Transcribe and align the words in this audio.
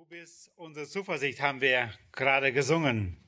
Du 0.00 0.06
bist 0.06 0.50
unsere 0.56 0.88
Zuversicht, 0.88 1.42
haben 1.42 1.60
wir 1.60 1.92
gerade 2.12 2.54
gesungen. 2.54 3.18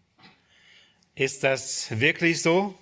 Ist 1.15 1.45
das 1.45 2.01
wirklich 2.01 2.41
so? 2.41 2.75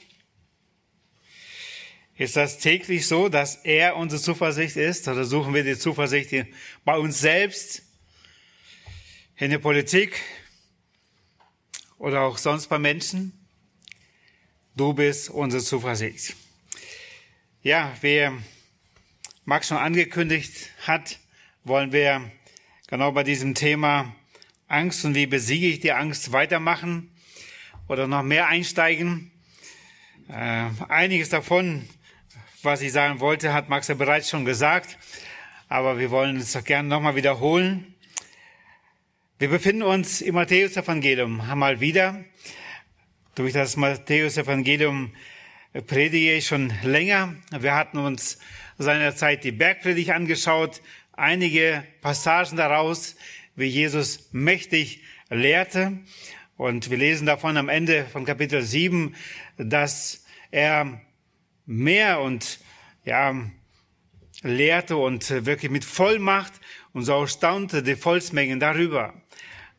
Ist 2.15 2.37
das 2.37 2.61
täglich 2.61 3.09
so, 3.09 3.29
dass 3.29 3.57
er 3.57 3.97
unsere 3.97 4.23
Zuversicht 4.23 4.77
ist? 4.77 5.09
Oder 5.09 5.25
suchen 5.25 5.55
wir 5.55 5.65
die 5.65 5.77
Zuversicht 5.77 6.47
bei 6.85 6.97
uns 6.97 7.19
selbst, 7.19 7.83
in 9.35 9.51
der 9.51 9.59
Politik 9.59 10.23
oder 11.99 12.21
auch 12.21 12.39
sonst 12.39 12.69
bei 12.69 12.79
Menschen? 12.79 13.45
Du 14.77 14.95
bist 14.95 15.31
unsere 15.31 15.65
Zuversicht. 15.65 16.37
Ja, 17.65 17.93
wer 18.03 18.41
Max 19.45 19.67
schon 19.67 19.79
angekündigt 19.79 20.71
hat, 20.87 21.19
wollen 21.65 21.91
wir 21.91 22.31
genau 22.91 23.13
bei 23.13 23.23
diesem 23.23 23.55
Thema 23.55 24.13
Angst 24.67 25.05
und 25.05 25.15
wie 25.15 25.27
besiege 25.27 25.69
ich 25.69 25.79
die 25.79 25.93
Angst 25.93 26.33
weitermachen 26.33 27.13
oder 27.87 28.09
noch 28.09 28.25
mehr 28.25 28.49
einsteigen. 28.49 29.31
Äh, 30.29 30.67
einiges 30.89 31.29
davon, 31.29 31.89
was 32.63 32.83
ich 32.83 32.91
sagen 32.91 33.21
wollte, 33.21 33.55
hat 33.55 33.69
Max 33.69 33.87
ja 33.87 33.95
bereits 33.95 34.29
schon 34.29 34.45
gesagt, 34.45 34.99
aber 35.69 36.01
wir 36.01 36.11
wollen 36.11 36.37
es 36.37 36.53
doch 36.53 36.65
gerne 36.65 36.89
nochmal 36.89 37.15
wiederholen. 37.15 37.95
Wir 39.39 39.49
befinden 39.49 39.83
uns 39.83 40.21
im 40.21 40.35
Matthäus-Evangelium 40.35 41.41
einmal 41.41 41.81
wieder. 41.81 42.25
Durch 43.37 43.53
das 43.53 43.77
Matthäus-Evangelium 43.77 45.15
predige 45.87 46.35
ich 46.35 46.49
schon 46.49 46.73
länger. 46.83 47.37
Wir 47.57 47.75
hatten 47.77 47.99
uns 47.99 48.39
seinerzeit 48.79 49.45
die 49.45 49.53
Bergpredigt 49.53 50.11
angeschaut 50.11 50.83
einige 51.21 51.85
Passagen 52.01 52.57
daraus, 52.57 53.17
wie 53.55 53.67
Jesus 53.67 54.31
mächtig 54.33 55.03
lehrte. 55.29 55.99
Und 56.57 56.91
wir 56.91 56.99
lesen 56.99 57.27
davon 57.27 57.57
am 57.57 57.69
Ende 57.69 58.07
von 58.07 58.25
Kapitel 58.25 58.63
7, 58.63 59.15
dass 59.57 60.25
er 60.51 61.01
mehr 61.67 62.21
und 62.21 62.59
ja, 63.05 63.35
lehrte 64.43 64.97
und 64.97 65.47
wirklich 65.47 65.71
mit 65.71 65.85
Vollmacht 65.85 66.55
und 66.93 67.05
so 67.05 67.27
staunte 67.27 67.83
die 67.83 67.97
Volksmengen 67.97 68.59
darüber. 68.59 69.15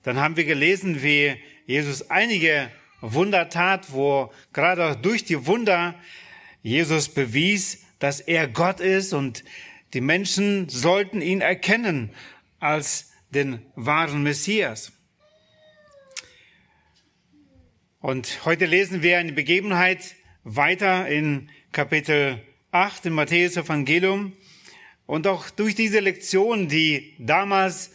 Dann 0.03 0.19
haben 0.19 0.37
wir 0.37 0.45
gelesen, 0.45 1.03
wie 1.03 1.35
Jesus 1.65 2.09
einige 2.09 2.71
Wunder 3.01 3.49
tat, 3.49 3.91
wo 3.91 4.31
gerade 4.53 4.95
durch 4.95 5.25
die 5.25 5.45
Wunder 5.47 5.95
Jesus 6.61 7.09
bewies, 7.09 7.83
dass 7.99 8.19
er 8.19 8.47
Gott 8.47 8.79
ist 8.79 9.13
und 9.13 9.43
die 9.93 10.01
Menschen 10.01 10.69
sollten 10.69 11.21
ihn 11.21 11.41
erkennen 11.41 12.11
als 12.59 13.11
den 13.29 13.61
wahren 13.75 14.23
Messias. 14.23 14.91
Und 17.99 18.45
heute 18.45 18.65
lesen 18.65 19.03
wir 19.03 19.19
eine 19.19 19.33
Begebenheit 19.33 20.15
weiter 20.43 21.07
in 21.07 21.49
Kapitel 21.71 22.41
8 22.71 23.05
im 23.07 23.13
Matthäus 23.13 23.57
Evangelium. 23.57 24.33
Und 25.05 25.27
auch 25.27 25.49
durch 25.49 25.75
diese 25.75 25.99
Lektion, 25.99 26.67
die 26.67 27.13
damals 27.19 27.91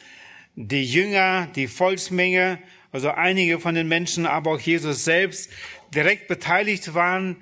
die 0.55 0.84
Jünger, 0.84 1.48
die 1.55 1.66
Volksmenge, 1.66 2.58
also 2.92 3.10
einige 3.10 3.58
von 3.58 3.75
den 3.75 3.88
Menschen, 3.88 4.27
aber 4.27 4.53
auch 4.53 4.60
Jesus 4.60 5.05
selbst 5.05 5.50
direkt 5.94 6.28
beteiligt 6.28 6.94
waren, 6.94 7.36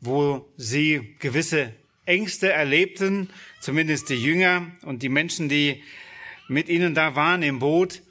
wo 0.00 0.52
sie 0.56 1.16
gewisse 1.18 1.72
Ängste 2.04 2.52
erlebten, 2.52 3.30
zumindest 3.60 4.08
die 4.08 4.22
Jünger 4.22 4.66
und 4.82 5.02
die 5.02 5.08
Menschen, 5.08 5.48
die 5.48 5.82
mit 6.48 6.68
ihnen 6.68 6.94
da 6.94 7.14
waren 7.14 7.42
im 7.42 7.58
Boot. 7.58 8.02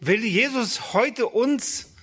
Will 0.00 0.24
Jesus 0.24 0.92
heute 0.92 1.26
uns, 1.28 1.94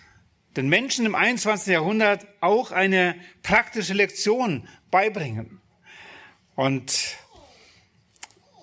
den 0.56 0.68
Menschen 0.70 1.06
im 1.06 1.16
21. 1.16 1.68
Jahrhundert, 1.68 2.26
auch 2.42 2.72
eine 2.72 3.16
praktische 3.44 3.94
Lektion 3.94 4.68
beibringen? 4.90 5.62
Und 6.56 7.18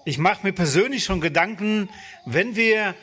ich 0.04 0.18
mache 0.18 0.46
mir 0.46 0.52
persönlich 0.52 1.04
schon 1.04 1.20
Gedanken, 1.20 1.88
wenn 2.26 2.56
wir 2.56 2.94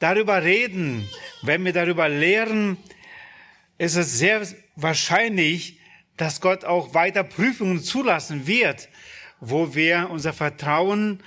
darüber 0.00 0.42
reden, 0.42 1.08
wenn 1.42 1.64
wir 1.64 1.72
darüber 1.72 2.08
lehren, 2.08 2.78
ist 3.78 3.96
es 3.96 4.18
sehr 4.18 4.46
wahrscheinlich, 4.74 5.78
dass 6.16 6.40
Gott 6.40 6.64
auch 6.64 6.94
weiter 6.94 7.24
Prüfungen 7.24 7.82
zulassen 7.82 8.46
wird, 8.46 8.88
wo 9.40 9.74
wir 9.74 10.08
unser 10.10 10.32
Vertrauen, 10.32 11.22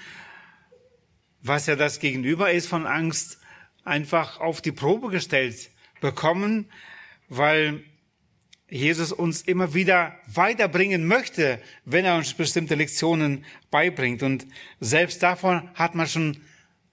was 1.42 1.68
ja 1.68 1.76
das 1.76 2.00
Gegenüber 2.00 2.52
ist 2.52 2.68
von 2.68 2.86
Angst, 2.86 3.40
einfach 3.86 4.40
auf 4.40 4.62
die 4.62 4.72
Probe 4.72 5.10
gestellt 5.10 5.70
bekommen, 6.02 6.72
weil 7.28 7.84
Jesus 8.70 9.12
uns 9.12 9.42
immer 9.42 9.74
wieder 9.74 10.16
weiterbringen 10.28 11.06
möchte, 11.06 11.62
wenn 11.86 12.06
er 12.06 12.16
uns 12.16 12.34
bestimmte 12.34 12.76
Lektionen 12.76 13.46
beibringt. 13.72 14.22
Und 14.22 14.46
selbst 14.80 15.24
davon 15.24 15.70
hat 15.74 15.96
man 15.96 16.08
schon 16.08 16.38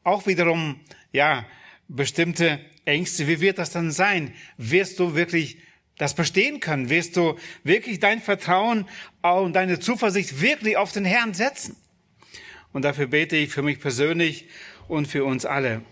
auch 0.04 0.26
wiederum, 0.26 0.80
ja, 1.12 1.46
bestimmte 1.88 2.60
Ängste. 2.84 3.26
Wie 3.26 3.40
wird 3.40 3.58
das 3.58 3.70
dann 3.70 3.90
sein? 3.90 4.32
Wirst 4.56 4.98
du 4.98 5.14
wirklich 5.14 5.58
das 5.98 6.14
bestehen 6.14 6.60
können, 6.60 6.90
wirst 6.90 7.16
du 7.16 7.36
wirklich 7.64 8.00
dein 8.00 8.20
Vertrauen 8.20 8.86
und 9.22 9.54
deine 9.54 9.80
Zuversicht 9.80 10.40
wirklich 10.40 10.76
auf 10.76 10.92
den 10.92 11.04
Herrn 11.04 11.34
setzen. 11.34 11.76
Und 12.72 12.82
dafür 12.82 13.06
bete 13.06 13.36
ich 13.36 13.50
für 13.50 13.62
mich 13.62 13.80
persönlich 13.80 14.46
und 14.88 15.08
für 15.08 15.24
uns 15.24 15.46
alle. 15.46 15.82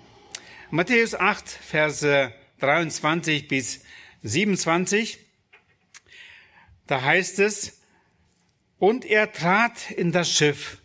Matthäus 0.71 1.15
8, 1.15 1.49
Verse 1.49 2.33
23 2.61 3.49
bis 3.49 3.85
27, 4.23 5.19
da 6.87 7.03
heißt 7.03 7.39
es, 7.39 7.81
und 8.79 9.05
er 9.05 9.33
trat 9.33 9.91
in 9.91 10.13
das 10.13 10.31
Schiff 10.31 10.79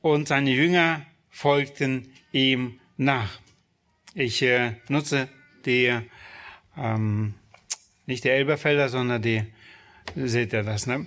und 0.00 0.28
seine 0.28 0.50
Jünger 0.50 1.06
folgten 1.30 2.12
ihm 2.32 2.80
nach. 2.96 3.38
Ich 4.14 4.42
äh, 4.42 4.76
nutze 4.88 5.28
die 5.64 5.96
ähm, 6.76 7.34
nicht 8.08 8.24
der 8.24 8.36
Elberfelder, 8.36 8.88
sondern 8.88 9.20
die, 9.20 9.44
seht 10.16 10.54
ihr 10.54 10.62
das, 10.62 10.86
ne? 10.86 11.06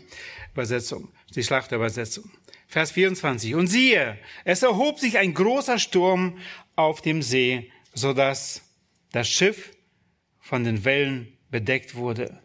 Übersetzung, 0.54 1.12
die 1.36 1.44
Schlachtübersetzung. 1.44 2.30
Vers 2.68 2.92
24. 2.92 3.56
Und 3.56 3.68
siehe, 3.68 4.20
es 4.46 4.62
erhob 4.62 5.00
sich 5.00 5.18
ein 5.18 5.34
großer 5.34 5.80
Sturm 5.80 6.38
auf 6.76 7.02
dem 7.02 7.22
See, 7.22 7.72
so 7.94 8.14
dass 8.14 8.62
das 9.12 9.28
Schiff 9.28 9.76
von 10.40 10.64
den 10.64 10.86
Wellen 10.86 11.38
bedeckt 11.50 11.96
wurde. 11.96 12.40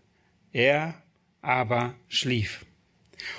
Er 0.53 1.03
aber 1.43 1.95
schlief. 2.09 2.65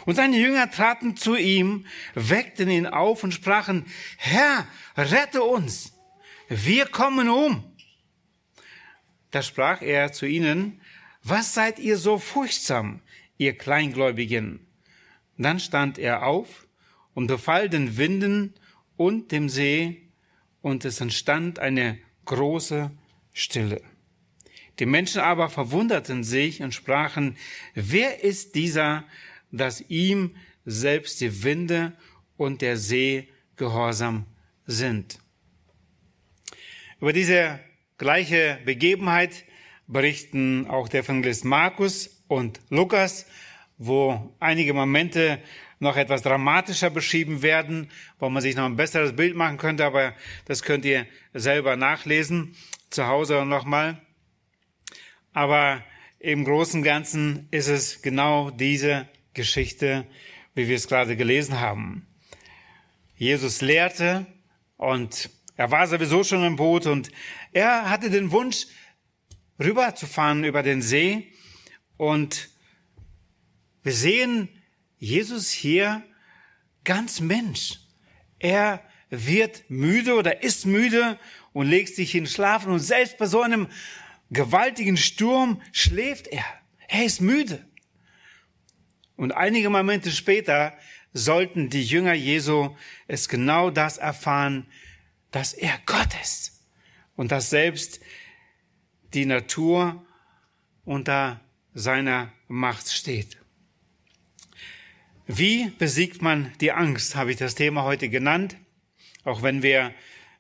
Und 0.06 0.16
seine 0.16 0.38
Jünger 0.38 0.70
traten 0.70 1.18
zu 1.18 1.36
ihm, 1.36 1.88
weckten 2.14 2.70
ihn 2.70 2.86
auf 2.86 3.24
und 3.24 3.34
sprachen, 3.34 3.86
Herr, 4.18 4.68
rette 4.96 5.42
uns, 5.42 5.94
wir 6.48 6.86
kommen 6.86 7.28
um. 7.28 7.76
Da 9.32 9.42
sprach 9.42 9.82
er 9.82 10.12
zu 10.12 10.26
ihnen, 10.26 10.80
was 11.30 11.54
seid 11.54 11.80
ihr 11.80 11.98
so 11.98 12.18
furchtsam, 12.18 13.02
ihr 13.38 13.58
Kleingläubigen? 13.58 14.66
Dann 15.38 15.60
stand 15.60 15.98
er 15.98 16.26
auf 16.26 16.68
und 17.14 17.28
befahl 17.28 17.70
den 17.70 17.98
Winden 17.98 18.54
und 18.96 19.32
dem 19.32 19.50
See, 19.50 20.04
und 20.62 20.86
es 20.86 21.00
entstand 21.02 21.60
eine 21.60 21.98
große 22.26 22.92
Stille. 23.34 23.82
Die 24.80 24.86
Menschen 24.86 25.22
aber 25.22 25.50
verwunderten 25.50 26.24
sich 26.24 26.62
und 26.62 26.74
sprachen, 26.74 27.38
wer 27.74 28.24
ist 28.24 28.56
dieser, 28.56 29.06
dass 29.52 29.82
ihm 29.90 30.36
selbst 30.66 31.22
die 31.22 31.44
Winde 31.44 31.94
und 32.36 32.62
der 32.62 32.78
See 32.78 33.30
gehorsam 33.56 34.26
sind? 34.66 35.20
Über 37.00 37.14
diese 37.14 37.60
gleiche 37.98 38.60
Begebenheit 38.66 39.46
berichten 39.88 40.68
auch 40.68 40.90
der 40.90 41.02
Evangelist 41.02 41.46
Markus 41.46 42.24
und 42.28 42.60
Lukas, 42.70 43.26
wo 43.78 44.36
einige 44.40 44.74
Momente 44.74 45.40
noch 45.80 45.96
etwas 45.96 46.24
dramatischer 46.24 46.90
beschrieben 46.90 47.42
werden, 47.42 47.90
wo 48.20 48.30
man 48.30 48.42
sich 48.42 48.56
noch 48.56 48.66
ein 48.66 48.76
besseres 48.76 49.16
Bild 49.16 49.36
machen 49.36 49.58
könnte, 49.58 49.86
aber 49.86 50.14
das 50.46 50.64
könnt 50.64 50.86
ihr 50.86 51.06
selber 51.34 51.76
nachlesen, 51.76 52.56
zu 52.90 53.08
Hause 53.08 53.46
nochmal. 53.46 54.02
Aber 55.34 55.84
im 56.20 56.46
Großen 56.46 56.80
und 56.80 56.84
Ganzen 56.84 57.48
ist 57.52 57.68
es 57.68 58.02
genau 58.02 58.50
diese 58.50 59.08
Geschichte, 59.34 60.06
wie 60.56 60.68
wir 60.68 60.76
es 60.76 60.88
gerade 60.88 61.16
gelesen 61.16 61.60
haben. 61.60 62.08
Jesus 63.16 63.62
lehrte 63.62 64.26
und 64.78 65.30
er 65.56 65.72
war 65.72 65.88
sowieso 65.88 66.24
schon 66.24 66.44
im 66.44 66.56
Boot 66.56 66.88
und 66.88 67.12
er 67.54 67.90
hatte 67.90 68.10
den 68.10 68.32
Wunsch, 68.32 68.68
rüberzufahren 69.60 70.44
über 70.44 70.64
den 70.64 70.82
See. 70.82 71.32
Und 71.98 72.50
wir 73.84 73.94
sehen 73.94 74.50
Jesus 75.00 75.52
hier 75.52 76.04
ganz 76.84 77.20
Mensch. 77.20 77.80
Er 78.40 78.84
wird 79.10 79.70
müde 79.70 80.16
oder 80.16 80.44
ist 80.44 80.66
müde 80.66 81.20
und 81.54 81.68
legst 81.68 81.98
dich 81.98 82.12
hin 82.12 82.28
schlafen 82.28 82.72
und 82.72 82.80
selbst 82.80 83.18
bei 83.18 83.26
so 83.26 83.42
einem 83.42 83.68
gewaltigen 84.30 84.98
Sturm 84.98 85.62
schläft 85.72 86.28
er. 86.28 86.46
Er 86.88 87.06
ist 87.06 87.22
müde. 87.22 87.66
Und 89.16 89.32
einige 89.32 89.70
Momente 89.70 90.12
später 90.12 90.78
sollten 91.14 91.70
die 91.70 91.84
Jünger 91.84 92.14
Jesu 92.14 92.76
es 93.08 93.28
genau 93.28 93.72
das 93.72 93.98
erfahren, 93.98 94.68
dass 95.32 95.54
er 95.54 95.80
Gott 95.86 96.10
ist 96.22 96.62
und 97.16 97.32
dass 97.32 97.50
selbst 97.50 98.00
die 99.14 99.26
Natur 99.26 100.06
unter 100.86 101.40
seiner 101.74 102.32
Macht 102.48 102.92
steht. 102.92 103.38
Wie 105.26 105.72
besiegt 105.78 106.22
man 106.22 106.54
die 106.62 106.72
Angst, 106.72 107.16
habe 107.16 107.32
ich 107.32 107.38
das 107.38 107.56
Thema 107.56 107.84
heute 107.84 108.10
genannt. 108.10 108.56
Auch 109.26 109.44
wenn 109.44 109.62
wir 109.62 109.94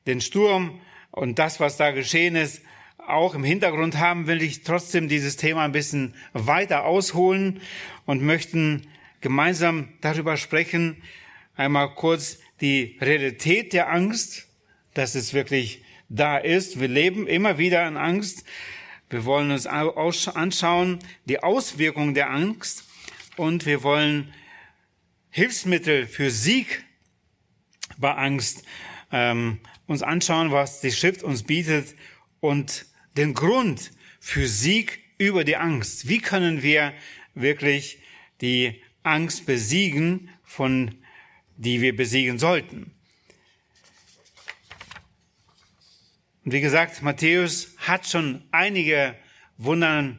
den 0.05 0.21
Sturm 0.21 0.79
und 1.11 1.39
das, 1.39 1.59
was 1.59 1.75
da 1.75 1.91
geschehen 1.91 2.35
ist, 2.35 2.61
auch 2.97 3.35
im 3.35 3.43
Hintergrund 3.43 3.97
haben, 3.97 4.27
will 4.27 4.41
ich 4.41 4.63
trotzdem 4.63 5.07
dieses 5.07 5.35
Thema 5.35 5.63
ein 5.63 5.71
bisschen 5.71 6.13
weiter 6.33 6.85
ausholen 6.85 7.61
und 8.05 8.21
möchten 8.21 8.87
gemeinsam 9.21 9.89
darüber 10.01 10.37
sprechen, 10.37 11.01
einmal 11.55 11.93
kurz 11.95 12.39
die 12.61 12.97
Realität 13.01 13.73
der 13.73 13.91
Angst, 13.91 14.47
dass 14.93 15.15
es 15.15 15.33
wirklich 15.33 15.83
da 16.09 16.37
ist. 16.37 16.79
Wir 16.79 16.87
leben 16.87 17.27
immer 17.27 17.57
wieder 17.57 17.87
in 17.87 17.97
Angst. 17.97 18.43
Wir 19.09 19.25
wollen 19.25 19.51
uns 19.51 19.67
anschauen 19.67 20.99
die 21.25 21.41
Auswirkungen 21.41 22.13
der 22.13 22.29
Angst 22.29 22.83
und 23.37 23.65
wir 23.65 23.83
wollen 23.83 24.33
Hilfsmittel 25.29 26.07
für 26.07 26.29
Sieg 26.29 26.83
bei 27.97 28.13
Angst 28.13 28.63
ähm, 29.11 29.59
uns 29.85 30.03
anschauen, 30.03 30.51
was 30.51 30.81
die 30.81 30.91
Schrift 30.91 31.23
uns 31.23 31.43
bietet 31.43 31.95
und 32.41 32.85
den 33.15 33.33
Grund 33.33 33.91
für 34.19 34.47
Sieg 34.47 34.99
über 35.17 35.43
die 35.43 35.55
Angst. 35.55 36.09
Wie 36.09 36.19
können 36.19 36.63
wir 36.63 36.93
wirklich 37.33 37.99
die 38.41 38.81
Angst 39.03 39.45
besiegen, 39.45 40.29
von 40.43 40.95
die 41.55 41.81
wir 41.81 41.95
besiegen 41.95 42.39
sollten? 42.39 42.96
Und 46.47 46.53
wie 46.53 46.61
gesagt, 46.61 47.01
Matthäus 47.01 47.75
hat 47.75 48.07
schon 48.07 48.41
einige 48.51 49.15
Wunder 49.57 50.15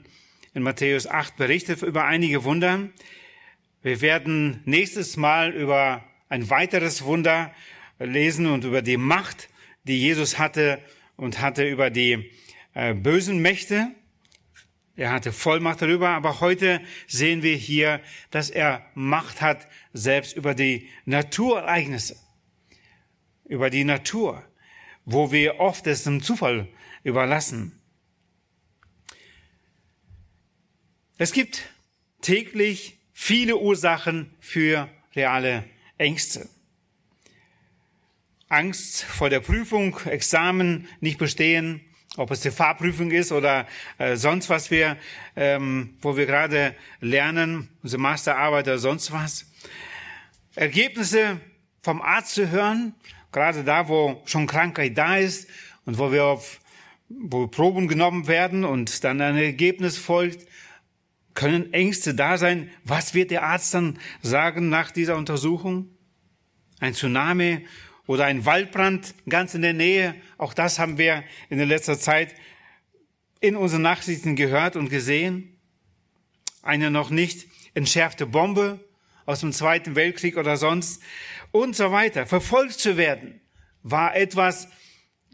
in 0.53 0.63
Matthäus 0.63 1.07
8 1.07 1.39
berichtet 1.39 1.81
über 1.81 2.05
einige 2.05 2.45
Wunder. 2.45 2.91
Wir 3.81 4.03
werden 4.03 4.61
nächstes 4.67 5.17
Mal 5.17 5.55
über 5.55 6.05
ein 6.29 6.51
weiteres 6.51 7.05
Wunder 7.05 7.55
lesen 7.99 8.45
und 8.45 8.65
über 8.65 8.83
die 8.83 8.99
Macht, 8.99 9.49
die 9.85 9.99
Jesus 9.99 10.39
hatte 10.39 10.83
und 11.17 11.41
hatte 11.41 11.67
über 11.67 11.89
die 11.89 12.31
äh, 12.75 12.93
bösen 12.93 13.41
Mächte. 13.41 13.91
Er 14.97 15.13
hatte 15.13 15.33
Vollmacht 15.33 15.81
darüber, 15.81 16.11
aber 16.11 16.41
heute 16.41 16.83
sehen 17.07 17.43
wir 17.43 17.57
hier, 17.57 18.03
dass 18.31 18.51
er 18.51 18.85
Macht 18.93 19.41
hat 19.41 19.67
selbst 19.95 20.37
über 20.37 20.55
die 20.55 20.91
Naturereignisse, 21.07 22.17
über 23.47 23.71
die 23.71 23.85
Natur, 23.85 24.45
wo 25.11 25.33
wir 25.33 25.59
oft 25.59 25.87
es 25.87 26.05
dem 26.05 26.23
Zufall 26.23 26.69
überlassen. 27.03 27.81
Es 31.17 31.33
gibt 31.33 31.71
täglich 32.21 32.99
viele 33.15 33.57
Ursachen 33.57 34.31
für 34.39 34.91
reale 35.17 35.65
Ängste. 35.97 36.47
Angst 38.51 39.03
vor 39.03 39.31
der 39.31 39.41
Prüfung, 39.41 39.99
Examen 40.05 40.89
nicht 41.01 41.19
bestehen, 41.19 41.81
ob 42.19 42.31
es 42.31 42.41
die 42.41 42.51
Fahrprüfung 42.51 43.11
ist 43.11 43.33
oder 43.33 43.67
äh, 43.97 44.15
sonst 44.15 44.51
was 44.51 44.71
wir, 44.71 44.99
ähm, 45.37 45.97
wo 46.03 46.19
wir 46.19 46.27
gerade 46.27 46.75
lernen, 47.01 47.71
unsere 47.83 48.03
Masterarbeit 48.03 48.67
oder 48.67 48.79
sonst 48.79 49.11
was. 49.11 49.47
Ergebnisse 50.55 51.41
vom 51.81 52.03
Arzt 52.03 52.35
zu 52.35 52.51
hören, 52.51 52.95
gerade 53.33 53.65
da, 53.65 53.89
wo 53.89 54.23
schon 54.25 54.47
Krankheit 54.47 54.97
da 54.97 55.17
ist 55.17 55.49
und 55.85 55.99
wo 55.99 56.13
wir 56.13 56.25
auf, 56.25 56.61
wo 57.09 57.47
Proben 57.47 57.89
genommen 57.89 58.29
werden 58.29 58.65
und 58.65 59.05
dann 59.05 59.21
ein 59.21 59.37
Ergebnis 59.37 59.97
folgt, 59.97 60.47
können 61.35 61.73
Ängste 61.73 62.15
da 62.15 62.37
sein. 62.37 62.71
Was 62.85 63.15
wird 63.15 63.31
der 63.31 63.45
Arzt 63.45 63.73
dann 63.73 63.99
sagen 64.23 64.69
nach 64.69 64.91
dieser 64.91 65.17
Untersuchung? 65.17 65.89
Ein 66.81 66.95
Tsunami 66.95 67.67
oder 68.07 68.25
ein 68.25 68.45
Waldbrand 68.45 69.15
ganz 69.29 69.55
in 69.55 69.63
der 69.63 69.73
Nähe. 69.73 70.15
Auch 70.37 70.53
das 70.53 70.79
haben 70.79 70.99
wir 70.99 71.23
in 71.49 71.59
der 71.59 71.67
letzter 71.67 71.99
Zeit 71.99 72.35
in 73.41 73.55
unseren 73.55 73.83
Nachrichten 73.83 74.35
gehört 74.35 74.75
und 74.75 74.89
gesehen. 74.89 75.57
Eine 76.63 76.91
noch 76.91 77.11
nicht 77.11 77.47
entschärfte 77.75 78.27
Bombe 78.27 78.81
aus 79.27 79.41
dem 79.41 79.53
Zweiten 79.53 79.95
Weltkrieg 79.95 80.37
oder 80.37 80.57
sonst 80.57 81.03
und 81.53 81.77
so 81.77 81.93
weiter. 81.93 82.27
Verfolgt 82.27 82.79
zu 82.79 82.97
werden 82.97 83.41
war 83.83 84.15
etwas 84.17 84.69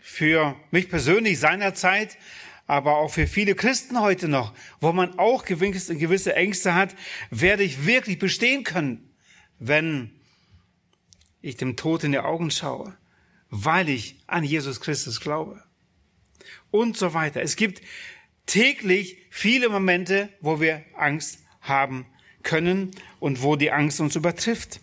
für 0.02 0.56
mich 0.70 0.88
persönlich 0.88 1.38
seinerzeit, 1.38 2.18
aber 2.66 2.96
auch 2.96 3.10
für 3.10 3.26
viele 3.26 3.54
Christen 3.54 4.00
heute 4.00 4.28
noch, 4.28 4.54
wo 4.80 4.92
man 4.92 5.18
auch 5.18 5.44
gewisse 5.44 6.34
Ängste 6.34 6.74
hat, 6.74 6.94
werde 7.30 7.62
ich 7.62 7.86
wirklich 7.86 8.18
bestehen 8.18 8.64
können, 8.64 9.14
wenn 9.58 10.12
ich 11.42 11.56
dem 11.56 11.76
Tod 11.76 12.04
in 12.04 12.12
die 12.12 12.18
Augen 12.18 12.50
schaue, 12.50 12.96
weil 13.50 13.88
ich 13.88 14.22
an 14.26 14.44
Jesus 14.44 14.80
Christus 14.80 15.20
glaube. 15.20 15.62
Und 16.70 16.96
so 16.96 17.14
weiter. 17.14 17.42
Es 17.42 17.56
gibt 17.56 17.82
täglich 18.46 19.18
viele 19.30 19.68
Momente, 19.68 20.30
wo 20.40 20.60
wir 20.60 20.84
Angst 20.96 21.40
haben 21.60 22.06
können 22.42 22.90
und 23.20 23.42
wo 23.42 23.56
die 23.56 23.70
Angst 23.70 24.00
uns 24.00 24.16
übertrifft. 24.16 24.80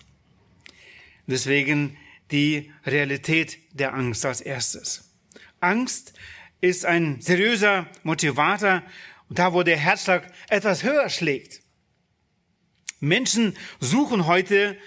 Deswegen 1.31 1.97
die 2.29 2.71
Realität 2.85 3.57
der 3.71 3.93
Angst 3.93 4.25
als 4.25 4.41
erstes. 4.41 5.15
Angst 5.61 6.13
ist 6.59 6.85
ein 6.85 7.21
seriöser 7.21 7.87
Motivator 8.03 8.83
und 9.29 9.39
da, 9.39 9.53
wo 9.53 9.63
der 9.63 9.77
Herzschlag 9.77 10.29
etwas 10.49 10.83
höher 10.83 11.09
schlägt. 11.09 11.61
Menschen 12.99 13.57
suchen 13.79 14.27
heute 14.27 14.77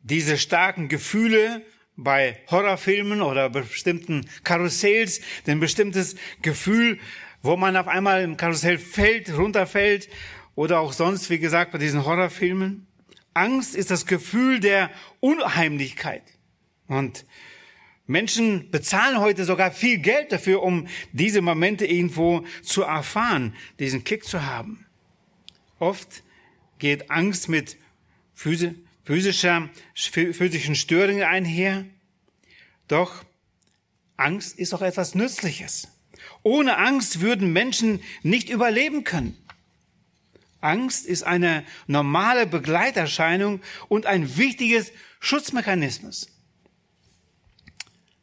diese 0.00 0.38
starken 0.38 0.88
Gefühle 0.88 1.62
bei 1.94 2.40
Horrorfilmen 2.50 3.20
oder 3.20 3.50
bestimmten 3.50 4.26
Karussells, 4.44 5.20
ein 5.46 5.60
bestimmtes 5.60 6.16
Gefühl, 6.40 6.98
wo 7.42 7.56
man 7.56 7.76
auf 7.76 7.86
einmal 7.86 8.22
im 8.22 8.38
Karussell 8.38 8.78
fällt, 8.78 9.36
runterfällt 9.36 10.08
oder 10.54 10.80
auch 10.80 10.94
sonst, 10.94 11.28
wie 11.28 11.38
gesagt, 11.38 11.72
bei 11.72 11.78
diesen 11.78 12.06
Horrorfilmen. 12.06 12.87
Angst 13.38 13.74
ist 13.74 13.90
das 13.90 14.06
Gefühl 14.06 14.60
der 14.60 14.90
Unheimlichkeit. 15.20 16.24
Und 16.88 17.24
Menschen 18.06 18.70
bezahlen 18.70 19.20
heute 19.20 19.44
sogar 19.44 19.70
viel 19.70 19.98
Geld 19.98 20.32
dafür, 20.32 20.62
um 20.62 20.88
diese 21.12 21.42
Momente 21.42 21.86
irgendwo 21.86 22.44
zu 22.62 22.82
erfahren, 22.82 23.54
diesen 23.78 24.02
Kick 24.02 24.24
zu 24.24 24.44
haben. 24.44 24.86
Oft 25.78 26.22
geht 26.78 27.10
Angst 27.10 27.48
mit 27.48 27.76
physischer, 28.34 29.68
physischen 29.94 30.74
Störungen 30.74 31.22
einher. 31.22 31.84
Doch 32.88 33.24
Angst 34.16 34.58
ist 34.58 34.74
auch 34.74 34.82
etwas 34.82 35.14
Nützliches. 35.14 35.88
Ohne 36.42 36.78
Angst 36.78 37.20
würden 37.20 37.52
Menschen 37.52 38.00
nicht 38.22 38.48
überleben 38.48 39.04
können. 39.04 39.36
Angst 40.60 41.06
ist 41.06 41.22
eine 41.22 41.64
normale 41.86 42.46
Begleiterscheinung 42.46 43.60
und 43.88 44.06
ein 44.06 44.36
wichtiges 44.36 44.92
Schutzmechanismus. 45.20 46.28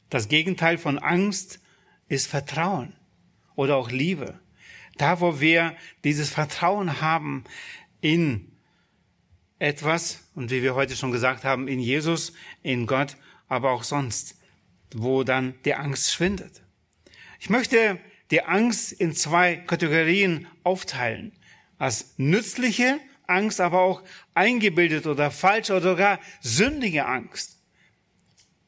Das 0.10 0.28
Gegenteil 0.28 0.78
von 0.78 1.00
Angst 1.00 1.60
ist 2.08 2.28
Vertrauen 2.28 2.94
oder 3.56 3.76
auch 3.78 3.90
Liebe. 3.90 4.40
Da, 4.98 5.20
wo 5.20 5.40
wir 5.40 5.76
dieses 6.04 6.30
Vertrauen 6.30 7.02
haben 7.02 7.44
in 8.02 8.52
etwas, 9.60 10.24
und 10.36 10.52
wie 10.52 10.64
wir 10.64 10.76
heute 10.76 10.96
schon 10.96 11.12
gesagt 11.12 11.44
haben, 11.44 11.68
in 11.68 11.80
Jesus, 11.80 12.34
in 12.62 12.88
Gott, 12.88 13.18
aber 13.48 13.72
auch 13.72 13.84
sonst, 13.84 14.38
wo 14.94 15.24
dann 15.24 15.56
die 15.66 15.76
Angst 15.76 16.14
schwindet. 16.14 16.62
Ich 17.40 17.50
möchte 17.50 18.00
die 18.32 18.44
Angst 18.44 18.92
in 18.92 19.14
zwei 19.14 19.56
Kategorien 19.56 20.48
aufteilen. 20.64 21.34
Als 21.78 22.14
nützliche 22.18 23.00
Angst, 23.28 23.60
aber 23.60 23.82
auch 23.82 24.04
eingebildet 24.34 25.08
oder 25.08 25.32
falsch 25.32 25.72
oder 25.72 25.82
sogar 25.82 26.20
sündige 26.42 27.06
Angst. 27.06 27.58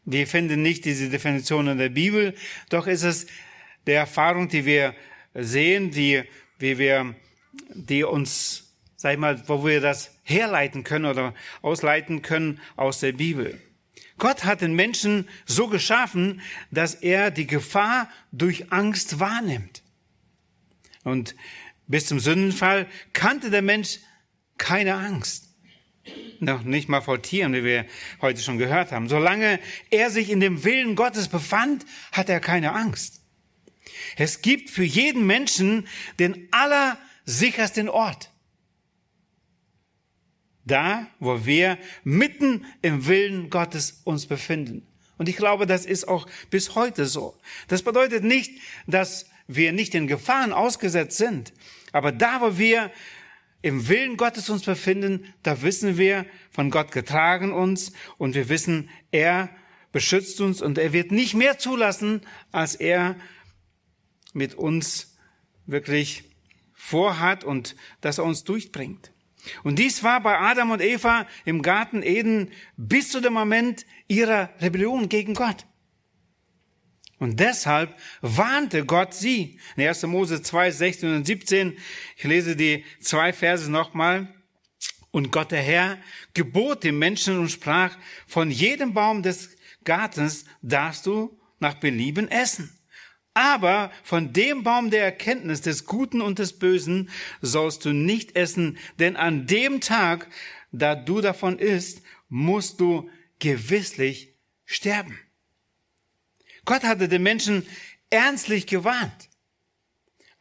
Wir 0.06 0.26
finden 0.26 0.62
nicht 0.62 0.86
diese 0.86 1.10
Definition 1.10 1.68
in 1.68 1.78
der 1.78 1.90
Bibel, 1.90 2.34
doch 2.70 2.88
ist 2.88 3.04
es 3.04 3.28
der 3.86 4.00
Erfahrung, 4.00 4.48
die 4.48 4.66
wir 4.66 4.96
sehen, 5.34 5.92
die, 5.92 6.24
wie 6.60 6.78
wir, 6.78 7.16
die 7.74 8.04
uns 8.04 8.68
sag 8.98 9.14
ich 9.14 9.20
mal, 9.20 9.42
wo 9.48 9.64
wir 9.66 9.80
das 9.80 10.12
herleiten 10.24 10.84
können 10.84 11.06
oder 11.06 11.34
ausleiten 11.62 12.24
können 12.24 12.60
aus 12.76 13.00
der 13.00 13.14
Bibel. 13.14 13.62
Gott 14.18 14.44
hat 14.44 14.62
den 14.62 14.74
Menschen 14.74 15.30
so 15.46 15.68
geschaffen, 15.68 16.42
dass 16.72 16.96
er 16.96 17.30
die 17.30 17.46
Gefahr 17.46 18.10
durch 18.32 18.72
Angst 18.72 19.20
wahrnimmt. 19.20 19.84
Und 21.04 21.36
bis 21.88 22.06
zum 22.06 22.20
Sündenfall 22.20 22.88
kannte 23.14 23.50
der 23.50 23.62
Mensch 23.62 24.00
keine 24.58 24.96
Angst. 24.96 25.48
Noch 26.40 26.64
nicht 26.64 26.88
mal 26.88 27.02
vor 27.02 27.22
Tieren, 27.22 27.54
wie 27.54 27.64
wir 27.64 27.86
heute 28.22 28.42
schon 28.42 28.58
gehört 28.58 28.92
haben. 28.92 29.10
Solange 29.10 29.60
er 29.90 30.10
sich 30.10 30.30
in 30.30 30.40
dem 30.40 30.64
Willen 30.64 30.96
Gottes 30.96 31.28
befand, 31.28 31.86
hat 32.12 32.30
er 32.30 32.40
keine 32.40 32.74
Angst. 32.74 33.22
Es 34.16 34.42
gibt 34.42 34.70
für 34.70 34.84
jeden 34.84 35.26
Menschen 35.26 35.88
den 36.20 36.48
allersichersten 36.52 37.90
Ort. 37.90 38.32
Da, 40.66 41.08
wo 41.20 41.46
wir 41.46 41.78
mitten 42.04 42.66
im 42.82 43.08
Willen 43.08 43.50
Gottes 43.50 44.02
uns 44.04 44.28
befinden. 44.28 44.86
Und 45.18 45.30
ich 45.30 45.38
glaube, 45.38 45.66
das 45.66 45.86
ist 45.86 46.08
auch 46.08 46.28
bis 46.50 46.76
heute 46.76 47.06
so. 47.06 47.38
Das 47.68 47.82
bedeutet 47.82 48.24
nicht, 48.24 48.52
dass 48.86 49.28
wir 49.48 49.72
nicht 49.72 49.96
in 49.96 50.08
Gefahren 50.08 50.54
ausgesetzt 50.54 51.18
sind. 51.18 51.54
Aber 51.92 52.12
da, 52.12 52.42
wo 52.42 52.58
wir 52.58 52.92
im 53.62 53.88
Willen 53.88 54.18
Gottes 54.18 54.50
uns 54.50 54.64
befinden, 54.64 55.34
da 55.44 55.62
wissen 55.62 55.98
wir, 55.98 56.26
von 56.52 56.70
Gott 56.70 56.92
getragen 56.92 57.52
uns 57.52 57.92
und 58.18 58.36
wir 58.36 58.50
wissen, 58.50 58.90
er 59.12 59.50
beschützt 59.92 60.42
uns 60.42 60.62
und 60.62 60.78
er 60.78 60.94
wird 60.94 61.12
nicht 61.12 61.34
mehr 61.34 61.58
zulassen, 61.58 62.22
als 62.52 62.76
er 62.76 63.16
mit 64.34 64.56
uns 64.56 65.18
wirklich 65.66 66.24
vorhat 66.74 67.44
und 67.44 67.76
dass 68.02 68.20
er 68.20 68.26
uns 68.26 68.44
durchbringt. 68.44 69.12
Und 69.64 69.80
dies 69.80 70.04
war 70.04 70.22
bei 70.22 70.38
Adam 70.38 70.72
und 70.72 70.82
Eva 70.82 71.26
im 71.46 71.62
Garten 71.62 72.04
Eden 72.04 72.52
bis 72.76 73.10
zu 73.10 73.22
dem 73.22 73.34
Moment 73.34 73.86
ihrer 74.08 74.50
Rebellion 74.62 75.10
gegen 75.10 75.34
Gott. 75.34 75.66
Und 77.20 77.40
deshalb 77.40 77.96
warnte 78.22 78.86
Gott 78.86 79.14
sie. 79.14 79.60
In 79.76 79.88
1. 79.88 80.04
Mose 80.04 80.42
2, 80.42 80.72
16 80.72 81.16
und 81.16 81.26
17, 81.26 81.78
ich 82.16 82.24
lese 82.24 82.56
die 82.56 82.86
zwei 83.00 83.34
Verse 83.34 83.70
nochmal. 83.72 84.34
Und 85.10 85.32
Gott 85.32 85.52
der 85.52 85.62
Herr 85.62 85.98
gebot 86.34 86.84
dem 86.84 87.00
Menschen 87.00 87.40
und 87.40 87.50
sprach, 87.50 87.98
von 88.28 88.52
jedem 88.52 88.94
Baum 88.94 89.24
des 89.24 89.56
Gartens 89.84 90.46
darfst 90.62 91.06
du 91.06 91.40
nach 91.60 91.76
Belieben 91.76 92.30
essen. 92.30 92.78
Aber 93.34 93.92
von 94.04 94.34
dem 94.34 94.64
Baum 94.64 94.90
der 94.90 95.04
Erkenntnis 95.04 95.62
des 95.62 95.86
Guten 95.86 96.22
und 96.22 96.40
des 96.40 96.58
Bösen 96.58 97.10
sollst 97.42 97.86
du 97.86 97.94
nicht 97.94 98.36
essen, 98.36 98.78
denn 99.00 99.16
an 99.16 99.46
dem 99.46 99.80
Tag, 99.80 100.28
da 100.72 100.96
du 100.96 101.22
davon 101.22 101.58
isst, 101.60 102.02
musst 102.30 102.80
du 102.80 103.10
gewisslich 103.40 104.34
sterben. 104.66 105.20
Gott 106.68 106.84
hatte 106.84 107.08
den 107.08 107.24
Menschen 107.24 107.66
ernstlich 108.10 108.68
gewarnt. 108.68 109.30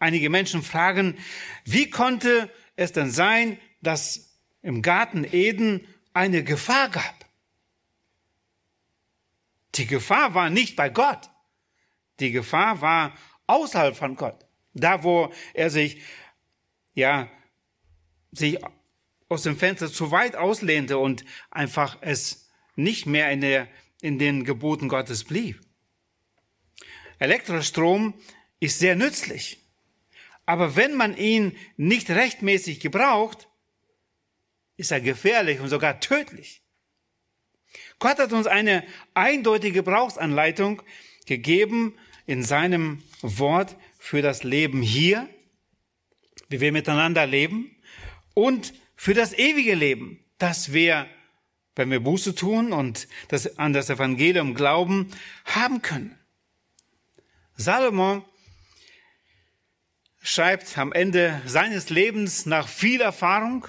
Einige 0.01 0.29
Menschen 0.29 0.63
fragen, 0.63 1.17
wie 1.65 1.89
konnte 1.89 2.51
es 2.75 2.91
denn 2.93 3.11
sein, 3.11 3.59
dass 3.81 4.37
im 4.61 4.83
Garten 4.83 5.25
Eden 5.25 5.87
eine 6.13 6.43
Gefahr 6.43 6.91
gab? 6.91 7.27
Die 9.77 9.87
Gefahr 9.87 10.35
war 10.35 10.51
nicht 10.51 10.75
bei 10.75 10.89
Gott. 10.89 11.31
Die 12.19 12.33
Gefahr 12.33 12.81
war 12.81 13.17
außerhalb 13.47 13.97
von 13.97 14.17
Gott. 14.17 14.45
Da, 14.75 15.05
wo 15.05 15.33
er 15.55 15.71
sich, 15.71 16.03
ja, 16.95 17.31
sich 18.33 18.59
aus 19.29 19.45
dem 19.45 19.57
Fenster 19.57 19.93
zu 19.93 20.11
weit 20.11 20.35
auslehnte 20.35 20.99
und 20.99 21.25
einfach 21.53 21.99
es 22.01 22.51
nicht 22.75 23.07
mehr 23.07 23.31
in, 23.31 23.41
der, 23.43 23.69
in 24.01 24.19
den 24.19 24.45
Geboten 24.45 24.89
Gottes 24.89 25.23
blieb. 25.23 25.66
Elektrostrom 27.19 28.15
ist 28.61 28.79
sehr 28.79 28.97
nützlich. 28.97 29.59
Aber 30.45 30.77
wenn 30.77 30.95
man 30.95 31.17
ihn 31.17 31.57
nicht 31.77 32.09
rechtmäßig 32.11 32.81
gebraucht, 32.81 33.49
ist 34.77 34.93
er 34.93 35.01
gefährlich 35.01 35.61
und 35.61 35.69
sogar 35.69 36.01
tödlich. 36.01 36.63
Gott 37.99 38.19
hat 38.19 38.33
uns 38.33 38.47
eine 38.47 38.85
eindeutige 39.15 39.73
Gebrauchsanleitung 39.73 40.83
gegeben 41.27 41.99
in 42.27 42.43
seinem 42.43 43.03
Wort 43.23 43.77
für 43.99 44.23
das 44.23 44.45
Leben 44.45 44.83
hier, 44.83 45.29
wie 46.49 46.61
wir 46.61 46.73
miteinander 46.73 47.27
leben, 47.27 47.77
und 48.35 48.75
für 48.95 49.15
das 49.15 49.33
ewige 49.33 49.75
Leben, 49.75 50.25
das 50.39 50.73
wir, 50.73 51.09
wenn 51.75 51.91
wir 51.91 52.01
Buße 52.01 52.35
tun 52.35 52.73
und 52.73 53.09
das, 53.29 53.59
an 53.59 53.73
das 53.73 53.91
Evangelium 53.91 54.55
glauben, 54.55 55.11
haben 55.45 55.83
können. 55.83 56.19
Salomon 57.59 58.23
schreibt 60.21 60.77
am 60.77 60.93
Ende 60.93 61.41
seines 61.47 61.89
Lebens 61.89 62.45
nach 62.45 62.69
viel 62.69 63.01
Erfahrung 63.01 63.67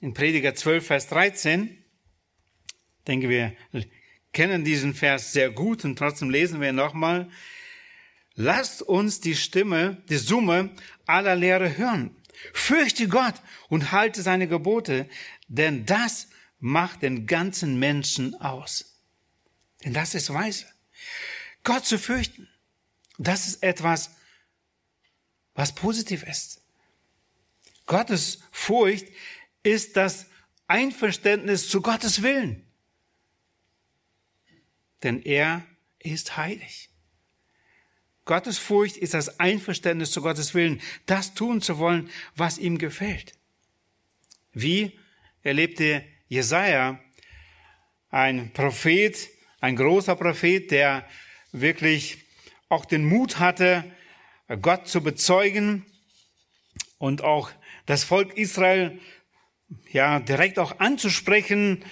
in 0.00 0.14
Prediger 0.14 0.54
12, 0.54 0.86
Vers 0.86 1.08
13, 1.08 1.84
denke 3.06 3.28
wir 3.28 3.54
kennen 4.32 4.64
diesen 4.64 4.94
Vers 4.94 5.34
sehr 5.34 5.50
gut 5.50 5.84
und 5.84 5.98
trotzdem 5.98 6.30
lesen 6.30 6.62
wir 6.62 6.72
nochmal, 6.72 7.30
lasst 8.34 8.80
uns 8.80 9.20
die 9.20 9.36
Stimme, 9.36 10.02
die 10.08 10.16
Summe 10.16 10.70
aller 11.04 11.36
Lehre 11.36 11.76
hören. 11.76 12.16
Fürchte 12.52 13.06
Gott 13.06 13.34
und 13.68 13.92
halte 13.92 14.22
seine 14.22 14.48
Gebote, 14.48 15.08
denn 15.48 15.84
das 15.84 16.28
macht 16.58 17.02
den 17.02 17.26
ganzen 17.26 17.78
Menschen 17.78 18.34
aus. 18.40 18.98
Denn 19.84 19.92
das 19.92 20.14
ist 20.14 20.32
Weise. 20.32 20.73
Gott 21.64 21.84
zu 21.84 21.98
fürchten, 21.98 22.48
das 23.18 23.48
ist 23.48 23.62
etwas, 23.62 24.10
was 25.54 25.74
positiv 25.74 26.22
ist. 26.22 26.60
Gottes 27.86 28.42
Furcht 28.50 29.06
ist 29.62 29.96
das 29.96 30.26
Einverständnis 30.66 31.68
zu 31.68 31.82
Gottes 31.82 32.22
Willen. 32.22 32.64
Denn 35.02 35.22
er 35.22 35.64
ist 35.98 36.36
heilig. 36.36 36.90
Gottes 38.24 38.58
Furcht 38.58 38.96
ist 38.96 39.12
das 39.12 39.38
Einverständnis 39.38 40.10
zu 40.10 40.22
Gottes 40.22 40.54
Willen, 40.54 40.80
das 41.04 41.34
tun 41.34 41.60
zu 41.60 41.78
wollen, 41.78 42.10
was 42.34 42.56
ihm 42.56 42.78
gefällt. 42.78 43.32
Wie 44.52 44.98
erlebte 45.42 46.04
Jesaja, 46.28 46.98
ein 48.10 48.52
Prophet, 48.52 49.28
ein 49.60 49.76
großer 49.76 50.16
Prophet, 50.16 50.70
der 50.70 51.06
wirklich 51.54 52.18
auch 52.68 52.84
den 52.84 53.04
Mut 53.04 53.38
hatte, 53.38 53.84
Gott 54.60 54.88
zu 54.88 55.02
bezeugen 55.02 55.86
und 56.98 57.22
auch 57.22 57.50
das 57.86 58.04
Volk 58.04 58.36
Israel 58.36 58.98
ja 59.90 60.20
direkt 60.20 60.58
auch 60.58 60.80
anzusprechen, 60.80 61.84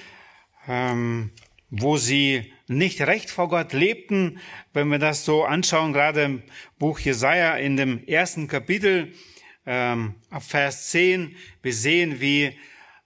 ähm, 0.68 1.30
wo 1.70 1.96
sie 1.96 2.52
nicht 2.68 3.00
recht 3.02 3.30
vor 3.30 3.48
Gott 3.48 3.72
lebten. 3.72 4.38
Wenn 4.72 4.88
wir 4.88 4.98
das 4.98 5.24
so 5.24 5.44
anschauen, 5.44 5.92
gerade 5.92 6.22
im 6.24 6.42
Buch 6.78 6.98
Jesaja 6.98 7.56
in 7.56 7.76
dem 7.76 8.06
ersten 8.06 8.48
Kapitel, 8.48 9.14
ähm, 9.64 10.16
ab 10.30 10.42
Vers 10.42 10.90
10, 10.90 11.36
wir 11.62 11.72
sehen, 11.72 12.20
wie 12.20 12.58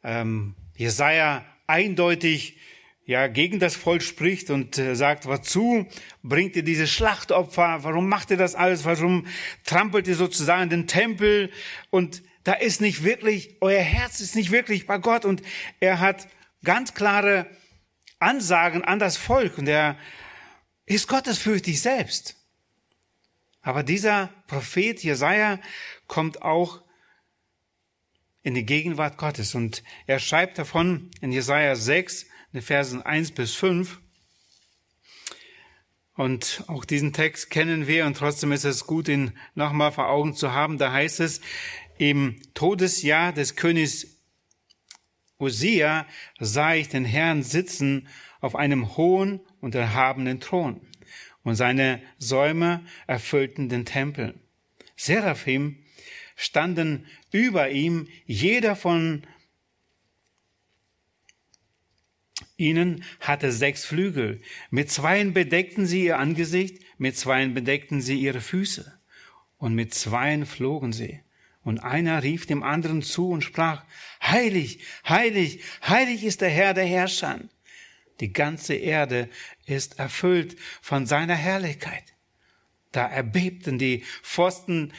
ähm, 0.03 0.55
Jesaja 0.77 1.45
eindeutig 1.67 2.59
ja, 3.07 3.29
gegen 3.29 3.61
das 3.61 3.77
Volk 3.77 4.03
spricht 4.03 4.51
und 4.51 4.79
äh, 4.79 4.97
sagt, 4.97 5.27
wozu 5.27 5.87
bringt 6.25 6.57
ihr 6.57 6.65
diese 6.65 6.89
Schlachtopfer? 6.89 7.85
Warum 7.85 8.09
macht 8.09 8.33
ihr 8.33 8.37
das 8.37 8.57
alles? 8.57 8.85
Warum 8.85 9.29
trampelt 9.65 10.09
ihr 10.09 10.17
sozusagen 10.17 10.71
den 10.71 10.89
Tempel? 10.89 11.53
Und 11.91 12.25
da 12.43 12.53
ist 12.53 12.81
nicht 12.81 13.05
wirklich, 13.05 13.57
euer 13.61 13.81
Herz 13.81 14.21
ist 14.21 14.35
nicht 14.35 14.51
wirklich 14.51 14.87
bei 14.87 14.99
Gott 14.99 15.25
und 15.25 15.43
er 15.79 16.01
hat 16.01 16.27
ganz 16.65 16.95
klare 16.95 17.47
Ansagen 18.19 18.83
an 18.83 18.99
das 18.99 19.17
Volk 19.17 19.57
und 19.57 19.69
er 19.69 19.97
ist 20.85 21.07
gottesfürchtig 21.07 21.81
selbst. 21.81 22.35
Aber 23.63 23.85
dieser 23.85 24.31
Prophet 24.49 25.03
Jesaja 25.03 25.61
kommt 26.09 26.43
auch 26.43 26.83
in 28.43 28.55
die 28.55 28.67
Gegenwart 28.67 29.17
Gottes 29.17 29.55
und 29.55 29.85
er 30.07 30.19
schreibt 30.19 30.59
davon 30.59 31.11
in 31.21 31.31
Jesaja 31.31 31.77
6, 31.77 32.27
in 32.57 32.63
Versen 32.63 33.03
1 33.03 33.33
bis 33.33 33.55
5. 33.55 34.01
Und 36.15 36.65
auch 36.69 36.87
diesen 36.87 37.13
Text 37.13 37.51
kennen 37.51 37.87
wir 37.87 38.07
und 38.07 38.17
trotzdem 38.17 38.51
ist 38.51 38.65
es 38.65 38.87
gut, 38.87 39.09
ihn 39.09 39.33
nochmal 39.55 39.93
vor 39.93 40.09
Augen 40.09 40.35
zu 40.35 40.55
haben. 40.55 40.79
Da 40.79 40.91
heißt 40.91 41.21
es, 41.21 41.43
im 41.99 42.41
Todesjahr 42.55 43.35
des 43.35 43.57
Königs 43.57 44.07
Usia 45.39 46.07
sah 46.39 46.75
ich 46.75 46.89
den 46.89 47.05
Herrn 47.05 47.43
sitzen 47.43 48.09
auf 48.41 48.57
einem 48.57 48.97
hohen 48.97 49.41
und 49.61 49.75
erhabenen 49.75 50.41
Thron 50.41 50.81
und 51.43 51.57
seine 51.57 52.01
Säume 52.17 52.87
erfüllten 53.07 53.69
den 53.69 53.85
Tempel. 53.85 54.35
Seraphim 54.97 55.85
standen 56.37 57.05
über 57.33 57.69
ihm, 57.69 58.09
jeder 58.25 58.77
von 58.77 59.27
ihnen 62.57 63.05
hatte 63.21 63.53
sechs 63.53 63.85
Flügel. 63.85 64.41
Mit 64.71 64.91
zweien 64.91 65.33
bedeckten 65.33 65.87
sie 65.87 66.05
ihr 66.05 66.19
Angesicht, 66.19 66.83
mit 66.99 67.17
zweien 67.17 67.55
bedeckten 67.55 68.01
sie 68.01 68.19
ihre 68.19 68.41
Füße 68.41 68.99
und 69.59 69.75
mit 69.75 69.95
zweien 69.95 70.47
flogen 70.47 70.93
sie. 70.93 71.21
Und 71.63 71.81
einer 71.81 72.23
rief 72.23 72.47
dem 72.47 72.63
anderen 72.63 73.03
zu 73.03 73.31
und 73.31 73.43
sprach, 73.43 73.85
Heilig, 74.23 74.81
heilig, 75.09 75.63
heilig 75.87 76.25
ist 76.25 76.41
der 76.41 76.49
Herr 76.49 76.75
der 76.75 76.87
Herrscher. 76.87 77.41
Die 78.21 78.33
ganze 78.33 78.75
Erde 78.75 79.29
ist 79.67 79.99
erfüllt 79.99 80.57
von 80.81 81.07
seiner 81.07 81.35
Herrlichkeit. 81.35 82.15
Da 82.93 83.07
erbebten 83.07 83.79
die 83.79 84.05
Pfosten 84.23 84.93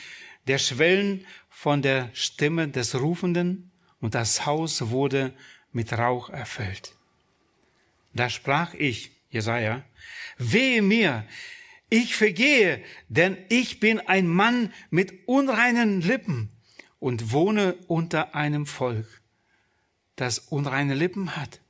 der 0.48 0.60
Schwellen 0.60 1.26
von 1.50 1.82
der 1.82 2.10
Stimme 2.14 2.68
des 2.68 3.00
Rufenden 3.00 3.72
und 4.00 4.14
das 4.14 4.46
Haus 4.46 4.90
wurde 4.90 5.34
mit 5.72 5.94
Rauch 5.94 6.30
erfüllt. 6.30 6.97
Da 8.18 8.32
sprach 8.32 8.74
ich, 8.74 9.12
Jesaja, 9.30 9.86
wehe 10.40 10.82
mir, 10.82 11.28
ich 11.90 12.16
vergehe, 12.16 12.84
denn 13.10 13.38
ich 13.50 13.80
bin 13.80 14.00
ein 14.00 14.28
Mann 14.28 14.74
mit 14.90 15.28
unreinen 15.28 16.02
Lippen 16.02 16.50
und 16.98 17.32
wohne 17.32 17.76
unter 17.88 18.34
einem 18.34 18.66
Volk, 18.66 19.22
das 20.16 20.40
unreine 20.40 20.96
Lippen 20.96 21.36
hat. 21.36 21.62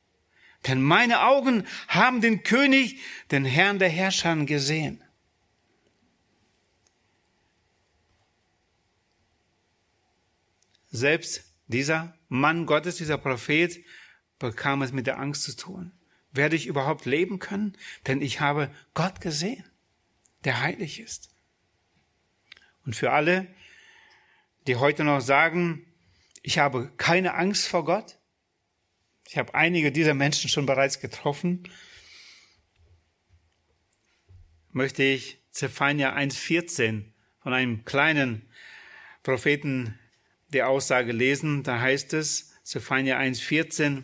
Denn 0.66 0.82
meine 0.82 1.24
Augen 1.24 1.68
haben 1.90 2.22
den 2.22 2.44
König, 2.44 3.02
den 3.30 3.44
Herrn 3.44 3.78
der 3.78 3.90
Herrscher 3.90 4.34
gesehen. 4.46 5.04
Selbst 10.90 11.44
dieser 11.68 12.18
Mann 12.30 12.66
Gottes, 12.66 12.96
dieser 12.96 13.18
Prophet, 13.18 13.84
bekam 14.40 14.82
es 14.82 14.94
mit 14.94 15.08
der 15.08 15.20
Angst 15.20 15.44
zu 15.44 15.54
tun. 15.54 15.97
Werde 16.38 16.56
ich 16.56 16.68
überhaupt 16.68 17.06
leben 17.06 17.40
können? 17.40 17.76
Denn 18.06 18.22
ich 18.22 18.40
habe 18.40 18.72
Gott 18.94 19.20
gesehen, 19.20 19.66
der 20.46 20.62
heilig 20.62 21.00
ist. 21.00 21.30
Und 22.86 22.96
für 22.96 23.12
alle, 23.12 23.48
die 24.68 24.78
heute 24.78 25.04
noch 25.04 25.20
sagen, 25.20 25.86
ich 26.44 26.60
habe 26.60 26.94
keine 26.96 27.34
Angst 27.34 27.68
vor 27.68 27.84
Gott, 27.84 28.18
ich 29.28 29.38
habe 29.38 29.54
einige 29.56 29.92
dieser 29.92 30.14
Menschen 30.14 30.50
schon 30.50 30.66
bereits 30.66 31.02
getroffen, 31.02 31.68
möchte 34.72 35.04
ich 35.04 35.40
Zephania 35.52 36.16
1,14 36.16 37.12
von 37.40 37.54
einem 37.54 37.84
kleinen 37.84 38.48
Propheten 39.24 40.00
die 40.50 40.64
Aussage 40.64 41.12
lesen. 41.12 41.64
Da 41.64 41.82
heißt 41.82 42.14
es, 42.14 42.54
Zephania 42.64 43.20
1,14, 43.20 44.04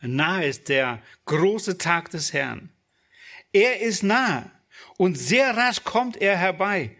Nahe 0.00 0.46
ist 0.46 0.68
der 0.68 1.02
große 1.24 1.78
Tag 1.78 2.10
des 2.10 2.32
Herrn. 2.32 2.70
Er 3.52 3.80
ist 3.80 4.02
nahe 4.02 4.50
und 4.96 5.16
sehr 5.16 5.56
rasch 5.56 5.82
kommt 5.84 6.16
er 6.16 6.36
herbei. 6.36 6.96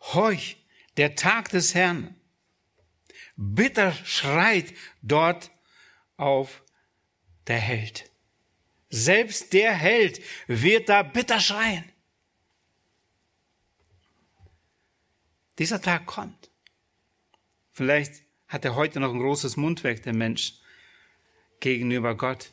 Heuch, 0.00 0.56
der 0.96 1.14
Tag 1.14 1.50
des 1.50 1.74
Herrn. 1.74 2.14
Bitter 3.36 3.92
schreit 3.92 4.74
dort 5.00 5.50
auf 6.16 6.62
der 7.46 7.58
Held. 7.58 8.10
Selbst 8.90 9.52
der 9.52 9.72
Held 9.72 10.20
wird 10.46 10.88
da 10.88 11.02
bitter 11.02 11.40
schreien. 11.40 11.90
Dieser 15.58 15.80
Tag 15.80 16.06
kommt. 16.06 16.50
Vielleicht 17.72 18.22
hat 18.48 18.64
er 18.64 18.74
heute 18.74 19.00
noch 19.00 19.12
ein 19.12 19.18
großes 19.18 19.56
Mundwerk, 19.56 20.02
der 20.02 20.14
Mensch 20.14 20.61
gegenüber 21.62 22.14
Gott. 22.14 22.50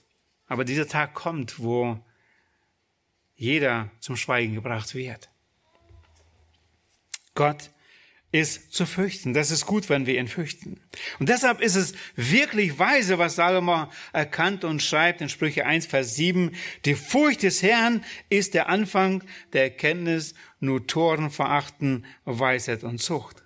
Aber 0.47 0.63
dieser 0.63 0.87
Tag 0.87 1.13
kommt, 1.13 1.59
wo 1.59 1.99
jeder 3.35 3.91
zum 3.99 4.15
Schweigen 4.15 4.55
gebracht 4.55 4.95
wird. 4.95 5.29
Gott 7.35 7.71
ist 8.31 8.73
zu 8.73 8.85
fürchten. 8.85 9.33
Das 9.33 9.49
ist 9.49 9.65
gut, 9.65 9.89
wenn 9.89 10.05
wir 10.05 10.19
ihn 10.19 10.27
fürchten. 10.27 10.79
Und 11.19 11.29
deshalb 11.29 11.61
ist 11.61 11.75
es 11.75 11.93
wirklich 12.15 12.77
weise, 12.77 13.17
was 13.17 13.35
Salomo 13.35 13.91
erkannt 14.13 14.63
und 14.63 14.83
schreibt 14.83 15.21
in 15.21 15.29
Sprüche 15.29 15.65
1, 15.65 15.87
Vers 15.87 16.15
7. 16.15 16.55
Die 16.85 16.95
Furcht 16.95 17.43
des 17.43 17.63
Herrn 17.63 18.03
ist 18.29 18.53
der 18.53 18.69
Anfang 18.69 19.23
der 19.53 19.63
Erkenntnis, 19.63 20.35
nur 20.59 20.85
Toren 20.85 21.31
verachten 21.31 22.05
Weisheit 22.25 22.83
und 22.83 22.99
Zucht. 22.99 23.43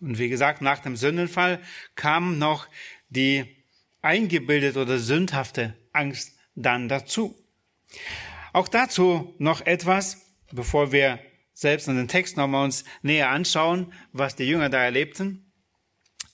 Und 0.00 0.18
wie 0.18 0.28
gesagt, 0.28 0.60
nach 0.60 0.80
dem 0.80 0.96
Sündenfall 0.96 1.62
kam 1.94 2.38
noch 2.38 2.68
die 3.08 3.63
eingebildete 4.04 4.80
oder 4.80 4.98
sündhafte 4.98 5.74
Angst 5.92 6.36
dann 6.54 6.88
dazu. 6.88 7.34
Auch 8.52 8.68
dazu 8.68 9.34
noch 9.38 9.62
etwas, 9.62 10.20
bevor 10.52 10.92
wir 10.92 11.18
selbst 11.54 11.88
in 11.88 11.96
den 11.96 12.08
Text 12.08 12.36
nochmal 12.36 12.64
uns 12.64 12.84
näher 13.02 13.30
anschauen, 13.30 13.92
was 14.12 14.36
die 14.36 14.44
Jünger 14.44 14.68
da 14.68 14.84
erlebten. 14.84 15.50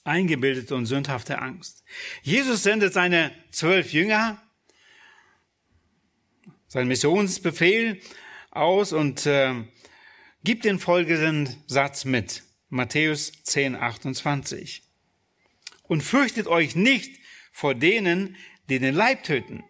Eingebildete 0.03 0.75
und 0.75 0.85
sündhafte 0.85 1.39
Angst. 1.39 1.83
Jesus 2.23 2.63
sendet 2.63 2.93
seine 2.93 3.31
zwölf 3.51 3.93
Jünger, 3.93 4.41
seinen 6.67 6.87
Missionsbefehl 6.87 8.01
aus 8.49 8.93
und 8.93 9.25
äh, 9.27 9.63
gibt 10.43 10.65
den 10.65 10.79
folgenden 10.79 11.55
Satz 11.67 12.03
mit. 12.03 12.43
Matthäus 12.69 13.31
10, 13.43 13.75
28. 13.75 14.83
Und 15.83 16.01
fürchtet 16.01 16.47
euch 16.47 16.75
nicht 16.75 17.20
vor 17.51 17.75
denen, 17.75 18.35
die 18.69 18.79
den 18.79 18.95
Leib 18.95 19.23
töten, 19.23 19.63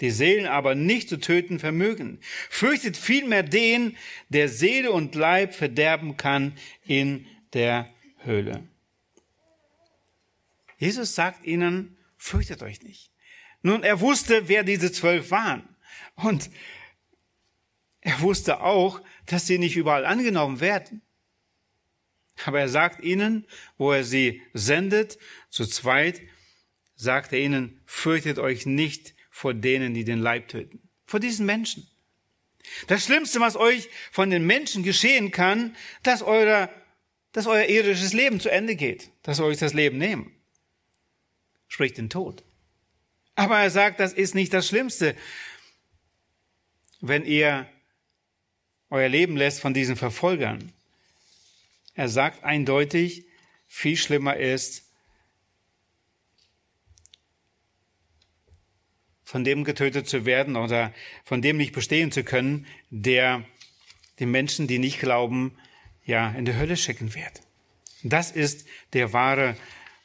die 0.00 0.10
Seelen 0.10 0.46
aber 0.46 0.74
nicht 0.74 1.08
zu 1.08 1.18
töten 1.18 1.58
vermögen. 1.58 2.18
Fürchtet 2.50 2.96
vielmehr 2.96 3.42
den, 3.42 3.96
der 4.28 4.48
Seele 4.48 4.90
und 4.90 5.14
Leib 5.14 5.54
verderben 5.54 6.16
kann 6.16 6.54
in 6.84 7.26
der 7.52 7.88
Höhle. 8.24 8.66
Jesus 10.78 11.14
sagt 11.14 11.44
ihnen, 11.44 11.96
fürchtet 12.16 12.62
euch 12.62 12.82
nicht. 12.82 13.12
Nun, 13.62 13.84
er 13.84 14.00
wusste, 14.00 14.48
wer 14.48 14.64
diese 14.64 14.90
zwölf 14.90 15.30
waren. 15.30 15.68
Und 16.16 16.50
er 18.00 18.20
wusste 18.20 18.60
auch, 18.60 19.00
dass 19.26 19.46
sie 19.46 19.58
nicht 19.58 19.76
überall 19.76 20.04
angenommen 20.04 20.60
werden. 20.60 21.02
Aber 22.44 22.60
er 22.60 22.68
sagt 22.68 23.04
ihnen, 23.04 23.46
wo 23.78 23.92
er 23.92 24.02
sie 24.02 24.42
sendet, 24.52 25.18
zu 25.50 25.66
zweit, 25.66 26.20
sagt 27.02 27.32
er 27.32 27.40
ihnen, 27.40 27.80
fürchtet 27.84 28.38
euch 28.38 28.64
nicht 28.64 29.14
vor 29.30 29.54
denen, 29.54 29.92
die 29.94 30.04
den 30.04 30.20
Leib 30.20 30.48
töten. 30.48 30.88
Vor 31.04 31.20
diesen 31.20 31.46
Menschen. 31.46 31.86
Das 32.86 33.04
Schlimmste, 33.04 33.40
was 33.40 33.56
euch 33.56 33.88
von 34.10 34.30
den 34.30 34.46
Menschen 34.46 34.82
geschehen 34.82 35.32
kann, 35.32 35.76
dass, 36.02 36.22
euer, 36.22 36.70
dass 37.32 37.46
euer 37.46 37.66
irdisches 37.66 38.12
Leben 38.12 38.40
zu 38.40 38.50
Ende 38.50 38.76
geht, 38.76 39.10
dass 39.22 39.40
euch 39.40 39.58
das 39.58 39.74
Leben 39.74 39.98
nehmen. 39.98 40.32
Sprich 41.66 41.92
den 41.92 42.08
Tod. 42.08 42.44
Aber 43.34 43.58
er 43.58 43.70
sagt, 43.70 43.98
das 43.98 44.12
ist 44.12 44.34
nicht 44.34 44.52
das 44.52 44.68
Schlimmste, 44.68 45.16
wenn 47.00 47.24
ihr 47.24 47.68
euer 48.90 49.08
Leben 49.08 49.36
lässt 49.36 49.60
von 49.60 49.74
diesen 49.74 49.96
Verfolgern. 49.96 50.72
Er 51.94 52.08
sagt 52.08 52.44
eindeutig, 52.44 53.26
viel 53.66 53.96
schlimmer 53.96 54.36
ist, 54.36 54.91
von 59.32 59.44
dem 59.44 59.64
getötet 59.64 60.06
zu 60.06 60.26
werden 60.26 60.56
oder 60.56 60.92
von 61.24 61.40
dem 61.40 61.56
nicht 61.56 61.72
bestehen 61.72 62.12
zu 62.12 62.22
können, 62.22 62.66
der 62.90 63.42
die 64.18 64.26
Menschen, 64.26 64.66
die 64.66 64.78
nicht 64.78 65.00
glauben, 65.00 65.56
ja, 66.04 66.32
in 66.32 66.44
die 66.44 66.54
Hölle 66.54 66.76
schicken 66.76 67.14
wird. 67.14 67.40
Das 68.02 68.30
ist 68.30 68.66
der 68.92 69.14
wahre, 69.14 69.56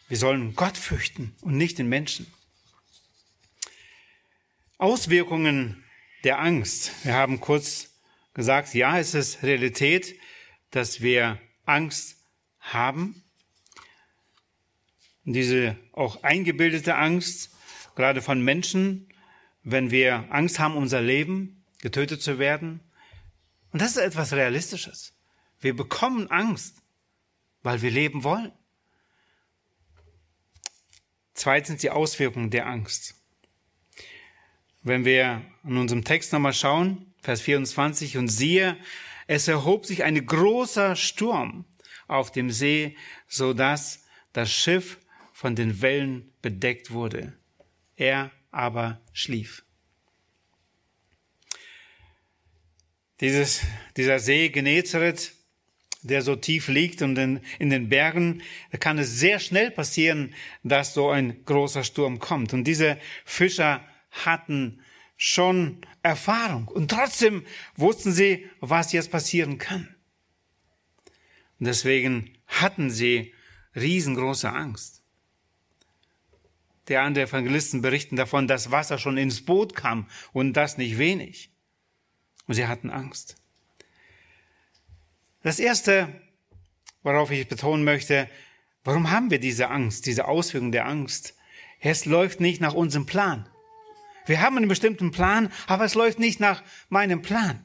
wir 0.08 0.16
sollen 0.16 0.56
Gott 0.56 0.78
fürchten 0.78 1.36
und 1.42 1.58
nicht 1.58 1.78
den 1.78 1.90
Menschen. 1.90 2.26
Auswirkungen 4.78 5.84
der 6.24 6.40
Angst. 6.40 6.94
Wir 7.04 7.14
haben 7.14 7.42
kurz 7.42 8.00
gesagt, 8.34 8.74
ja, 8.76 8.98
es 8.98 9.14
ist 9.14 9.44
Realität, 9.44 10.18
dass 10.72 11.02
wir 11.02 11.38
Angst 11.66 12.16
haben. 12.62 13.24
Diese 15.26 15.76
auch 15.92 16.24
eingebildete 16.24 16.96
Angst, 16.96 17.54
gerade 17.98 18.22
von 18.22 18.42
Menschen, 18.42 19.04
wenn 19.70 19.92
wir 19.92 20.26
Angst 20.30 20.60
haben, 20.60 20.78
unser 20.78 21.02
Leben 21.02 21.62
getötet 21.82 22.22
zu 22.22 22.40
werden. 22.40 22.80
Und 23.74 23.82
das 23.82 23.92
ist 23.92 23.98
etwas 23.98 24.32
Realistisches. 24.32 25.14
Wir 25.60 25.76
bekommen 25.76 26.32
Angst, 26.32 26.82
weil 27.64 27.82
wir 27.82 27.92
leben 27.92 28.24
wollen. 28.24 28.54
Zweitens 31.34 31.82
die 31.82 31.90
Auswirkungen 31.90 32.50
der 32.50 32.66
Angst. 32.66 33.16
Wenn 34.84 35.04
wir 35.04 35.42
in 35.66 35.76
unserem 35.76 36.06
Text 36.06 36.32
nochmal 36.32 36.54
schauen, 36.54 37.14
Vers 37.22 37.42
24, 37.42 38.16
und 38.16 38.30
siehe, 38.30 38.78
es 39.28 39.50
erhob 39.50 39.86
sich 39.86 40.06
ein 40.06 40.26
großer 40.26 40.96
Sturm 40.96 41.66
auf 42.08 42.32
dem 42.32 42.52
See, 42.52 42.96
so 43.28 43.54
dass 43.54 44.06
das 44.32 44.50
Schiff 44.50 44.98
von 45.34 45.58
den 45.58 45.82
Wellen 45.82 46.32
bedeckt 46.42 46.92
wurde. 46.92 47.34
Er 47.98 48.32
aber 48.52 49.02
schlief. 49.14 49.64
Dieses, 53.20 53.62
dieser 53.96 54.20
See 54.20 54.50
Genezareth, 54.50 55.34
der 56.04 56.22
so 56.22 56.36
tief 56.36 56.68
liegt 56.68 57.02
und 57.02 57.18
in, 57.18 57.42
in 57.60 57.70
den 57.70 57.90
Bergen, 57.90 58.44
da 58.72 58.78
kann 58.78 59.00
es 59.00 59.20
sehr 59.20 59.40
schnell 59.40 59.72
passieren, 59.72 60.34
dass 60.64 60.94
so 60.94 61.10
ein 61.10 61.44
großer 61.46 61.84
Sturm 61.84 62.20
kommt. 62.20 62.54
Und 62.54 62.66
diese 62.66 63.00
Fischer 63.26 63.86
hatten 64.12 64.82
schon 65.18 65.82
Erfahrung 66.04 66.68
und 66.68 66.92
trotzdem 66.92 67.44
wussten 67.76 68.12
sie, 68.12 68.48
was 68.60 68.92
jetzt 68.92 69.12
passieren 69.12 69.58
kann. 69.58 69.96
Und 71.60 71.66
deswegen 71.66 72.38
hatten 72.46 72.92
sie 72.92 73.34
riesengroße 73.76 74.50
Angst. 74.50 74.97
Der 76.88 77.02
andere 77.02 77.26
Evangelisten 77.26 77.82
berichten 77.82 78.16
davon, 78.16 78.48
dass 78.48 78.72
Wasser 78.72 78.98
schon 78.98 79.18
ins 79.18 79.44
Boot 79.44 79.76
kam 79.76 80.08
und 80.32 80.54
das 80.54 80.78
nicht 80.78 80.98
wenig. 80.98 81.52
Und 82.48 82.54
sie 82.54 82.68
hatten 82.68 82.90
Angst. 82.90 83.36
Das 85.44 85.60
erste, 85.60 86.22
worauf 87.04 87.32
ich 87.32 87.48
betonen 87.48 87.84
möchte, 87.84 88.30
warum 88.84 89.12
haben 89.12 89.32
wir 89.32 89.40
diese 89.40 89.70
Angst, 89.70 90.06
diese 90.06 90.28
Auswirkung 90.28 90.72
der 90.72 90.88
Angst? 90.88 91.36
Es 91.80 92.06
läuft 92.06 92.40
nicht 92.40 92.62
nach 92.62 92.74
unserem 92.74 93.06
Plan. 93.06 93.48
Wir 94.26 94.42
haben 94.42 94.58
einen 94.58 94.68
bestimmten 94.68 95.12
Plan, 95.12 95.52
aber 95.68 95.86
es 95.86 95.96
läuft 95.96 96.20
nicht 96.20 96.40
nach 96.40 96.64
meinem 96.90 97.22
Plan. 97.22 97.64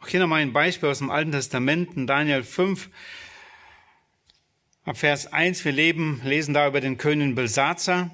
Auch 0.00 0.08
hier 0.08 0.20
nochmal 0.20 0.40
ein 0.40 0.52
Beispiel 0.52 0.88
aus 0.88 0.98
dem 0.98 1.10
Alten 1.10 1.32
Testament, 1.32 1.94
in 1.96 2.06
Daniel 2.06 2.42
5, 2.42 2.88
ab 4.90 4.98
Vers 4.98 5.32
1. 5.32 5.64
Wir 5.64 5.70
leben, 5.70 6.20
lesen 6.24 6.52
da 6.52 6.66
über 6.66 6.80
den 6.80 6.98
König 6.98 7.36
Belsazar, 7.36 8.10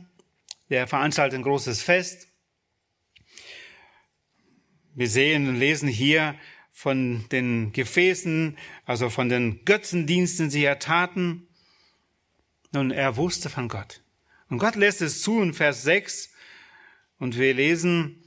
der 0.68 0.86
veranstaltet 0.86 1.38
ein 1.38 1.42
großes 1.42 1.80
Fest. 1.80 2.28
Wir 4.94 5.08
sehen 5.08 5.48
und 5.48 5.56
lesen 5.56 5.88
hier 5.88 6.38
von 6.70 7.26
den 7.30 7.72
Gefäßen, 7.72 8.58
also 8.84 9.08
von 9.08 9.30
den 9.30 9.64
Götzendiensten, 9.64 10.50
die 10.50 10.64
er 10.64 10.78
taten. 10.78 11.48
Nun, 12.72 12.90
er 12.90 13.16
wusste 13.16 13.48
von 13.48 13.68
Gott. 13.68 14.02
Und 14.50 14.58
Gott 14.58 14.76
lässt 14.76 15.00
es 15.00 15.22
zu 15.22 15.40
in 15.40 15.54
Vers 15.54 15.82
6. 15.82 16.30
Und 17.18 17.38
wir 17.38 17.54
lesen, 17.54 18.22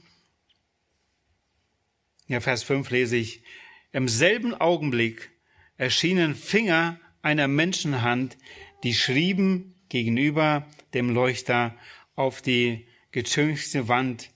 ja, 2.26 2.40
Vers 2.40 2.64
5 2.64 2.90
lese 2.90 3.14
ich, 3.14 3.44
im 3.92 4.08
selben 4.08 4.54
Augenblick 4.54 5.30
erschienen 5.76 6.34
Finger 6.34 6.98
einer 7.22 7.48
Menschenhand, 7.48 8.36
die 8.82 8.94
schrieben 8.94 9.74
gegenüber 9.88 10.66
dem 10.94 11.10
Leuchter 11.10 11.74
auf 12.14 12.42
die 12.42 12.86
getünchte 13.12 13.88
Wand 13.88 14.30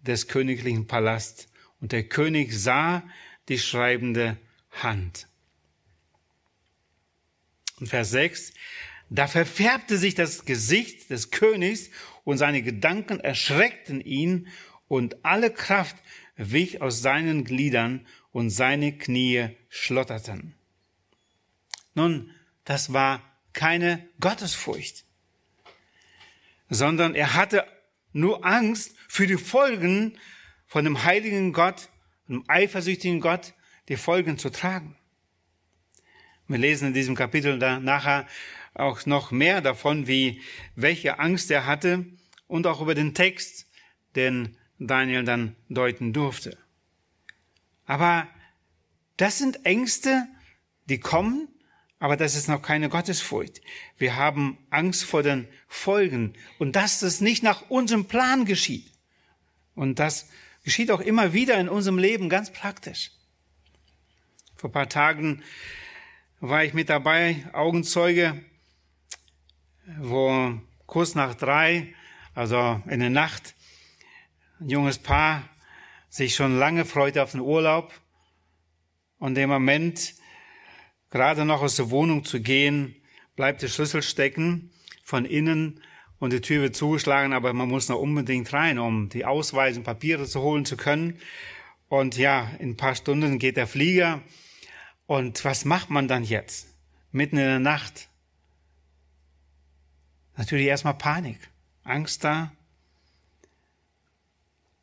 des 0.00 0.28
königlichen 0.28 0.86
Palasts 0.86 1.48
und 1.80 1.92
der 1.92 2.04
König 2.04 2.52
sah 2.52 3.02
die 3.48 3.58
schreibende 3.58 4.36
Hand. 4.70 5.26
Und 7.80 7.88
Vers 7.88 8.10
6, 8.10 8.52
da 9.10 9.26
verfärbte 9.26 9.96
sich 9.96 10.14
das 10.14 10.44
Gesicht 10.44 11.10
des 11.10 11.30
Königs 11.30 11.90
und 12.24 12.38
seine 12.38 12.62
Gedanken 12.62 13.20
erschreckten 13.20 14.00
ihn 14.00 14.48
und 14.86 15.24
alle 15.24 15.50
Kraft 15.50 15.96
wich 16.36 16.82
aus 16.82 17.00
seinen 17.00 17.44
Gliedern 17.44 18.06
und 18.32 18.50
seine 18.50 18.96
Knie 18.96 19.50
schlotterten. 19.68 20.57
Nun, 21.98 22.30
das 22.62 22.92
war 22.92 23.20
keine 23.52 24.08
Gottesfurcht, 24.20 25.04
sondern 26.70 27.16
er 27.16 27.34
hatte 27.34 27.66
nur 28.12 28.46
Angst 28.46 28.94
für 29.08 29.26
die 29.26 29.36
Folgen 29.36 30.16
von 30.68 30.84
dem 30.84 31.02
heiligen 31.02 31.52
Gott, 31.52 31.88
einem 32.28 32.44
eifersüchtigen 32.46 33.20
Gott, 33.20 33.52
die 33.88 33.96
Folgen 33.96 34.38
zu 34.38 34.50
tragen. 34.50 34.96
Wir 36.46 36.58
lesen 36.58 36.86
in 36.86 36.94
diesem 36.94 37.16
Kapitel 37.16 37.58
da 37.58 37.80
nachher 37.80 38.28
auch 38.74 39.04
noch 39.04 39.32
mehr 39.32 39.60
davon, 39.60 40.06
wie 40.06 40.40
welche 40.76 41.18
Angst 41.18 41.50
er 41.50 41.66
hatte 41.66 42.06
und 42.46 42.68
auch 42.68 42.80
über 42.80 42.94
den 42.94 43.12
Text, 43.12 43.66
den 44.14 44.56
Daniel 44.78 45.24
dann 45.24 45.56
deuten 45.68 46.12
durfte. 46.12 46.56
Aber 47.86 48.28
das 49.16 49.38
sind 49.38 49.66
Ängste, 49.66 50.28
die 50.84 51.00
kommen, 51.00 51.48
aber 51.98 52.16
das 52.16 52.34
ist 52.34 52.48
noch 52.48 52.62
keine 52.62 52.88
Gottesfurcht. 52.88 53.60
Wir 53.96 54.16
haben 54.16 54.58
Angst 54.70 55.04
vor 55.04 55.22
den 55.22 55.48
Folgen 55.66 56.34
und 56.58 56.76
dass 56.76 57.00
das 57.00 57.20
nicht 57.20 57.42
nach 57.42 57.70
unserem 57.70 58.06
Plan 58.06 58.44
geschieht. 58.44 58.92
Und 59.74 59.98
das 59.98 60.28
Geschieht 60.68 60.90
auch 60.90 61.00
immer 61.00 61.32
wieder 61.32 61.58
in 61.58 61.70
unserem 61.70 61.96
Leben 61.96 62.28
ganz 62.28 62.52
praktisch. 62.52 63.10
Vor 64.54 64.68
ein 64.68 64.72
paar 64.74 64.90
Tagen 64.90 65.42
war 66.40 66.62
ich 66.62 66.74
mit 66.74 66.90
dabei, 66.90 67.48
Augenzeuge, 67.54 68.44
wo 69.98 70.60
kurz 70.84 71.14
nach 71.14 71.34
drei, 71.34 71.94
also 72.34 72.82
in 72.86 73.00
der 73.00 73.08
Nacht, 73.08 73.54
ein 74.60 74.68
junges 74.68 74.98
Paar 74.98 75.48
sich 76.10 76.34
schon 76.34 76.58
lange 76.58 76.84
freute 76.84 77.22
auf 77.22 77.30
den 77.30 77.40
Urlaub 77.40 77.90
und 79.18 79.38
im 79.38 79.48
Moment 79.48 80.16
gerade 81.10 81.44
noch 81.44 81.62
aus 81.62 81.76
der 81.76 81.90
Wohnung 81.90 82.24
zu 82.24 82.40
gehen, 82.40 82.96
bleibt 83.36 83.62
der 83.62 83.68
Schlüssel 83.68 84.02
stecken 84.02 84.70
von 85.04 85.24
innen 85.24 85.80
und 86.18 86.32
die 86.32 86.40
Tür 86.40 86.62
wird 86.62 86.76
zugeschlagen, 86.76 87.32
aber 87.32 87.52
man 87.52 87.68
muss 87.68 87.88
noch 87.88 87.98
unbedingt 87.98 88.52
rein, 88.52 88.78
um 88.78 89.08
die 89.08 89.24
Ausweise 89.24 89.78
und 89.78 89.84
Papiere 89.84 90.26
zu 90.26 90.40
holen 90.42 90.64
zu 90.64 90.76
können. 90.76 91.20
Und 91.88 92.16
ja, 92.16 92.50
in 92.58 92.70
ein 92.70 92.76
paar 92.76 92.94
Stunden 92.94 93.38
geht 93.38 93.56
der 93.56 93.66
Flieger. 93.66 94.22
Und 95.06 95.44
was 95.44 95.64
macht 95.64 95.90
man 95.90 96.08
dann 96.08 96.24
jetzt? 96.24 96.74
Mitten 97.12 97.38
in 97.38 97.44
der 97.44 97.60
Nacht. 97.60 98.08
Natürlich 100.36 100.66
erstmal 100.66 100.94
Panik, 100.94 101.38
Angst 101.84 102.24
da. 102.24 102.52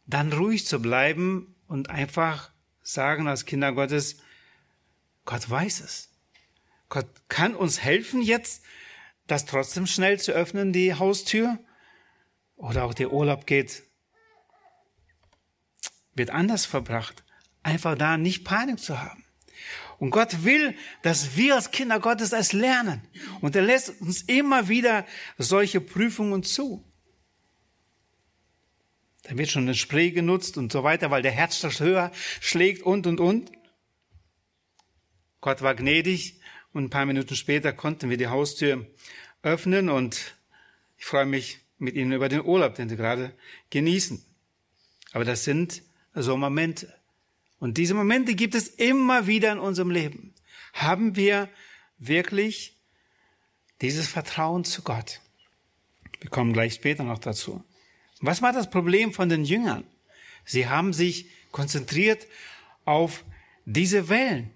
Dann 0.07 0.33
ruhig 0.33 0.65
zu 0.65 0.81
bleiben 0.81 1.55
und 1.67 1.89
einfach 1.89 2.51
sagen 2.81 3.27
als 3.27 3.45
Kinder 3.45 3.73
Gottes, 3.73 4.21
Gott 5.25 5.49
weiß 5.49 5.81
es. 5.81 6.14
Gott 6.95 7.09
kann 7.27 7.55
uns 7.55 7.83
helfen 7.83 8.21
jetzt, 8.21 8.63
das 9.27 9.45
trotzdem 9.45 9.85
schnell 9.85 10.17
zu 10.17 10.31
öffnen, 10.31 10.71
die 10.71 10.93
Haustür? 10.93 11.59
Oder 12.55 12.85
auch 12.85 12.93
der 12.93 13.11
Urlaub 13.11 13.45
geht, 13.45 13.83
wird 16.13 16.29
anders 16.29 16.65
verbracht. 16.65 17.25
Einfach 17.63 17.97
da 17.97 18.15
nicht 18.15 18.45
Panik 18.45 18.79
zu 18.79 19.01
haben. 19.01 19.25
Und 19.99 20.11
Gott 20.11 20.45
will, 20.45 20.73
dass 21.01 21.35
wir 21.35 21.55
als 21.55 21.71
Kinder 21.71 21.99
Gottes 21.99 22.31
es 22.31 22.53
lernen. 22.53 23.05
Und 23.41 23.57
er 23.57 23.63
lässt 23.63 23.99
uns 23.99 24.21
immer 24.21 24.69
wieder 24.69 25.05
solche 25.37 25.81
Prüfungen 25.81 26.43
zu. 26.43 26.81
Da 29.23 29.37
wird 29.37 29.49
schon 29.49 29.67
ein 29.67 29.75
Spray 29.75 30.11
genutzt 30.11 30.57
und 30.57 30.71
so 30.71 30.85
weiter, 30.85 31.11
weil 31.11 31.23
der 31.23 31.33
Herzschlag 31.33 31.77
höher 31.81 32.13
schlägt 32.39 32.83
und, 32.83 33.05
und, 33.05 33.19
und. 33.19 33.51
Gott 35.41 35.61
war 35.61 35.75
gnädig 35.75 36.39
und 36.75 36.83
ein 36.83 36.89
paar 36.89 37.05
Minuten 37.05 37.37
später 37.37 37.71
konnten 37.71 38.09
wir 38.09 38.17
die 38.17 38.27
Haustür 38.27 38.85
öffnen 39.43 39.87
und 39.87 40.35
ich 40.97 41.05
freue 41.05 41.25
mich 41.25 41.59
mit 41.77 41.95
Ihnen 41.95 42.11
über 42.11 42.27
den 42.27 42.43
Urlaub, 42.43 42.75
den 42.75 42.89
Sie 42.89 42.97
gerade 42.97 43.33
genießen. 43.69 44.21
Aber 45.13 45.23
das 45.23 45.45
sind 45.45 45.83
so 46.13 46.35
Momente. 46.35 46.93
Und 47.59 47.77
diese 47.77 47.93
Momente 47.93 48.35
gibt 48.35 48.55
es 48.55 48.67
immer 48.67 49.25
wieder 49.25 49.53
in 49.53 49.59
unserem 49.59 49.89
Leben. 49.89 50.33
Haben 50.73 51.15
wir 51.15 51.47
wirklich 51.97 52.75
dieses 53.79 54.09
Vertrauen 54.09 54.65
zu 54.65 54.81
Gott? 54.81 55.21
Wir 56.19 56.29
kommen 56.29 56.51
gleich 56.51 56.73
später 56.73 57.05
noch 57.05 57.19
dazu. 57.19 57.63
Was 58.19 58.41
war 58.41 58.51
das 58.51 58.69
Problem 58.69 59.13
von 59.13 59.29
den 59.29 59.45
Jüngern? 59.45 59.85
Sie 60.43 60.67
haben 60.67 60.91
sich 60.91 61.29
konzentriert 61.51 62.27
auf 62.83 63.23
diese 63.63 64.09
Wellen. 64.09 64.51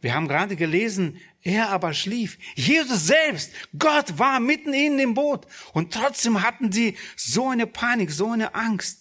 Wir 0.00 0.14
haben 0.14 0.28
gerade 0.28 0.56
gelesen, 0.56 1.18
er 1.42 1.70
aber 1.70 1.94
schlief. 1.94 2.38
Jesus 2.54 3.06
selbst, 3.06 3.52
Gott 3.78 4.18
war 4.18 4.40
mitten 4.40 4.74
in 4.74 4.98
dem 4.98 5.14
Boot. 5.14 5.46
Und 5.72 5.92
trotzdem 5.92 6.42
hatten 6.42 6.70
sie 6.72 6.96
so 7.16 7.48
eine 7.48 7.66
Panik, 7.66 8.10
so 8.10 8.30
eine 8.30 8.54
Angst. 8.54 8.98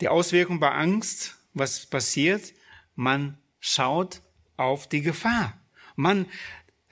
Die 0.00 0.08
Auswirkung 0.08 0.60
bei 0.60 0.70
Angst, 0.70 1.36
was 1.52 1.84
passiert? 1.84 2.54
Man 2.94 3.36
schaut 3.58 4.22
auf 4.56 4.88
die 4.88 5.02
Gefahr. 5.02 5.60
Man 5.96 6.26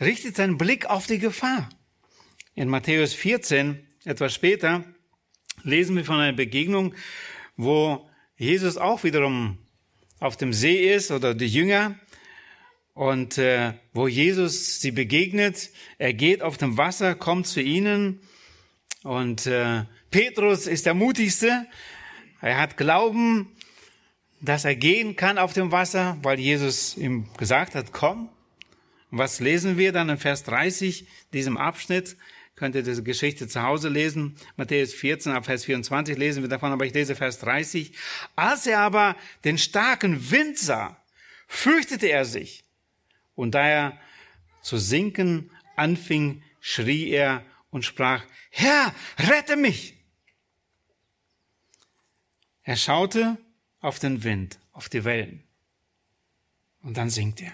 richtet 0.01 0.37
seinen 0.37 0.59
Blick 0.59 0.87
auf 0.87 1.07
die 1.07 1.19
Gefahr. 1.19 1.71
In 2.55 2.69
Matthäus 2.69 3.15
14, 3.15 3.87
etwas 4.05 4.35
später, 4.35 4.85
lesen 5.63 5.97
wir 5.97 6.05
von 6.05 6.21
einer 6.21 6.37
Begegnung, 6.37 6.95
wo 7.57 8.09
Jesus 8.37 8.77
auch 8.77 9.05
wiederum 9.05 9.59
auf 10.21 10.37
dem 10.37 10.53
See 10.53 10.93
ist 10.93 11.11
oder 11.11 11.35
die 11.35 11.47
Jünger 11.47 11.99
und 12.95 13.39
äh, 13.39 13.75
wo 13.93 14.09
Jesus 14.09 14.81
sie 14.81 14.91
begegnet. 14.91 15.71
Er 15.99 16.13
geht 16.13 16.43
auf 16.43 16.57
dem 16.59 16.77
Wasser, 16.77 17.15
kommt 17.15 17.47
zu 17.47 17.61
ihnen 17.61 18.21
und 19.03 19.47
äh, 19.47 19.85
Petrus 20.11 20.67
ist 20.67 20.87
der 20.87 20.95
mutigste. 20.95 21.67
Er 22.41 22.59
hat 22.59 22.77
Glauben, 22.77 23.53
dass 24.41 24.65
er 24.65 24.75
gehen 24.75 25.17
kann 25.17 25.39
auf 25.39 25.53
dem 25.53 25.73
Wasser, 25.73 26.19
weil 26.23 26.39
Jesus 26.39 26.97
ihm 26.97 27.29
gesagt 27.37 27.75
hat, 27.75 27.93
komm. 27.93 28.29
Was 29.11 29.41
lesen 29.41 29.79
wir 29.79 29.93
dann 29.93 30.11
in 30.11 30.19
Vers 30.19 30.45
30, 30.45 31.07
diesem 31.33 31.57
Abschnitt? 31.57 32.17
Könnt 32.59 32.75
ihr 32.75 32.83
diese 32.83 33.05
Geschichte 33.05 33.47
zu 33.47 33.63
Hause 33.63 33.89
lesen. 33.89 34.35
Matthäus 34.57 34.93
14, 34.93 35.31
ab 35.31 35.45
Vers 35.45 35.65
24 35.65 36.19
lesen 36.19 36.43
wir 36.43 36.49
davon, 36.49 36.73
aber 36.73 36.85
ich 36.85 36.93
lese 36.93 37.15
Vers 37.15 37.39
30. 37.39 37.93
Als 38.35 38.67
er 38.67 38.81
aber 38.81 39.15
den 39.45 39.59
starken 39.59 40.33
Wind 40.33 40.59
sah, 40.59 41.01
fürchtete 41.47 42.09
er 42.09 42.25
sich 42.25 42.65
und 43.37 43.55
da 43.55 43.65
er 43.69 43.99
zu 44.61 44.77
sinken 44.77 45.53
anfing, 45.77 46.43
schrie 46.61 47.11
er 47.11 47.45
und 47.71 47.85
sprach, 47.85 48.25
Herr, 48.51 48.93
rette 49.19 49.55
mich! 49.55 49.95
Er 52.65 52.77
schaute 52.77 53.39
auf 53.81 54.01
den 54.01 54.25
Wind, 54.25 54.59
auf 54.73 54.89
die 54.89 55.05
Wellen. 55.05 55.45
Und 56.83 56.97
dann 56.97 57.09
sinkt 57.09 57.41
er. 57.41 57.53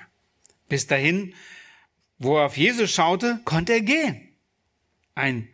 Bis 0.71 0.87
dahin, 0.87 1.35
wo 2.17 2.39
er 2.39 2.47
auf 2.47 2.57
Jesus 2.57 2.91
schaute, 2.91 3.41
konnte 3.45 3.75
er 3.75 3.83
gehen. 3.83 4.34
Ein 5.15 5.49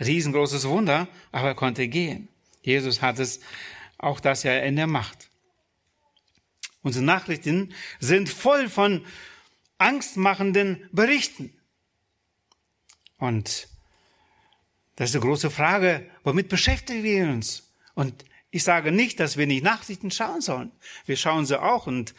riesengroßes 0.00 0.66
Wunder, 0.68 1.08
aber 1.30 1.48
er 1.48 1.54
konnte 1.54 1.88
gehen. 1.88 2.28
Jesus 2.62 3.02
hat 3.02 3.18
es 3.18 3.40
auch 3.98 4.20
das 4.20 4.42
ja 4.42 4.58
in 4.58 4.76
der 4.76 4.86
Macht. 4.86 5.30
Unsere 6.82 7.04
Nachrichten 7.04 7.74
sind 8.00 8.28
voll 8.28 8.68
von 8.68 9.04
angstmachenden 9.78 10.88
Berichten. 10.92 11.52
Und 13.18 13.68
das 14.96 15.10
ist 15.10 15.16
eine 15.16 15.24
große 15.24 15.50
Frage, 15.50 16.10
womit 16.24 16.48
beschäftigen 16.48 17.04
wir 17.04 17.28
uns? 17.28 17.72
Und 17.94 18.24
ich 18.50 18.64
sage 18.64 18.92
nicht, 18.92 19.20
dass 19.20 19.36
wir 19.36 19.46
nicht 19.46 19.62
Nachrichten 19.62 20.10
schauen 20.10 20.40
sollen. 20.40 20.72
Wir 21.06 21.16
schauen 21.16 21.46
sie 21.46 21.60
auch 21.60 21.86
und 21.86 22.14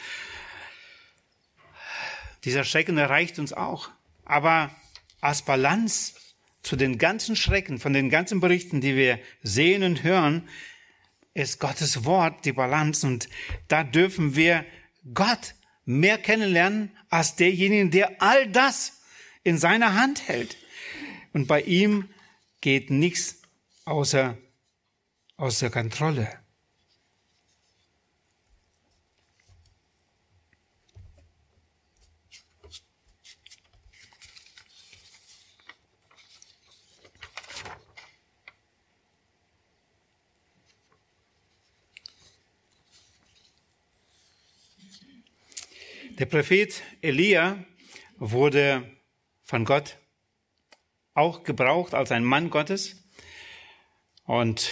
dieser 2.44 2.64
Schrecken 2.64 2.98
erreicht 2.98 3.38
uns 3.40 3.54
auch. 3.54 3.90
Aber 4.26 4.74
als 5.22 5.44
Balance 5.44 6.14
zu 6.64 6.76
den 6.76 6.98
ganzen 6.98 7.36
Schrecken, 7.36 7.78
von 7.78 7.94
den 7.94 8.10
ganzen 8.10 8.40
Berichten, 8.40 8.82
die 8.82 8.96
wir 8.96 9.20
sehen 9.44 9.84
und 9.84 10.04
hören, 10.04 10.48
ist 11.34 11.60
Gottes 11.60 12.06
Wort 12.06 12.46
die 12.46 12.54
Balance 12.54 13.06
und 13.06 13.30
da 13.68 13.84
dürfen 13.84 14.36
wir 14.36 14.66
Gott 15.14 15.56
mehr 15.86 16.18
kennenlernen 16.18 16.92
als 17.10 17.36
derjenige, 17.36 17.90
der 17.90 18.22
all 18.22 18.48
das 18.48 19.02
in 19.44 19.58
seiner 19.58 19.96
Hand 19.96 20.28
hält. 20.28 20.58
Und 21.34 21.48
bei 21.48 21.62
ihm 21.62 22.10
geht 22.62 22.90
nichts 22.90 23.42
außer, 23.86 24.38
außer 25.36 25.70
Kontrolle. 25.70 26.43
Der 46.24 46.30
Prophet 46.30 46.82
Elia 47.02 47.66
wurde 48.16 48.90
von 49.42 49.66
Gott 49.66 49.98
auch 51.14 51.44
gebraucht 51.44 51.94
als 51.94 52.14
ein 52.14 52.24
Mann 52.24 52.50
Gottes. 52.50 52.96
Und 54.24 54.72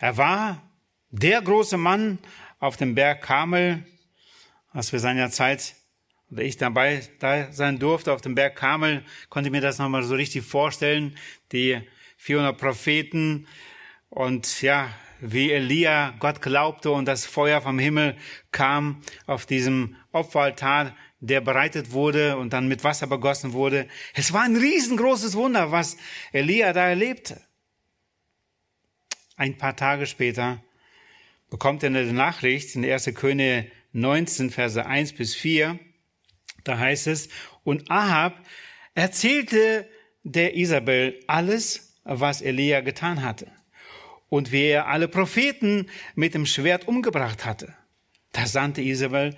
er 0.00 0.16
war 0.16 0.62
der 1.10 1.42
große 1.42 1.76
Mann 1.76 2.18
auf 2.60 2.78
dem 2.78 2.94
Berg 2.94 3.20
Kamel, 3.20 3.84
als 4.70 4.90
wir 4.90 4.98
seiner 4.98 5.30
Zeit 5.30 5.74
oder 6.30 6.44
ich 6.44 6.56
dabei 6.56 7.06
da 7.18 7.52
sein 7.52 7.78
durfte 7.78 8.14
auf 8.14 8.22
dem 8.22 8.34
Berg 8.34 8.56
Kamel, 8.56 9.04
konnte 9.28 9.48
ich 9.48 9.52
mir 9.52 9.60
das 9.60 9.78
nochmal 9.78 10.02
so 10.02 10.14
richtig 10.14 10.46
vorstellen. 10.46 11.14
Die 11.52 11.78
400 12.16 12.56
Propheten 12.56 13.46
und 14.08 14.62
ja, 14.62 14.88
wie 15.20 15.52
Elia 15.52 16.14
Gott 16.18 16.42
glaubte 16.42 16.90
und 16.90 17.06
das 17.06 17.26
Feuer 17.26 17.60
vom 17.60 17.78
Himmel 17.78 18.16
kam 18.52 19.02
auf 19.26 19.46
diesem 19.46 19.96
Opferaltar, 20.12 20.96
der 21.20 21.40
bereitet 21.40 21.92
wurde 21.92 22.36
und 22.36 22.52
dann 22.52 22.68
mit 22.68 22.84
Wasser 22.84 23.06
begossen 23.06 23.52
wurde. 23.52 23.88
Es 24.14 24.32
war 24.32 24.42
ein 24.42 24.56
riesengroßes 24.56 25.34
Wunder, 25.34 25.72
was 25.72 25.96
Elia 26.32 26.72
da 26.72 26.88
erlebte. 26.88 27.40
Ein 29.36 29.58
paar 29.58 29.76
Tage 29.76 30.06
später 30.06 30.62
bekommt 31.50 31.82
er 31.82 31.88
eine 31.88 32.12
Nachricht 32.12 32.74
in 32.74 32.84
1. 32.84 33.12
Könige 33.14 33.70
19, 33.92 34.50
Verse 34.50 34.84
1 34.84 35.14
bis 35.14 35.34
4. 35.34 35.78
Da 36.64 36.78
heißt 36.78 37.06
es, 37.06 37.28
und 37.64 37.90
Ahab 37.90 38.40
erzählte 38.94 39.88
der 40.22 40.56
Isabel 40.56 41.20
alles, 41.26 42.00
was 42.04 42.42
Elia 42.42 42.80
getan 42.80 43.22
hatte 43.22 43.50
und 44.28 44.52
wie 44.52 44.64
er 44.64 44.88
alle 44.88 45.08
Propheten 45.08 45.86
mit 46.14 46.34
dem 46.34 46.46
Schwert 46.46 46.88
umgebracht 46.88 47.44
hatte. 47.44 47.74
Da 48.32 48.46
sandte 48.46 48.82
Isabel 48.82 49.36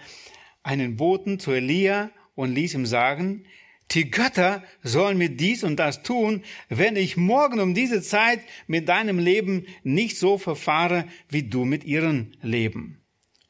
einen 0.62 0.96
Boten 0.96 1.38
zu 1.38 1.52
Elia 1.52 2.10
und 2.34 2.54
ließ 2.54 2.74
ihm 2.74 2.86
sagen, 2.86 3.44
die 3.92 4.10
Götter 4.10 4.62
sollen 4.82 5.16
mir 5.16 5.30
dies 5.30 5.64
und 5.64 5.76
das 5.76 6.02
tun, 6.02 6.42
wenn 6.68 6.96
ich 6.96 7.16
morgen 7.16 7.58
um 7.58 7.74
diese 7.74 8.02
Zeit 8.02 8.40
mit 8.66 8.88
deinem 8.88 9.18
Leben 9.18 9.66
nicht 9.82 10.18
so 10.18 10.36
verfahre, 10.36 11.06
wie 11.30 11.44
du 11.44 11.64
mit 11.64 11.84
ihrem 11.84 12.32
Leben. 12.42 13.00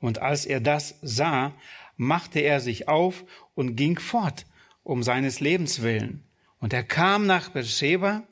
Und 0.00 0.20
als 0.20 0.46
er 0.46 0.60
das 0.60 0.96
sah, 1.02 1.56
machte 1.96 2.38
er 2.38 2.60
sich 2.60 2.86
auf 2.86 3.24
und 3.54 3.74
ging 3.74 3.98
fort, 3.98 4.46
um 4.84 5.02
seines 5.02 5.40
Lebens 5.40 5.82
willen. 5.82 6.22
Und 6.60 6.72
er 6.72 6.84
kam 6.84 7.26
nach 7.26 7.50
Beersheba, 7.50 8.22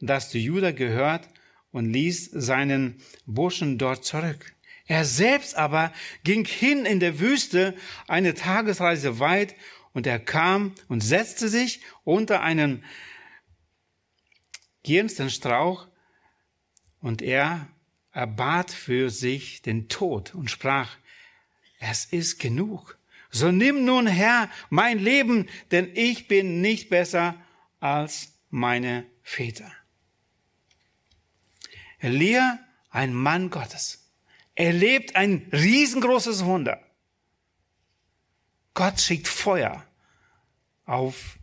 das 0.00 0.30
zu 0.30 0.38
Juda 0.38 0.70
gehört, 0.70 1.28
und 1.72 1.92
ließ 1.92 2.30
seinen 2.32 3.02
Burschen 3.26 3.78
dort 3.78 4.04
zurück. 4.04 4.54
Er 4.86 5.04
selbst 5.04 5.56
aber 5.56 5.92
ging 6.22 6.44
hin 6.44 6.84
in 6.84 7.00
der 7.00 7.18
Wüste 7.18 7.74
eine 8.08 8.34
Tagesreise 8.34 9.18
weit 9.18 9.54
und 9.92 10.06
er 10.06 10.18
kam 10.18 10.74
und 10.88 11.00
setzte 11.02 11.48
sich 11.48 11.80
unter 12.04 12.42
einen 12.42 12.84
Strauch 15.28 15.88
und 17.00 17.22
er 17.22 17.68
erbat 18.12 18.70
für 18.70 19.10
sich 19.10 19.62
den 19.62 19.88
Tod 19.88 20.34
und 20.34 20.50
sprach, 20.50 20.96
es 21.78 22.04
ist 22.04 22.38
genug. 22.38 22.98
So 23.30 23.50
nimm 23.50 23.84
nun 23.84 24.06
Herr 24.06 24.50
mein 24.68 24.98
Leben, 24.98 25.48
denn 25.70 25.90
ich 25.94 26.28
bin 26.28 26.60
nicht 26.60 26.90
besser 26.90 27.34
als 27.80 28.34
meine 28.50 29.06
Väter. 29.22 29.72
Elia, 32.02 32.58
ein 32.90 33.14
Mann 33.14 33.48
Gottes, 33.48 34.10
erlebt 34.56 35.14
ein 35.14 35.48
riesengroßes 35.52 36.44
Wunder. 36.44 36.80
Gott 38.74 39.00
schickt 39.00 39.28
Feuer 39.28 39.84
auf 40.84 41.38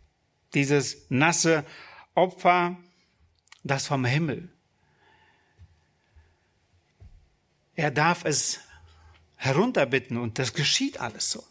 dieses 0.52 1.06
nasse 1.08 1.64
Opfer, 2.14 2.76
das 3.64 3.86
vom 3.86 4.04
Himmel. 4.04 4.50
Er 7.74 7.90
darf 7.90 8.26
es 8.26 8.60
herunterbitten 9.36 10.18
und 10.18 10.38
das 10.38 10.52
geschieht 10.52 11.00
alles 11.00 11.30
so. 11.30 11.42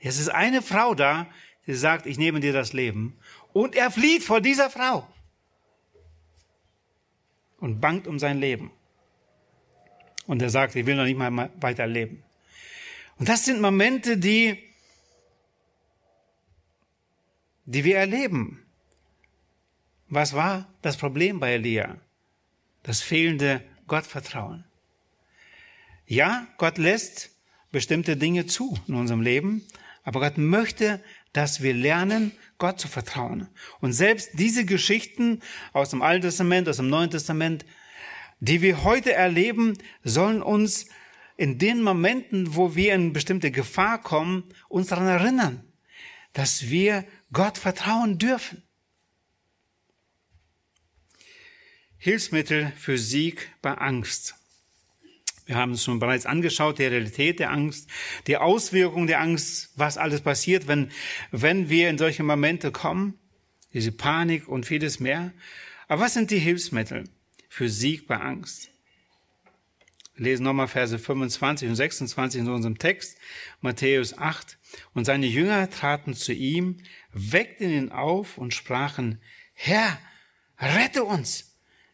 Es 0.00 0.18
ist 0.18 0.28
eine 0.28 0.60
Frau 0.60 0.94
da, 0.94 1.26
die 1.66 1.74
sagt, 1.74 2.04
ich 2.04 2.18
nehme 2.18 2.40
dir 2.40 2.52
das 2.52 2.74
Leben. 2.74 3.18
Und 3.54 3.74
er 3.74 3.90
flieht 3.90 4.22
vor 4.22 4.42
dieser 4.42 4.68
Frau 4.68 5.08
und 7.62 7.80
bangt 7.80 8.08
um 8.08 8.18
sein 8.18 8.38
Leben. 8.38 8.72
Und 10.26 10.42
er 10.42 10.50
sagt, 10.50 10.74
ich 10.74 10.84
will 10.84 10.96
noch 10.96 11.04
nicht 11.04 11.16
mal 11.16 11.50
weiter 11.60 11.86
leben. 11.86 12.24
Und 13.18 13.28
das 13.28 13.44
sind 13.44 13.60
Momente, 13.60 14.18
die, 14.18 14.58
die 17.64 17.84
wir 17.84 17.98
erleben. 17.98 18.66
Was 20.08 20.34
war 20.34 20.66
das 20.82 20.96
Problem 20.96 21.38
bei 21.38 21.52
Elia? 21.52 21.98
Das 22.82 23.00
fehlende 23.00 23.62
Gottvertrauen. 23.86 24.64
Ja, 26.06 26.48
Gott 26.58 26.78
lässt 26.78 27.30
bestimmte 27.70 28.16
Dinge 28.16 28.46
zu 28.46 28.76
in 28.88 28.94
unserem 28.94 29.20
Leben, 29.20 29.64
aber 30.02 30.18
Gott 30.18 30.36
möchte, 30.36 31.00
dass 31.32 31.62
wir 31.62 31.74
lernen, 31.74 32.32
Gott 32.58 32.78
zu 32.78 32.88
vertrauen. 32.88 33.48
Und 33.80 33.92
selbst 33.92 34.30
diese 34.34 34.64
Geschichten 34.64 35.40
aus 35.72 35.90
dem 35.90 36.02
Alten 36.02 36.22
Testament, 36.22 36.68
aus 36.68 36.76
dem 36.76 36.88
Neuen 36.88 37.10
Testament, 37.10 37.64
die 38.40 38.60
wir 38.60 38.84
heute 38.84 39.12
erleben, 39.12 39.78
sollen 40.02 40.42
uns 40.42 40.86
in 41.36 41.58
den 41.58 41.82
Momenten, 41.82 42.54
wo 42.54 42.74
wir 42.74 42.94
in 42.94 43.12
bestimmte 43.12 43.50
Gefahr 43.50 44.00
kommen, 44.00 44.44
uns 44.68 44.88
daran 44.88 45.08
erinnern, 45.08 45.64
dass 46.32 46.68
wir 46.68 47.04
Gott 47.32 47.58
vertrauen 47.58 48.18
dürfen. 48.18 48.62
Hilfsmittel 51.98 52.72
für 52.76 52.98
Sieg 52.98 53.52
bei 53.62 53.74
Angst. 53.74 54.34
Wir 55.46 55.56
haben 55.56 55.72
es 55.72 55.82
schon 55.84 55.98
bereits 55.98 56.26
angeschaut, 56.26 56.78
die 56.78 56.84
Realität 56.84 57.40
der 57.40 57.50
Angst, 57.50 57.90
die 58.26 58.36
Auswirkungen 58.36 59.06
der 59.06 59.20
Angst, 59.20 59.72
was 59.76 59.98
alles 59.98 60.20
passiert, 60.20 60.68
wenn, 60.68 60.90
wenn 61.30 61.68
wir 61.68 61.90
in 61.90 61.98
solche 61.98 62.22
Momente 62.22 62.70
kommen, 62.70 63.18
diese 63.74 63.92
Panik 63.92 64.48
und 64.48 64.66
vieles 64.66 65.00
mehr. 65.00 65.32
Aber 65.88 66.02
was 66.02 66.14
sind 66.14 66.30
die 66.30 66.38
Hilfsmittel 66.38 67.04
für 67.48 67.68
Sieg 67.68 68.06
bei 68.06 68.16
Angst? 68.16 68.70
Wir 70.14 70.26
lesen 70.26 70.44
nochmal 70.44 70.68
Verse 70.68 70.96
25 70.96 71.68
und 71.70 71.74
26 71.74 72.42
in 72.42 72.48
unserem 72.48 72.78
Text, 72.78 73.18
Matthäus 73.60 74.16
8. 74.16 74.58
Und 74.94 75.06
seine 75.06 75.26
Jünger 75.26 75.68
traten 75.70 76.14
zu 76.14 76.32
ihm, 76.32 76.78
weckten 77.12 77.70
ihn 77.70 77.90
auf 77.90 78.38
und 78.38 78.54
sprachen, 78.54 79.20
Herr, 79.54 79.98
rette 80.58 81.04
uns! 81.04 81.48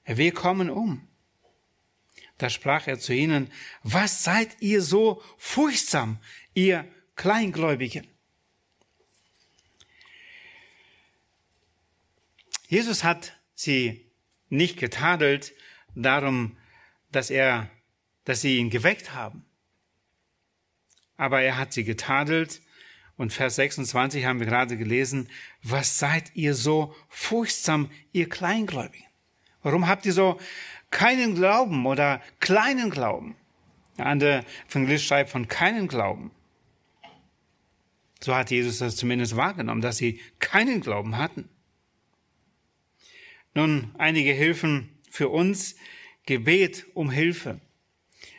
wir 0.05 0.33
kommen 0.33 0.71
um. 0.71 1.08
Da 2.39 2.51
sprach 2.51 2.87
er 2.87 3.01
zu 3.01 3.13
ihnen, 3.13 3.51
was 3.83 4.23
seid 4.23 4.57
ihr 4.61 4.81
so 4.81 5.23
furchtsam, 5.37 6.19
ihr 6.55 6.85
Kleingläubigen? 7.17 8.07
Jesus 12.69 13.03
hat 13.03 13.33
sie 13.55 14.07
nicht 14.51 14.79
getadelt 14.79 15.53
darum, 15.95 16.57
dass 17.11 17.31
er, 17.31 17.71
dass 18.25 18.43
sie 18.43 18.59
ihn 18.59 18.71
geweckt 18.71 19.15
haben. 19.15 19.45
Aber 21.17 21.41
er 21.41 21.57
hat 21.57 21.73
sie 21.73 21.83
getadelt 21.83 22.63
und 23.17 23.33
Vers 23.33 23.57
26 23.57 24.25
haben 24.25 24.39
wir 24.39 24.47
gerade 24.47 24.77
gelesen, 24.77 25.29
was 25.63 25.99
seid 25.99 26.37
ihr 26.37 26.55
so 26.55 26.95
furchtsam, 27.09 27.91
ihr 28.13 28.29
Kleingläubigen? 28.29 29.07
Warum 29.63 29.89
habt 29.89 30.07
ihr 30.07 30.13
so 30.13 30.39
keinen 30.91 31.35
Glauben 31.35 31.87
oder 31.87 32.21
kleinen 32.41 32.91
Glauben? 32.91 33.37
Der 33.97 34.07
andere 34.07 34.45
Evangelist 34.69 35.05
schreibt 35.05 35.31
von 35.31 35.49
keinen 35.49 35.89
Glauben. 35.89 36.31
So 38.21 38.35
hat 38.35 38.51
Jesus 38.51 38.79
das 38.79 38.97
zumindest 38.97 39.37
wahrgenommen, 39.37 39.81
dass 39.81 39.97
sie 39.97 40.21
keinen 40.39 40.81
Glauben 40.81 41.19
hatten. 41.19 41.49
Nun, 43.55 43.95
einige 43.99 44.33
Hilfen 44.33 44.99
für 45.11 45.29
uns. 45.29 45.77
Gebet 46.27 46.85
um 46.93 47.11
Hilfe. 47.11 47.59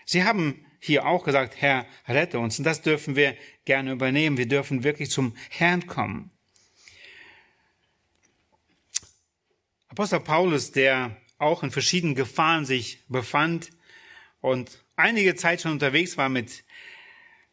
Sie 0.06 0.24
haben 0.24 0.64
hier 0.80 1.08
auch 1.08 1.24
gesagt, 1.24 1.60
Herr, 1.60 1.88
rette 2.08 2.38
uns. 2.38 2.60
Und 2.60 2.66
das 2.66 2.84
dürfen 2.84 3.16
wir 3.16 3.36
gerne 3.66 3.92
übernehmen. 3.92 4.38
Wir 4.38 4.48
dürfen 4.48 4.84
wirklich 4.84 5.10
zum 5.10 5.36
Herrn 5.50 5.88
kommen. 5.88 6.30
Apostel 9.88 10.20
Paulus, 10.20 10.72
der 10.72 11.18
auch 11.40 11.64
in 11.64 11.72
verschiedenen 11.72 12.16
Gefahren 12.16 12.66
sich 12.66 13.04
befand 13.08 13.72
und 14.42 14.84
einige 14.96 15.36
Zeit 15.36 15.62
schon 15.62 15.72
unterwegs 15.72 16.18
war 16.18 16.30
mit 16.30 16.64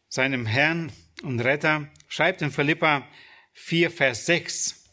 seinem 0.09 0.46
Herrn 0.46 0.92
und 1.22 1.40
Retter, 1.40 1.88
schreibt 2.09 2.42
in 2.42 2.51
Philippa 2.51 3.09
4, 3.55 3.90
Vers 3.90 4.27
6. 4.27 4.85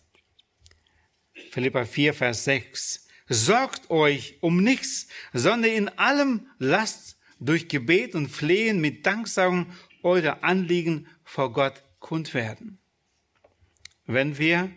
Philippa 1.51 1.85
4, 1.85 2.13
Vers 2.13 2.45
6. 2.45 3.07
Sorgt 3.27 3.89
euch 3.89 4.37
um 4.41 4.63
nichts, 4.63 5.07
sondern 5.33 5.71
in 5.71 5.89
allem 5.89 6.47
lasst 6.59 7.17
durch 7.39 7.67
Gebet 7.67 8.15
und 8.15 8.29
Flehen 8.29 8.79
mit 8.79 9.05
Danksagung 9.05 9.71
eure 10.01 10.43
Anliegen 10.43 11.07
vor 11.23 11.51
Gott 11.51 11.83
kund 11.99 12.33
werden. 12.33 12.79
Wenn 14.05 14.37
wir 14.37 14.71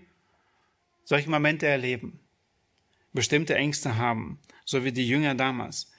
solche 1.05 1.31
Momente 1.31 1.67
erleben, 1.67 2.26
bestimmte 3.17 3.57
Ängste 3.57 3.97
haben, 3.97 4.39
so 4.65 4.85
wie 4.85 4.93
die 4.93 5.09
Jünger 5.09 5.35
damals. 5.35 5.91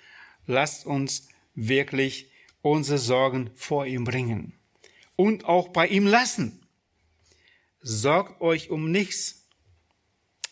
Lasst 0.46 0.86
uns 0.86 1.28
wirklich 1.54 2.32
unsere 2.62 2.98
Sorgen 2.98 3.50
vor 3.56 3.86
ihm 3.86 4.06
bringen 4.06 4.54
und 5.18 5.44
auch 5.44 5.68
bei 5.68 5.88
ihm 5.88 6.08
lassen. 6.08 6.62
Sorgt 7.82 8.42
euch 8.42 8.70
um 8.70 8.92
nichts, 8.92 9.48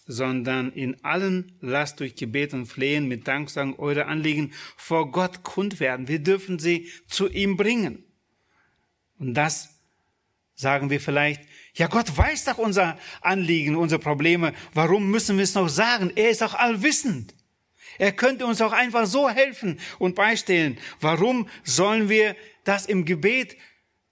sondern 0.08 0.71
in 0.71 1.04
allen 1.04 1.54
lasst 1.62 1.99
durch 1.99 2.15
Gebet 2.15 2.54
und 2.54 2.65
Flehen 2.65 3.08
mit 3.08 3.28
Danksagen 3.28 3.75
eure 3.75 4.06
Anliegen 4.06 4.54
vor 4.75 5.12
Gott 5.12 5.43
kund 5.43 5.80
werden. 5.80 6.08
Wir 6.08 6.19
dürfen 6.19 6.60
sie 6.60 6.91
zu 7.08 7.28
ihm 7.30 7.58
bringen. 7.58 8.04
Und 9.17 9.34
das 9.34 9.69
sagen 10.56 10.89
wir 10.89 10.99
vielleicht, 10.99 11.41
ja, 11.76 11.88
Gott 11.88 12.16
weiß 12.16 12.46
doch 12.46 12.58
unser 12.58 12.98
Anliegen, 13.22 13.76
unsere 13.76 14.00
Probleme. 14.00 14.54
Warum 14.74 15.12
müssen 15.12 15.38
wir 15.38 15.44
es 15.44 15.56
noch 15.56 15.68
sagen? 15.68 16.12
Er 16.16 16.30
ist 16.30 16.42
auch 16.42 16.54
allwissend. 16.54 17.36
Er 17.98 18.14
könnte 18.14 18.46
uns 18.46 18.62
auch 18.62 18.72
einfach 18.72 19.06
so 19.06 19.30
helfen 19.30 19.80
und 20.00 20.16
beistehen. 20.16 20.78
Warum 21.02 21.50
sollen 21.64 22.08
wir 22.08 22.36
das 22.64 22.86
im 22.86 23.04
Gebet 23.04 23.58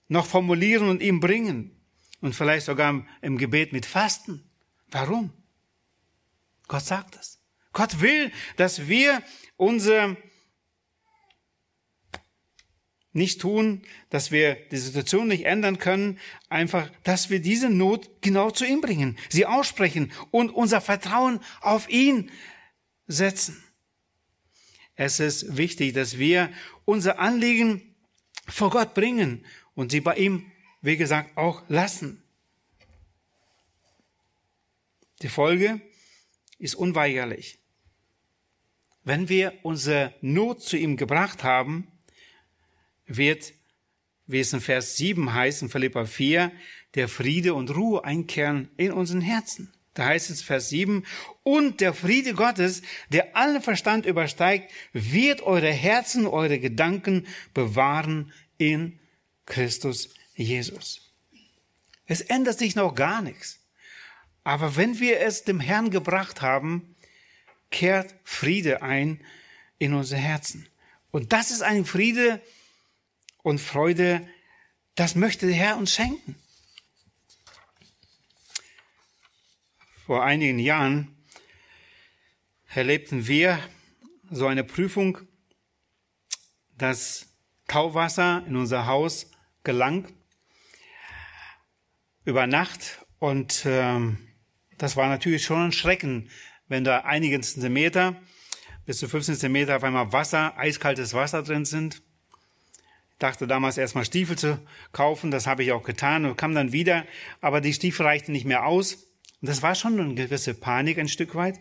noch 0.09 0.25
formulieren 0.25 0.89
und 0.89 1.01
ihm 1.01 1.21
bringen? 1.21 1.71
Und 2.19 2.35
vielleicht 2.35 2.65
sogar 2.65 3.05
im 3.21 3.37
Gebet 3.37 3.71
mit 3.71 3.85
Fasten. 3.85 4.43
Warum? 4.91 5.31
Gott 6.67 6.83
sagt 6.83 7.15
es. 7.15 7.39
Gott 7.71 8.01
will, 8.01 8.31
dass 8.57 8.87
wir 8.87 9.21
unsere 9.57 10.17
nicht 13.13 13.39
tun, 13.41 13.83
dass 14.09 14.31
wir 14.31 14.55
die 14.55 14.77
Situation 14.77 15.27
nicht 15.27 15.45
ändern 15.45 15.77
können, 15.77 16.19
einfach, 16.49 16.91
dass 17.03 17.29
wir 17.29 17.39
diese 17.39 17.69
Not 17.69 18.09
genau 18.21 18.49
zu 18.49 18.65
ihm 18.65 18.81
bringen, 18.81 19.17
sie 19.29 19.45
aussprechen 19.45 20.11
und 20.31 20.49
unser 20.49 20.81
Vertrauen 20.81 21.39
auf 21.61 21.89
ihn 21.89 22.31
setzen. 23.07 23.63
Es 24.95 25.19
ist 25.19 25.57
wichtig, 25.57 25.93
dass 25.93 26.17
wir 26.17 26.51
unser 26.85 27.19
Anliegen 27.19 27.95
vor 28.47 28.71
Gott 28.71 28.93
bringen 28.93 29.45
und 29.75 29.91
sie 29.91 30.01
bei 30.01 30.15
ihm, 30.15 30.51
wie 30.81 30.97
gesagt, 30.97 31.37
auch 31.37 31.63
lassen. 31.69 32.23
Die 35.21 35.29
Folge 35.29 35.81
ist 36.57 36.75
unweigerlich. 36.75 37.59
Wenn 39.03 39.29
wir 39.29 39.53
unsere 39.63 40.13
Not 40.21 40.61
zu 40.61 40.77
ihm 40.77 40.97
gebracht 40.97 41.43
haben, 41.43 41.87
wird, 43.05 43.53
wie 44.27 44.39
es 44.39 44.53
in 44.53 44.61
Vers 44.61 44.97
7 44.97 45.33
heißt, 45.33 45.63
in 45.63 45.69
Philippa 45.69 46.05
4, 46.05 46.51
der 46.95 47.07
Friede 47.07 47.53
und 47.53 47.75
Ruhe 47.75 48.03
einkehren 48.03 48.69
in 48.77 48.91
unseren 48.91 49.21
Herzen. 49.21 49.73
Da 49.93 50.05
heißt 50.05 50.29
es 50.29 50.41
Vers 50.41 50.69
7, 50.69 51.05
und 51.43 51.81
der 51.81 51.93
Friede 51.93 52.33
Gottes, 52.33 52.81
der 53.09 53.35
allen 53.35 53.61
Verstand 53.61 54.05
übersteigt, 54.05 54.71
wird 54.91 55.41
eure 55.41 55.71
Herzen, 55.71 56.25
eure 56.25 56.59
Gedanken 56.59 57.27
bewahren 57.53 58.31
in 58.57 58.99
Christus 59.45 60.09
Jesus. 60.35 61.11
Es 62.05 62.21
ändert 62.21 62.57
sich 62.57 62.75
noch 62.75 62.95
gar 62.95 63.21
nichts. 63.21 63.59
Aber 64.43 64.75
wenn 64.75 64.99
wir 64.99 65.21
es 65.21 65.43
dem 65.43 65.59
Herrn 65.59 65.89
gebracht 65.89 66.41
haben, 66.41 66.95
kehrt 67.69 68.15
Friede 68.23 68.81
ein 68.81 69.23
in 69.77 69.93
unsere 69.93 70.19
Herzen. 70.19 70.67
Und 71.11 71.33
das 71.33 71.51
ist 71.51 71.61
ein 71.61 71.85
Friede, 71.85 72.41
und 73.43 73.59
Freude, 73.59 74.27
das 74.95 75.15
möchte 75.15 75.45
der 75.45 75.55
Herr 75.55 75.77
uns 75.77 75.93
schenken. 75.93 76.35
Vor 80.05 80.23
einigen 80.23 80.59
Jahren 80.59 81.15
erlebten 82.67 83.27
wir 83.27 83.59
so 84.31 84.47
eine 84.47 84.63
Prüfung, 84.63 85.19
dass 86.77 87.27
Tauwasser 87.67 88.43
in 88.47 88.55
unser 88.55 88.87
Haus 88.87 89.29
gelang 89.63 90.07
über 92.25 92.47
Nacht 92.47 93.05
und 93.19 93.63
ähm, 93.65 94.17
das 94.77 94.97
war 94.97 95.07
natürlich 95.07 95.43
schon 95.43 95.61
ein 95.61 95.71
Schrecken, 95.71 96.29
wenn 96.67 96.83
da 96.83 96.99
einige 97.01 97.39
Zentimeter 97.39 98.21
bis 98.85 98.97
zu 98.99 99.07
15 99.07 99.35
Zentimeter 99.35 99.77
auf 99.77 99.83
einmal 99.83 100.11
Wasser, 100.11 100.57
eiskaltes 100.57 101.13
Wasser 101.13 101.43
drin 101.43 101.65
sind 101.65 102.01
dachte 103.23 103.47
damals 103.47 103.77
erstmal 103.77 104.05
Stiefel 104.05 104.37
zu 104.37 104.59
kaufen, 104.91 105.31
das 105.31 105.47
habe 105.47 105.63
ich 105.63 105.71
auch 105.71 105.83
getan 105.83 106.25
und 106.25 106.35
kam 106.35 106.53
dann 106.53 106.73
wieder, 106.73 107.05
aber 107.39 107.61
die 107.61 107.73
Stiefel 107.73 108.05
reichten 108.05 108.33
nicht 108.33 108.45
mehr 108.45 108.65
aus. 108.65 108.95
Und 109.41 109.49
das 109.49 109.61
war 109.61 109.75
schon 109.75 109.99
eine 109.99 110.13
gewisse 110.13 110.53
Panik 110.53 110.99
ein 110.99 111.07
Stück 111.07 111.33
weit. 111.33 111.59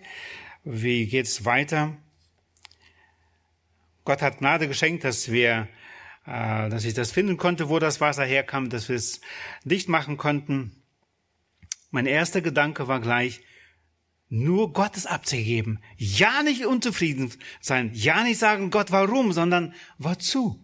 Wie 0.64 1.06
geht's 1.06 1.44
weiter? 1.44 1.96
Gott 4.04 4.22
hat 4.22 4.38
Gnade 4.38 4.66
geschenkt, 4.66 5.04
dass 5.04 5.30
wir, 5.30 5.68
äh, 6.26 6.68
dass 6.68 6.84
ich 6.84 6.94
das 6.94 7.12
finden 7.12 7.36
konnte, 7.36 7.68
wo 7.68 7.78
das 7.78 8.00
Wasser 8.00 8.24
herkam, 8.24 8.68
dass 8.68 8.88
wir 8.88 8.96
es 8.96 9.20
dicht 9.64 9.88
machen 9.88 10.16
konnten. 10.16 10.82
Mein 11.92 12.06
erster 12.06 12.40
Gedanke 12.40 12.88
war 12.88 13.00
gleich, 13.00 13.40
nur 14.28 14.72
Gottes 14.72 15.06
abzugeben. 15.06 15.78
Ja 15.96 16.42
nicht 16.42 16.66
unzufrieden 16.66 17.32
sein. 17.60 17.90
Ja 17.94 18.24
nicht 18.24 18.38
sagen, 18.38 18.70
Gott, 18.70 18.90
warum, 18.90 19.32
sondern 19.32 19.74
wozu? 19.98 20.58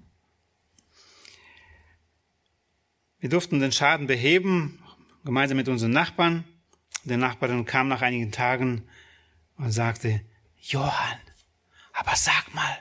Wir 3.20 3.28
durften 3.28 3.58
den 3.58 3.72
Schaden 3.72 4.06
beheben, 4.06 4.78
gemeinsam 5.24 5.56
mit 5.56 5.68
unseren 5.68 5.90
Nachbarn. 5.90 6.44
Der 7.04 7.16
Nachbarin 7.16 7.64
kam 7.64 7.88
nach 7.88 8.02
einigen 8.02 8.30
Tagen 8.30 8.88
und 9.56 9.72
sagte, 9.72 10.20
Johann, 10.60 11.18
aber 11.92 12.14
sag 12.14 12.54
mal, 12.54 12.78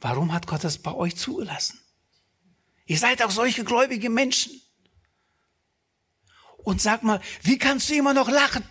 warum 0.00 0.32
hat 0.32 0.46
Gott 0.46 0.64
das 0.64 0.78
bei 0.78 0.92
euch 0.92 1.16
zugelassen? 1.16 1.78
Ihr 2.86 2.98
seid 2.98 3.22
auch 3.22 3.30
solche 3.30 3.64
gläubige 3.64 4.10
Menschen. 4.10 4.60
Und 6.56 6.80
sag 6.80 7.02
mal, 7.02 7.20
wie 7.42 7.58
kannst 7.58 7.90
du 7.90 7.94
immer 7.94 8.14
noch 8.14 8.28
lachen? 8.28 8.64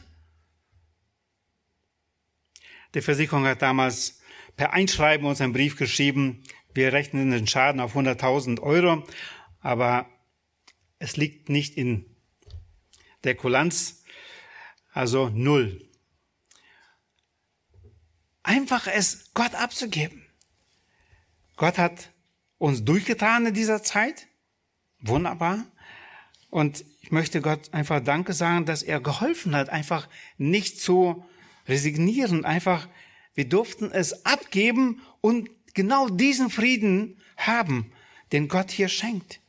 Die 2.96 3.02
Versicherung 3.02 3.46
hat 3.46 3.62
damals 3.62 4.20
per 4.58 4.74
Einschreiben 4.74 5.26
uns 5.26 5.40
einen 5.40 5.54
Brief 5.54 5.78
geschrieben, 5.78 6.44
wir 6.74 6.94
rechnen 6.94 7.32
den 7.32 7.48
Schaden 7.48 7.80
auf 7.80 7.96
100.000 7.96 8.60
Euro, 8.62 9.04
aber 9.62 10.08
es 11.00 11.18
liegt 11.18 11.50
nicht 11.50 11.78
in 11.78 12.06
der 13.24 13.36
Kulanz, 13.36 14.04
also 14.92 15.30
null. 15.30 15.88
Einfach 18.44 18.88
es 18.88 19.32
Gott 19.34 19.54
abzugeben. 19.56 20.26
Gott 21.58 21.78
hat 21.78 22.12
uns 22.58 22.84
durchgetan 22.86 23.48
in 23.48 23.54
dieser 23.54 23.84
Zeit. 23.84 24.28
Wunderbar. 25.00 25.66
Und 26.50 26.86
ich 27.02 27.12
möchte 27.12 27.42
Gott 27.42 27.74
einfach 27.74 28.00
Danke 28.00 28.34
sagen, 28.34 28.66
dass 28.66 28.84
er 28.84 29.00
geholfen 29.00 29.56
hat, 29.56 29.70
einfach 29.70 30.08
nicht 30.38 30.80
zu 30.80 31.26
resignieren, 31.68 32.46
einfach, 32.46 32.88
wir 33.34 33.48
durften 33.48 33.92
es 33.92 34.26
abgeben 34.26 35.02
und 35.22 35.50
genau 35.74 36.10
diesen 36.10 36.50
Frieden 36.50 37.22
haben, 37.36 37.92
den 38.32 38.48
Gott 38.48 38.72
hier 38.72 38.88
schenkt. 38.88 39.42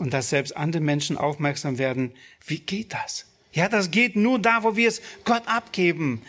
Und 0.00 0.14
dass 0.14 0.30
selbst 0.30 0.56
andere 0.56 0.80
Menschen 0.80 1.18
aufmerksam 1.18 1.76
werden, 1.76 2.14
wie 2.46 2.58
geht 2.58 2.94
das? 2.94 3.26
Ja, 3.52 3.68
das 3.68 3.90
geht 3.90 4.16
nur 4.16 4.38
da, 4.38 4.62
wo 4.62 4.74
wir 4.74 4.88
es 4.88 5.02
Gott 5.26 5.42
abgeben. 5.44 6.22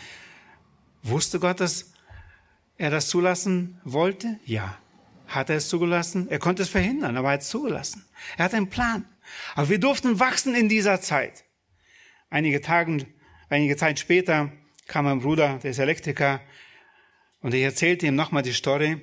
Wusste 1.02 1.40
Gott, 1.40 1.58
dass 1.58 1.90
er 2.76 2.90
das 2.90 3.08
zulassen 3.08 3.80
wollte? 3.82 4.38
Ja. 4.44 4.76
Hat 5.26 5.48
er 5.48 5.56
es 5.56 5.70
zugelassen? 5.70 6.28
Er 6.28 6.38
konnte 6.38 6.64
es 6.64 6.68
verhindern, 6.68 7.16
aber 7.16 7.28
er 7.28 7.32
hat 7.32 7.40
es 7.40 7.48
zugelassen. 7.48 8.04
Er 8.36 8.44
hat 8.44 8.52
einen 8.52 8.68
Plan. 8.68 9.06
Aber 9.54 9.70
wir 9.70 9.80
durften 9.80 10.20
wachsen 10.20 10.54
in 10.54 10.68
dieser 10.68 11.00
Zeit. 11.00 11.44
Einige 12.28 12.60
Tage, 12.60 13.06
einige 13.48 13.78
Zeit 13.78 13.98
später 13.98 14.52
kam 14.86 15.06
mein 15.06 15.20
Bruder, 15.20 15.60
der 15.62 15.70
ist 15.70 15.78
Elektriker, 15.78 16.42
und 17.40 17.54
ich 17.54 17.62
erzählte 17.62 18.06
ihm 18.06 18.16
nochmal 18.16 18.42
die 18.42 18.52
Story. 18.52 19.00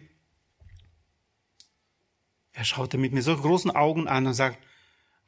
Er 2.59 2.65
schaute 2.65 2.97
mit 2.97 3.13
mir 3.13 3.21
so 3.21 3.37
großen 3.37 3.71
Augen 3.71 4.09
an 4.09 4.27
und 4.27 4.33
sagt, 4.33 4.57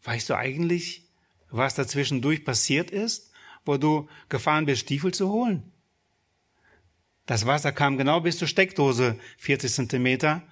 weißt 0.03 0.29
du 0.29 0.35
eigentlich, 0.35 1.07
was 1.49 1.75
dazwischendurch 1.75 2.43
passiert 2.43 2.91
ist, 2.91 3.31
wo 3.63 3.77
du 3.77 4.09
gefahren 4.27 4.65
bist, 4.65 4.81
Stiefel 4.81 5.13
zu 5.13 5.29
holen? 5.29 5.71
Das 7.27 7.45
Wasser 7.45 7.71
kam 7.71 7.97
genau 7.97 8.19
bis 8.19 8.37
zur 8.37 8.49
Steckdose, 8.49 9.17
40 9.37 9.71
Zentimeter. 9.71 10.43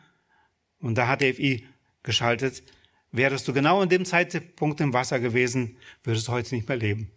Und 0.79 0.95
da 0.95 1.09
hat 1.09 1.19
der 1.19 1.35
FI 1.35 1.67
geschaltet. 2.01 2.63
Wärst 3.11 3.45
du 3.49 3.51
genau 3.51 3.81
in 3.81 3.89
dem 3.89 4.05
Zeitpunkt 4.05 4.79
im 4.79 4.93
Wasser 4.93 5.19
gewesen, 5.19 5.77
würdest 6.05 6.29
du 6.29 6.31
heute 6.31 6.55
nicht 6.55 6.69
mehr 6.69 6.77
leben. 6.77 7.11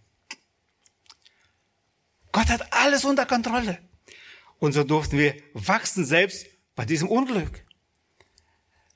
Gott 2.33 2.49
hat 2.49 2.73
alles 2.73 3.05
unter 3.05 3.27
Kontrolle. 3.27 3.79
Und 4.59 4.73
so 4.73 4.83
durften 4.83 5.19
wir 5.19 5.37
wachsen, 5.55 6.05
selbst 6.05 6.49
bei 6.75 6.85
diesem 6.85 7.09
Unglück. 7.09 7.65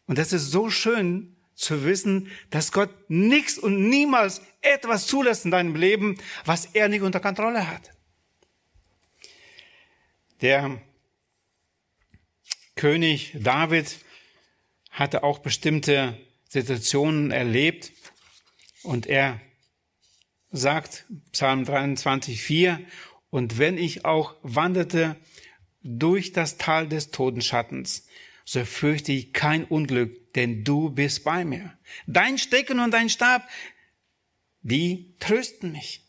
Und 0.06 0.18
das 0.18 0.32
ist 0.32 0.50
so 0.50 0.70
schön 0.70 1.36
zu 1.54 1.84
wissen, 1.84 2.30
dass 2.50 2.70
Gott 2.70 2.90
nichts 3.08 3.58
und 3.58 3.88
niemals 3.88 4.42
etwas 4.60 5.06
zulässt 5.06 5.44
in 5.44 5.50
deinem 5.50 5.74
Leben, 5.74 6.18
was 6.44 6.66
er 6.66 6.88
nicht 6.88 7.02
unter 7.02 7.20
Kontrolle 7.20 7.68
hat. 7.68 7.90
Der 10.42 10.80
König 12.74 13.32
David 13.34 13.98
hatte 14.90 15.24
auch 15.24 15.38
bestimmte 15.38 16.18
Situationen 16.48 17.30
erlebt 17.30 17.92
und 18.82 19.06
er 19.06 19.40
sagt, 20.52 21.06
Psalm 21.32 21.64
23, 21.64 22.40
4, 22.42 22.80
und 23.30 23.58
wenn 23.58 23.78
ich 23.78 24.04
auch 24.04 24.34
wanderte 24.42 25.16
durch 25.82 26.32
das 26.32 26.58
Tal 26.58 26.88
des 26.88 27.10
Todenschattens, 27.10 28.06
so 28.48 28.64
fürchte 28.64 29.10
ich 29.10 29.32
kein 29.32 29.64
Unglück, 29.64 30.32
denn 30.34 30.62
du 30.62 30.90
bist 30.90 31.24
bei 31.24 31.44
mir. 31.44 31.76
Dein 32.06 32.38
Stecken 32.38 32.78
und 32.78 32.92
dein 32.92 33.10
Stab, 33.10 33.46
die 34.62 35.16
trösten 35.18 35.72
mich. 35.72 36.06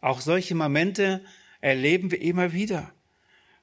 Auch 0.00 0.22
solche 0.22 0.54
Momente 0.54 1.22
erleben 1.60 2.10
wir 2.10 2.22
immer 2.22 2.54
wieder, 2.54 2.90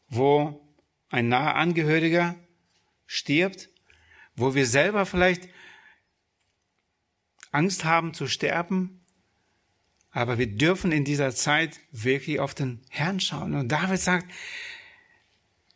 wo 0.07 0.71
ein 1.09 1.29
naher 1.29 1.55
Angehöriger 1.55 2.35
stirbt, 3.07 3.69
wo 4.35 4.53
wir 4.53 4.67
selber 4.67 5.07
vielleicht 5.07 5.49
Angst 7.51 7.85
haben 7.85 8.13
zu 8.13 8.27
sterben, 8.27 9.03
aber 10.11 10.37
wir 10.37 10.47
dürfen 10.47 10.91
in 10.91 11.05
dieser 11.05 11.33
Zeit 11.33 11.79
wirklich 11.91 12.39
auf 12.39 12.53
den 12.53 12.81
Herrn 12.89 13.19
schauen. 13.19 13.55
Und 13.55 13.69
David 13.69 13.99
sagt, 13.99 14.31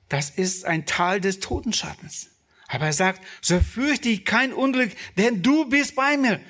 das 0.10 0.30
ist 0.30 0.66
ein 0.66 0.86
Tal 0.86 1.22
des 1.22 1.40
Totenschattens. 1.40 2.30
Aber 2.68 2.86
er 2.86 2.94
sagt, 2.94 3.26
so 3.42 3.60
fürchte 3.60 4.10
ich 4.10 4.26
kein 4.26 4.54
Unglück, 4.54 4.92
denn 5.18 5.42
du 5.42 5.66
bist 5.66 5.96
bei 5.96 6.18
mir. 6.18 6.42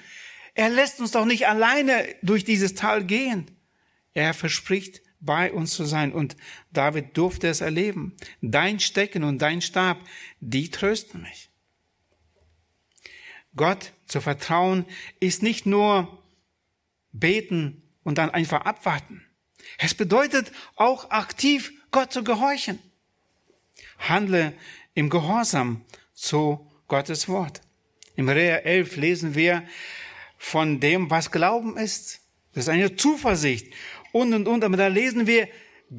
Er 0.53 0.69
lässt 0.69 0.99
uns 0.99 1.11
doch 1.11 1.25
nicht 1.25 1.47
alleine 1.47 2.07
durch 2.21 2.45
dieses 2.45 2.73
Tal 2.73 3.03
gehen. 3.03 3.51
Er 4.13 4.33
verspricht, 4.33 5.01
bei 5.25 5.51
uns 5.51 5.73
zu 5.73 5.85
sein. 5.85 6.13
Und 6.13 6.37
David 6.71 7.17
durfte 7.17 7.47
es 7.47 7.61
erleben. 7.61 8.15
Dein 8.41 8.79
Stecken 8.79 9.23
und 9.23 9.41
dein 9.41 9.61
Stab, 9.61 9.97
die 10.39 10.69
trösten 10.69 11.21
mich. 11.21 11.49
Gott 13.55 13.93
zu 14.05 14.21
vertrauen 14.21 14.85
ist 15.19 15.41
nicht 15.41 15.65
nur 15.65 16.23
beten 17.11 17.83
und 18.03 18.17
dann 18.17 18.29
einfach 18.29 18.61
abwarten. 18.61 19.25
Es 19.77 19.93
bedeutet 19.93 20.51
auch 20.75 21.09
aktiv 21.09 21.71
Gott 21.91 22.11
zu 22.11 22.23
gehorchen. 22.23 22.79
Handle 23.99 24.53
im 24.93 25.09
Gehorsam 25.09 25.83
zu 26.13 26.71
Gottes 26.87 27.27
Wort. 27.27 27.61
Im 28.15 28.27
Hebräer 28.27 28.65
11 28.65 28.95
lesen 28.95 29.35
wir 29.35 29.63
von 30.37 30.79
dem, 30.79 31.09
was 31.09 31.31
Glauben 31.31 31.77
ist. 31.77 32.21
Das 32.53 32.65
ist 32.65 32.69
eine 32.69 32.95
Zuversicht 32.95 33.73
und, 34.11 34.33
und, 34.33 34.47
und. 34.47 34.63
Aber 34.63 34.77
da 34.77 34.87
lesen 34.87 35.27
wir 35.27 35.49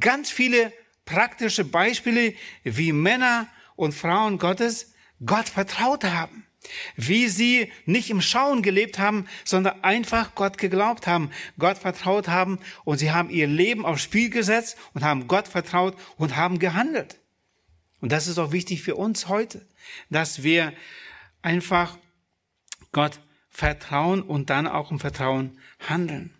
ganz 0.00 0.30
viele 0.30 0.72
praktische 1.04 1.64
Beispiele, 1.64 2.34
wie 2.64 2.92
Männer 2.92 3.48
und 3.76 3.92
Frauen 3.92 4.38
Gottes 4.38 4.94
Gott 5.24 5.48
vertraut 5.48 6.04
haben. 6.04 6.46
Wie 6.96 7.28
sie 7.28 7.70
nicht 7.84 8.10
im 8.10 8.20
Schauen 8.20 8.62
gelebt 8.62 8.98
haben, 8.98 9.28
sondern 9.44 9.84
einfach 9.84 10.34
Gott 10.34 10.58
geglaubt 10.58 11.06
haben, 11.06 11.30
Gott 11.58 11.78
vertraut 11.78 12.26
haben 12.26 12.58
und 12.84 12.98
sie 12.98 13.12
haben 13.12 13.30
ihr 13.30 13.46
Leben 13.46 13.86
aufs 13.86 14.02
Spiel 14.02 14.30
gesetzt 14.30 14.76
und 14.92 15.04
haben 15.04 15.28
Gott 15.28 15.46
vertraut 15.46 15.96
und 16.16 16.36
haben 16.36 16.58
gehandelt. 16.58 17.20
Und 18.00 18.12
das 18.12 18.26
ist 18.26 18.38
auch 18.38 18.52
wichtig 18.52 18.82
für 18.82 18.96
uns 18.96 19.28
heute, 19.28 19.66
dass 20.10 20.42
wir 20.42 20.72
einfach 21.42 21.98
Gott 22.92 23.20
vertrauen 23.48 24.22
und 24.22 24.50
dann 24.50 24.66
auch 24.66 24.90
im 24.90 25.00
Vertrauen 25.00 25.58
handeln. 25.80 26.36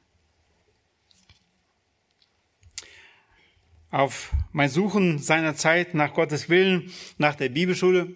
auf 3.96 4.32
mein 4.52 4.68
Suchen 4.68 5.18
seiner 5.18 5.54
Zeit 5.54 5.94
nach 5.94 6.12
Gottes 6.12 6.50
Willen, 6.50 6.92
nach 7.16 7.34
der 7.34 7.48
Bibelschule, 7.48 8.14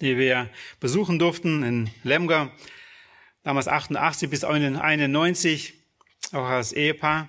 die 0.00 0.16
wir 0.16 0.48
besuchen 0.78 1.18
durften 1.18 1.64
in 1.64 1.90
Lemger, 2.04 2.52
damals 3.42 3.66
88 3.66 4.30
bis 4.30 4.44
91, 4.44 5.74
auch 6.32 6.46
als 6.46 6.72
Ehepaar, 6.72 7.28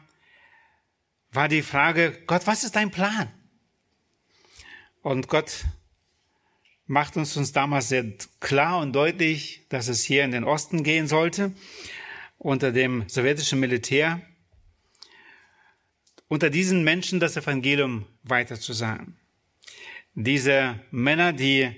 war 1.32 1.48
die 1.48 1.64
Frage, 1.64 2.22
Gott, 2.28 2.46
was 2.46 2.64
ist 2.64 2.76
dein 2.76 2.92
Plan? 2.92 3.32
Und 5.08 5.30
Gott 5.30 5.64
macht 6.86 7.16
uns 7.16 7.38
uns 7.38 7.54
damals 7.54 7.88
sehr 7.88 8.04
klar 8.42 8.80
und 8.80 8.92
deutlich, 8.92 9.62
dass 9.70 9.88
es 9.88 10.04
hier 10.04 10.26
in 10.26 10.32
den 10.32 10.44
Osten 10.44 10.84
gehen 10.84 11.08
sollte, 11.08 11.54
unter 12.38 12.74
dem 12.74 13.08
sowjetischen 13.08 13.62
Militär 13.62 14.22
unter 16.28 16.50
diesen 16.50 16.84
Menschen 16.84 17.22
das 17.22 17.38
Evangelium 17.38 18.06
weiterzusagen. 18.24 19.16
Diese 20.14 20.78
Männer, 20.92 21.32
die 21.32 21.72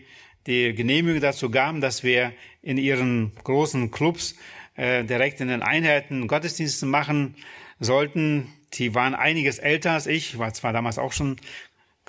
die 0.47 0.73
Genehmigung 0.73 1.21
dazu 1.21 1.51
gaben, 1.51 1.81
dass 1.81 2.01
wir 2.01 2.33
in 2.63 2.79
ihren 2.79 3.35
großen 3.43 3.91
Clubs 3.91 4.37
äh, 4.75 5.03
direkt 5.03 5.39
in 5.39 5.49
den 5.49 5.61
Einheiten 5.61 6.27
Gottesdienste 6.27 6.87
machen 6.87 7.35
sollten, 7.79 8.51
die 8.73 8.95
waren 8.95 9.13
einiges 9.13 9.59
älter 9.59 9.91
als 9.91 10.07
ich, 10.07 10.39
war 10.39 10.51
zwar 10.53 10.73
damals 10.73 10.97
auch 10.97 11.13
schon 11.13 11.37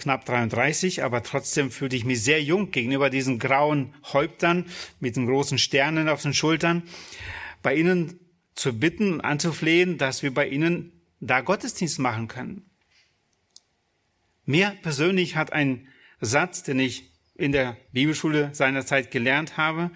knapp 0.01 0.25
33, 0.25 1.05
aber 1.05 1.23
trotzdem 1.23 1.71
fühlte 1.71 1.95
ich 1.95 2.05
mich 2.05 2.23
sehr 2.23 2.43
jung 2.43 2.71
gegenüber 2.71 3.11
diesen 3.11 3.39
grauen 3.39 3.95
Häuptern 4.13 4.67
mit 4.99 5.17
den 5.17 5.27
großen 5.27 5.59
Sternen 5.59 6.09
auf 6.09 6.23
den 6.23 6.35
Schultern, 6.35 6.83
bei 7.63 7.77
ihnen 7.77 8.19
zu 8.55 8.79
bitten 8.79 9.15
und 9.15 9.21
anzuflehen, 9.21 9.99
dass 9.99 10.23
wir 10.23 10.35
bei 10.35 10.49
ihnen 10.49 10.93
da 11.21 11.41
Gottesdienst 11.41 11.99
machen 11.99 12.29
können. 12.29 12.69
Mir 14.47 14.77
persönlich 14.83 15.37
hat 15.37 15.53
ein 15.53 15.87
Satz, 16.21 16.63
den 16.63 16.81
ich 16.81 17.11
in 17.35 17.53
der 17.53 17.77
Bibelschule 17.93 18.55
seinerzeit 18.55 19.11
gelernt 19.11 19.57
habe, 19.57 19.91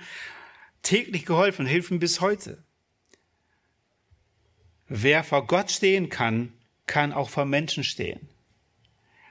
täglich 0.82 1.24
geholfen, 1.26 1.66
hilft 1.66 1.98
bis 1.98 2.20
heute. 2.20 2.62
Wer 4.86 5.24
vor 5.24 5.46
Gott 5.46 5.70
stehen 5.70 6.10
kann, 6.10 6.52
kann 6.86 7.12
auch 7.12 7.30
vor 7.30 7.46
Menschen 7.46 7.84
stehen. 7.84 8.28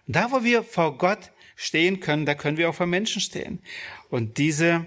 Da, 0.08 0.32
wo 0.32 0.43
wir 0.43 0.64
vor 0.64 0.97
Gott 0.97 1.32
stehen 1.56 1.99
können, 1.99 2.26
da 2.26 2.36
können 2.36 2.58
wir 2.58 2.70
auch 2.70 2.76
vor 2.76 2.88
Menschen 2.88 3.22
stehen. 3.22 3.62
Und 4.10 4.38
diese 4.38 4.86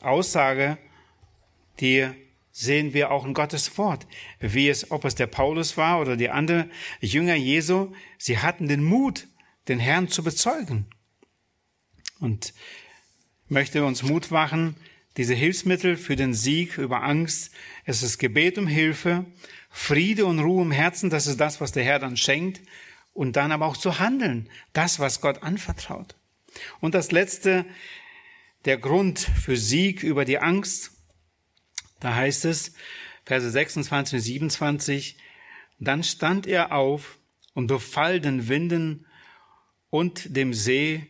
Aussage, 0.00 0.78
die 1.80 2.08
sehen 2.52 2.92
wir 2.92 3.10
auch 3.10 3.24
in 3.24 3.34
Gottes 3.34 3.76
Wort. 3.78 4.06
Wie 4.38 4.68
es, 4.68 4.90
ob 4.90 5.04
es 5.04 5.14
der 5.14 5.26
Paulus 5.26 5.76
war 5.76 6.00
oder 6.00 6.16
die 6.16 6.28
anderen 6.28 6.70
Jünger 7.00 7.34
Jesu, 7.34 7.92
sie 8.18 8.38
hatten 8.38 8.68
den 8.68 8.84
Mut, 8.84 9.26
den 9.68 9.78
Herrn 9.78 10.08
zu 10.08 10.22
bezeugen. 10.22 10.86
Und 12.20 12.52
möchte 13.48 13.84
uns 13.84 14.02
Mut 14.02 14.30
machen, 14.30 14.76
diese 15.16 15.34
Hilfsmittel 15.34 15.96
für 15.96 16.16
den 16.16 16.34
Sieg 16.34 16.78
über 16.78 17.02
Angst, 17.02 17.52
es 17.84 18.02
ist 18.02 18.18
Gebet 18.18 18.58
um 18.58 18.66
Hilfe, 18.66 19.26
Friede 19.70 20.26
und 20.26 20.38
Ruhe 20.38 20.62
im 20.62 20.70
Herzen, 20.70 21.10
das 21.10 21.26
ist 21.26 21.40
das, 21.40 21.60
was 21.60 21.72
der 21.72 21.84
Herr 21.84 21.98
dann 21.98 22.16
schenkt, 22.16 22.60
und 23.14 23.36
dann 23.36 23.52
aber 23.52 23.66
auch 23.66 23.76
zu 23.76 23.98
handeln, 23.98 24.48
das, 24.72 24.98
was 24.98 25.20
Gott 25.20 25.42
anvertraut. 25.42 26.14
Und 26.80 26.94
das 26.94 27.12
letzte, 27.12 27.64
der 28.64 28.78
Grund 28.78 29.18
für 29.18 29.56
Sieg 29.56 30.02
über 30.02 30.24
die 30.24 30.38
Angst, 30.38 30.92
da 32.00 32.14
heißt 32.14 32.44
es, 32.44 32.74
Verse 33.24 33.50
26 33.50 34.14
und 34.14 34.20
27, 34.20 35.16
dann 35.78 36.02
stand 36.02 36.46
er 36.46 36.72
auf 36.72 37.18
und 37.54 37.66
befahl 37.66 38.20
den 38.20 38.48
Winden 38.48 39.06
und 39.90 40.36
dem 40.36 40.54
See, 40.54 41.08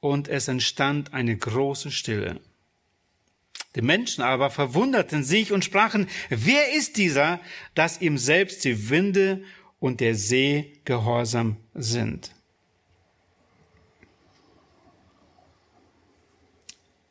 und 0.00 0.28
es 0.28 0.48
entstand 0.48 1.12
eine 1.12 1.36
große 1.36 1.90
Stille. 1.90 2.40
Die 3.74 3.82
Menschen 3.82 4.22
aber 4.22 4.50
verwunderten 4.50 5.24
sich 5.24 5.52
und 5.52 5.64
sprachen, 5.64 6.08
wer 6.28 6.72
ist 6.72 6.96
dieser, 6.96 7.40
dass 7.74 8.00
ihm 8.00 8.16
selbst 8.16 8.64
die 8.64 8.88
Winde 8.88 9.44
und 9.78 10.00
der 10.00 10.14
See 10.14 10.80
gehorsam 10.84 11.56
sind? 11.74 12.34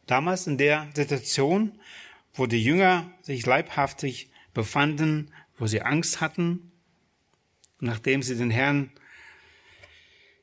Damals 0.05 0.45
in 0.45 0.57
der 0.57 0.89
Situation, 0.93 1.79
wo 2.33 2.45
die 2.45 2.63
Jünger 2.63 3.11
sich 3.21 3.45
leibhaftig 3.45 4.29
befanden, 4.53 5.31
wo 5.57 5.67
sie 5.67 5.81
Angst 5.81 6.21
hatten, 6.21 6.71
nachdem 7.79 8.21
sie 8.21 8.35
den 8.35 8.51
Herrn 8.51 8.91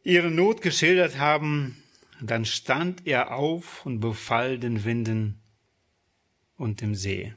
ihre 0.02 0.30
Not 0.30 0.62
geschildert 0.62 1.18
haben, 1.18 1.82
dann 2.20 2.44
stand 2.44 3.06
er 3.06 3.34
auf 3.34 3.84
und 3.86 4.00
befahl 4.00 4.58
den 4.58 4.84
Winden 4.84 5.40
und 6.56 6.80
dem 6.80 6.94
See. 6.94 7.34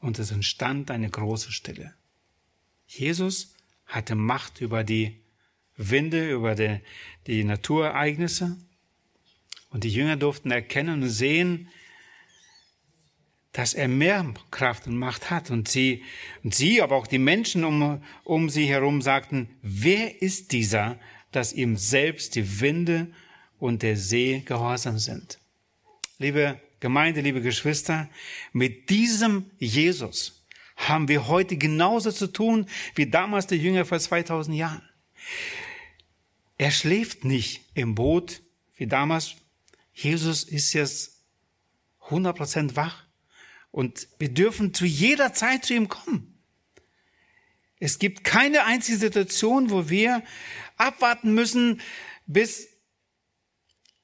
Und 0.00 0.18
es 0.18 0.30
entstand 0.30 0.90
eine 0.90 1.08
große 1.08 1.52
Stille. 1.52 1.94
Jesus 2.86 3.51
hatte 3.92 4.14
Macht 4.14 4.60
über 4.60 4.84
die 4.84 5.20
Winde, 5.76 6.30
über 6.30 6.54
die, 6.54 6.80
die 7.26 7.44
Naturereignisse. 7.44 8.56
Und 9.70 9.84
die 9.84 9.90
Jünger 9.90 10.16
durften 10.16 10.50
erkennen 10.50 11.02
und 11.02 11.08
sehen, 11.08 11.68
dass 13.52 13.74
er 13.74 13.88
mehr 13.88 14.32
Kraft 14.50 14.86
und 14.86 14.96
Macht 14.96 15.30
hat. 15.30 15.50
Und 15.50 15.68
sie, 15.68 16.02
und 16.42 16.54
sie, 16.54 16.80
aber 16.80 16.96
auch 16.96 17.06
die 17.06 17.18
Menschen 17.18 17.64
um, 17.64 18.02
um 18.24 18.48
sie 18.48 18.66
herum 18.66 19.02
sagten, 19.02 19.50
wer 19.60 20.22
ist 20.22 20.52
dieser, 20.52 20.98
dass 21.30 21.52
ihm 21.52 21.76
selbst 21.76 22.34
die 22.34 22.60
Winde 22.60 23.12
und 23.58 23.82
der 23.82 23.96
See 23.96 24.42
gehorsam 24.44 24.98
sind? 24.98 25.38
Liebe 26.18 26.60
Gemeinde, 26.80 27.20
liebe 27.20 27.42
Geschwister, 27.42 28.08
mit 28.52 28.90
diesem 28.90 29.50
Jesus 29.58 30.41
haben 30.88 31.08
wir 31.08 31.28
heute 31.28 31.56
genauso 31.56 32.10
zu 32.10 32.26
tun 32.26 32.66
wie 32.94 33.06
damals 33.06 33.46
der 33.46 33.58
Jünger 33.58 33.84
vor 33.84 33.98
2000 33.98 34.56
Jahren. 34.56 34.88
Er 36.58 36.70
schläft 36.70 37.24
nicht 37.24 37.62
im 37.74 37.94
Boot 37.94 38.42
wie 38.76 38.86
damals. 38.86 39.34
Jesus 39.92 40.44
ist 40.44 40.72
jetzt 40.72 41.22
100% 42.08 42.76
wach 42.76 43.04
und 43.70 44.08
wir 44.18 44.28
dürfen 44.28 44.74
zu 44.74 44.84
jeder 44.84 45.32
Zeit 45.32 45.64
zu 45.64 45.74
ihm 45.74 45.88
kommen. 45.88 46.38
Es 47.78 47.98
gibt 47.98 48.24
keine 48.24 48.64
einzige 48.64 48.98
Situation, 48.98 49.70
wo 49.70 49.88
wir 49.88 50.22
abwarten 50.76 51.34
müssen, 51.34 51.80
bis 52.26 52.68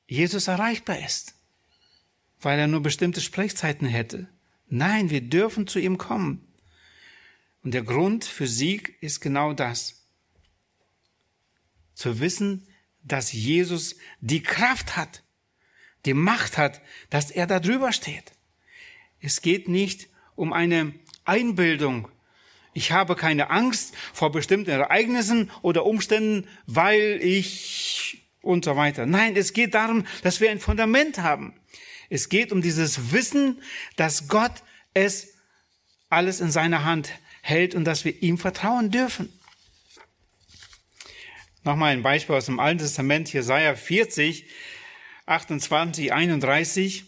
Jesus 0.06 0.48
erreichbar 0.48 0.98
ist 0.98 1.38
weil 2.40 2.58
er 2.58 2.66
nur 2.66 2.82
bestimmte 2.82 3.20
Sprechzeiten 3.20 3.86
hätte. 3.86 4.28
Nein, 4.68 5.10
wir 5.10 5.20
dürfen 5.20 5.66
zu 5.66 5.78
ihm 5.78 5.98
kommen. 5.98 6.46
Und 7.62 7.74
der 7.74 7.82
Grund 7.82 8.24
für 8.24 8.46
Sieg 8.46 8.96
ist 9.00 9.20
genau 9.20 9.52
das. 9.52 10.06
Zu 11.94 12.20
wissen, 12.20 12.66
dass 13.02 13.32
Jesus 13.32 13.96
die 14.20 14.42
Kraft 14.42 14.96
hat, 14.96 15.22
die 16.04 16.14
Macht 16.14 16.56
hat, 16.58 16.80
dass 17.10 17.30
er 17.30 17.46
da 17.46 17.60
drüber 17.60 17.92
steht. 17.92 18.32
Es 19.20 19.42
geht 19.42 19.68
nicht 19.68 20.08
um 20.36 20.52
eine 20.52 20.94
Einbildung. 21.24 22.08
Ich 22.72 22.92
habe 22.92 23.16
keine 23.16 23.50
Angst 23.50 23.94
vor 24.12 24.30
bestimmten 24.30 24.70
Ereignissen 24.70 25.50
oder 25.62 25.84
Umständen, 25.84 26.46
weil 26.66 27.18
ich 27.20 28.28
und 28.40 28.64
so 28.64 28.76
weiter. 28.76 29.04
Nein, 29.04 29.36
es 29.36 29.52
geht 29.52 29.74
darum, 29.74 30.06
dass 30.22 30.40
wir 30.40 30.50
ein 30.50 30.60
Fundament 30.60 31.18
haben. 31.18 31.54
Es 32.08 32.28
geht 32.28 32.52
um 32.52 32.62
dieses 32.62 33.12
Wissen, 33.12 33.60
dass 33.96 34.28
Gott 34.28 34.62
es 34.94 35.34
alles 36.08 36.40
in 36.40 36.50
seiner 36.50 36.84
Hand 36.84 37.10
hält 37.48 37.74
und 37.74 37.84
dass 37.84 38.04
wir 38.04 38.22
ihm 38.22 38.38
vertrauen 38.38 38.90
dürfen. 38.90 39.32
Nochmal 41.64 41.92
ein 41.92 42.02
Beispiel 42.02 42.36
aus 42.36 42.46
dem 42.46 42.60
Alten 42.60 42.78
Testament, 42.78 43.32
Jesaja 43.32 43.74
40, 43.74 44.46
28, 45.26 46.12
31. 46.12 47.04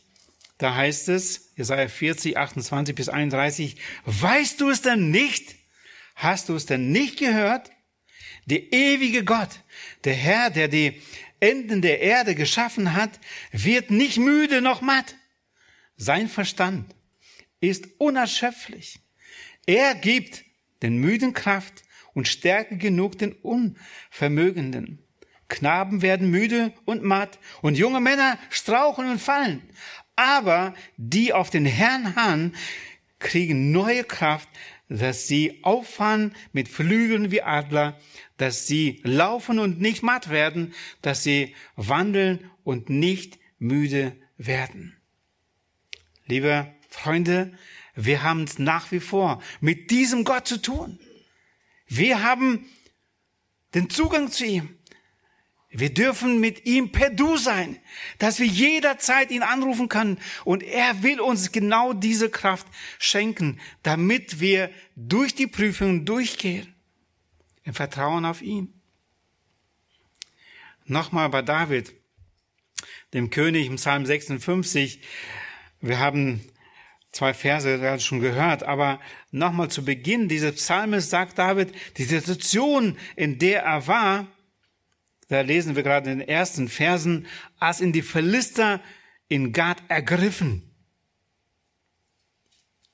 Da 0.59 0.75
heißt 0.75 1.09
es, 1.09 1.53
Jesaja 1.57 1.89
40, 1.89 2.37
28 2.37 2.95
bis 2.95 3.09
31, 3.09 3.77
weißt 4.05 4.61
du 4.61 4.69
es 4.69 4.83
denn 4.83 5.11
nicht? 5.11 5.57
Hast 6.15 6.51
du 6.51 6.55
es 6.57 6.67
denn 6.67 6.93
nicht 6.93 7.19
gehört? 7.19 7.71
Der 8.45 8.73
ewige 8.73 9.25
Gott, 9.25 9.61
der 10.05 10.15
Herr, 10.15 10.51
der 10.51 10.69
die 10.69 11.01
Enden 11.41 11.81
der 11.81 12.01
Erde 12.01 12.35
geschaffen 12.35 12.95
hat, 12.95 13.19
wird 13.53 13.91
nicht 13.91 14.19
müde 14.19 14.61
noch 14.61 14.83
matt. 14.83 15.15
Sein 15.97 16.29
Verstand 16.29 16.95
ist 17.61 17.89
unerschöpflich. 17.99 19.01
Er 19.67 19.95
gibt 19.95 20.45
den 20.83 20.97
Müden 20.99 21.33
Kraft 21.33 21.83
und 22.15 22.29
Stärke 22.29 22.77
genug 22.77 23.19
den 23.19 23.33
Unvermögenden. 23.33 25.05
Knaben 25.49 26.03
werden 26.03 26.31
müde 26.31 26.73
und 26.85 27.03
matt 27.03 27.39
und 27.61 27.77
junge 27.77 28.01
Männer 28.01 28.39
strauchen 28.51 29.11
und 29.11 29.21
fallen. 29.21 29.63
Aber 30.17 30.75
die 30.97 31.33
auf 31.33 31.51
den 31.51 31.67
Herrn 31.67 32.15
harren, 32.15 32.55
kriegen 33.19 33.73
neue 33.73 34.05
Kraft, 34.05 34.49
dass 34.89 35.27
sie 35.29 35.61
auffahren 35.63 36.35
mit 36.53 36.69
Flügeln 36.69 37.31
wie 37.31 37.43
Adler 37.43 37.99
dass 38.41 38.67
sie 38.67 39.03
laufen 39.05 39.59
und 39.59 39.83
nicht 39.83 40.03
matt 40.03 40.31
werden, 40.31 40.73
dass 41.03 41.23
sie 41.23 41.55
wandeln 41.77 42.51
und 42.65 42.89
nicht 42.89 43.39
müde 43.59 44.17
werden. 44.39 44.97
Liebe 46.25 46.73
Freunde, 46.89 47.53
wir 47.95 48.23
haben 48.23 48.45
es 48.45 48.59
nach 48.59 48.93
wie 48.93 49.01
vor 49.01 49.43
mit 49.61 49.91
diesem 49.91 50.25
Gott 50.25 50.47
zu 50.47 50.61
tun. 50.61 50.99
Wir 51.87 52.23
haben 52.23 52.67
den 53.75 53.91
Zugang 53.91 54.31
zu 54.31 54.45
ihm. 54.45 54.77
Wir 55.73 55.95
dürfen 55.95 56.41
mit 56.41 56.67
ihm 56.67 56.91
per 56.91 57.11
Du 57.11 57.37
sein, 57.37 57.79
dass 58.19 58.41
wir 58.41 58.47
jederzeit 58.47 59.31
ihn 59.31 59.45
anrufen 59.45 59.89
können. 59.89 60.19
Und 60.45 60.65
er 60.65 61.05
will 61.05 61.21
uns 61.21 61.53
genau 61.53 61.93
diese 61.93 62.29
Kraft 62.29 62.67
schenken, 62.99 63.61
damit 63.85 64.41
wir 64.41 64.71
durch 64.97 65.35
die 65.35 65.47
Prüfungen 65.47 66.05
durchgehen 66.05 66.75
im 67.63 67.75
Vertrauen 67.75 68.25
auf 68.25 68.43
ihn. 68.43 68.75
Nochmal 70.87 71.29
bei 71.29 71.43
David, 71.43 71.95
dem 73.15 73.31
König 73.31 73.67
im 73.67 73.77
Psalm 73.77 74.05
56. 74.05 75.01
Wir 75.81 76.01
haben 76.01 76.50
zwei 77.13 77.35
Verse 77.35 77.79
gerade 77.79 78.01
schon 78.01 78.21
gehört, 78.21 78.63
aber 78.63 79.01
nochmal 79.31 79.71
zu 79.71 79.85
Beginn 79.85 80.29
dieses 80.29 80.57
Psalmes 80.57 81.11
sagt 81.11 81.39
David, 81.39 81.73
die 81.97 82.05
Situation, 82.05 82.97
in 83.17 83.39
der 83.39 83.63
er 83.63 83.87
war, 83.87 84.27
da 85.29 85.41
lesen 85.43 85.77
wir 85.77 85.83
gerade 85.83 86.11
in 86.11 86.19
den 86.21 86.29
ersten 86.29 86.69
Versen, 86.69 87.27
als 87.59 87.81
in 87.81 87.93
die 87.93 88.03
Philister 88.03 88.81
in 89.29 89.53
Gad 89.53 89.83
ergriffen. 89.89 90.75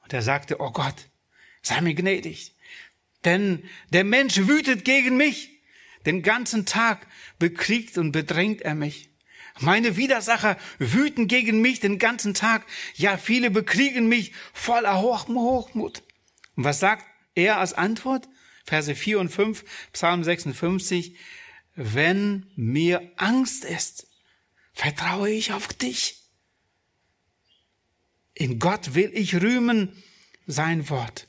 Und 0.03 0.13
er 0.13 0.23
sagte, 0.23 0.61
oh 0.61 0.71
Gott, 0.71 1.09
sei 1.63 1.81
mir 1.81 1.95
gnädig, 1.95 2.55
denn 3.25 3.65
der 3.91 4.05
Mensch 4.05 4.37
wütet 4.37 4.85
gegen 4.85 5.17
mich. 5.17 5.53
Den 6.05 6.23
ganzen 6.23 6.67
Tag 6.67 7.09
bekriegt 7.41 7.99
und 7.99 8.13
bedrängt 8.13 8.63
er 8.63 8.77
mich. 8.77 9.11
Meine 9.59 9.97
Widersacher 9.97 10.59
wüten 10.79 11.29
gegen 11.29 11.61
mich 11.61 11.81
den 11.81 11.99
ganzen 11.99 12.35
Tag. 12.35 12.67
Ja, 12.95 13.17
viele 13.17 13.51
bekriegen 13.51 14.09
mich 14.09 14.33
voller 14.53 15.01
Hochmut. 15.01 16.03
Und 16.57 16.65
was 16.65 16.81
sagt 16.81 17.05
er 17.35 17.59
als 17.59 17.73
Antwort? 17.73 18.29
Verse 18.65 18.95
4 18.95 19.21
und 19.21 19.29
5, 19.31 19.65
Psalm 19.93 20.25
56. 20.25 21.17
Wenn 21.75 22.51
mir 22.57 23.13
Angst 23.17 23.65
ist, 23.65 24.09
vertraue 24.73 25.31
ich 25.31 25.53
auf 25.53 25.69
dich. 25.69 26.23
In 28.35 28.59
Gott 28.59 28.95
will 28.95 29.11
ich 29.15 29.41
rühmen 29.41 30.03
sein 30.47 30.91
Wort. 30.91 31.29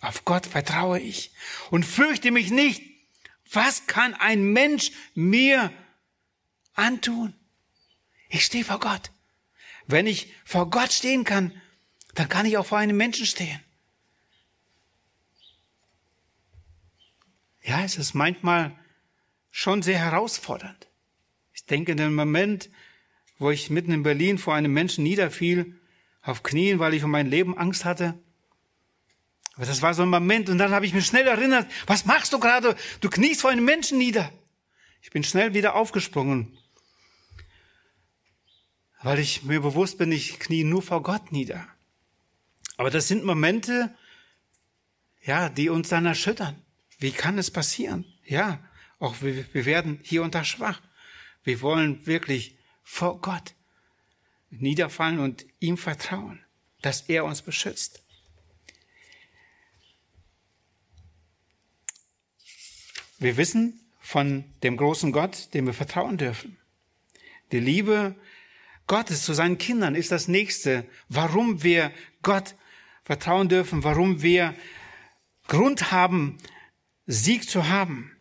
Auf 0.00 0.24
Gott 0.24 0.46
vertraue 0.46 1.00
ich 1.00 1.32
und 1.70 1.84
fürchte 1.84 2.30
mich 2.30 2.50
nicht. 2.50 2.82
Was 3.50 3.86
kann 3.86 4.14
ein 4.14 4.52
Mensch 4.52 4.92
mir 5.14 5.72
antun? 6.74 7.34
Ich 8.28 8.44
stehe 8.44 8.64
vor 8.64 8.80
Gott. 8.80 9.10
Wenn 9.86 10.06
ich 10.06 10.32
vor 10.44 10.70
Gott 10.70 10.92
stehen 10.92 11.24
kann, 11.24 11.52
dann 12.14 12.28
kann 12.28 12.46
ich 12.46 12.56
auch 12.56 12.66
vor 12.66 12.78
einem 12.78 12.96
Menschen 12.96 13.26
stehen. 13.26 13.60
Ja, 17.62 17.82
es 17.82 17.96
ist 17.96 18.14
manchmal 18.14 18.78
schon 19.50 19.82
sehr 19.82 19.98
herausfordernd. 19.98 20.88
Ich 21.52 21.64
denke 21.64 21.92
in 21.92 21.98
dem 21.98 22.14
Moment, 22.14 22.70
wo 23.38 23.50
ich 23.50 23.70
mitten 23.70 23.92
in 23.92 24.02
Berlin 24.02 24.38
vor 24.38 24.54
einem 24.54 24.72
Menschen 24.72 25.04
niederfiel, 25.04 25.80
auf 26.22 26.42
Knien, 26.42 26.78
weil 26.78 26.94
ich 26.94 27.04
um 27.04 27.10
mein 27.10 27.28
Leben 27.28 27.56
Angst 27.56 27.84
hatte. 27.84 28.18
Aber 29.54 29.66
das 29.66 29.82
war 29.82 29.94
so 29.94 30.02
ein 30.02 30.08
Moment 30.08 30.48
und 30.48 30.58
dann 30.58 30.72
habe 30.72 30.86
ich 30.86 30.94
mich 30.94 31.06
schnell 31.06 31.26
erinnert, 31.26 31.70
was 31.86 32.06
machst 32.06 32.32
du 32.32 32.40
gerade? 32.40 32.76
Du 33.00 33.08
kniest 33.08 33.42
vor 33.42 33.50
einem 33.50 33.64
Menschen 33.64 33.98
nieder. 33.98 34.32
Ich 35.02 35.10
bin 35.10 35.22
schnell 35.22 35.54
wieder 35.54 35.74
aufgesprungen, 35.74 36.58
weil 39.04 39.18
ich 39.18 39.42
mir 39.42 39.60
bewusst 39.60 39.98
bin, 39.98 40.10
ich 40.10 40.40
knie 40.40 40.64
nur 40.64 40.80
vor 40.80 41.02
Gott 41.02 41.30
nieder. 41.30 41.68
Aber 42.78 42.88
das 42.90 43.06
sind 43.06 43.22
Momente, 43.22 43.94
ja, 45.22 45.50
die 45.50 45.68
uns 45.68 45.90
dann 45.90 46.06
erschüttern. 46.06 46.56
Wie 46.98 47.12
kann 47.12 47.36
es 47.36 47.50
passieren? 47.50 48.06
Ja, 48.24 48.66
auch 48.98 49.20
wir, 49.20 49.52
wir 49.52 49.66
werden 49.66 50.00
hier 50.02 50.22
unter 50.22 50.42
schwach. 50.42 50.80
Wir 51.42 51.60
wollen 51.60 52.06
wirklich 52.06 52.56
vor 52.82 53.20
Gott 53.20 53.54
niederfallen 54.48 55.18
und 55.18 55.44
ihm 55.60 55.76
vertrauen, 55.76 56.42
dass 56.80 57.02
er 57.02 57.26
uns 57.26 57.42
beschützt. 57.42 58.02
Wir 63.18 63.36
wissen 63.36 63.80
von 64.00 64.44
dem 64.62 64.78
großen 64.78 65.12
Gott, 65.12 65.52
dem 65.52 65.66
wir 65.66 65.74
vertrauen 65.74 66.16
dürfen. 66.16 66.56
Die 67.52 67.60
Liebe 67.60 68.16
Gottes 68.86 69.24
zu 69.24 69.32
seinen 69.34 69.58
Kindern 69.58 69.94
ist 69.94 70.12
das 70.12 70.28
nächste, 70.28 70.84
warum 71.08 71.62
wir 71.62 71.90
Gott 72.22 72.54
vertrauen 73.02 73.48
dürfen, 73.48 73.84
warum 73.84 74.22
wir 74.22 74.54
Grund 75.48 75.90
haben, 75.90 76.38
Sieg 77.06 77.48
zu 77.48 77.68
haben 77.68 78.16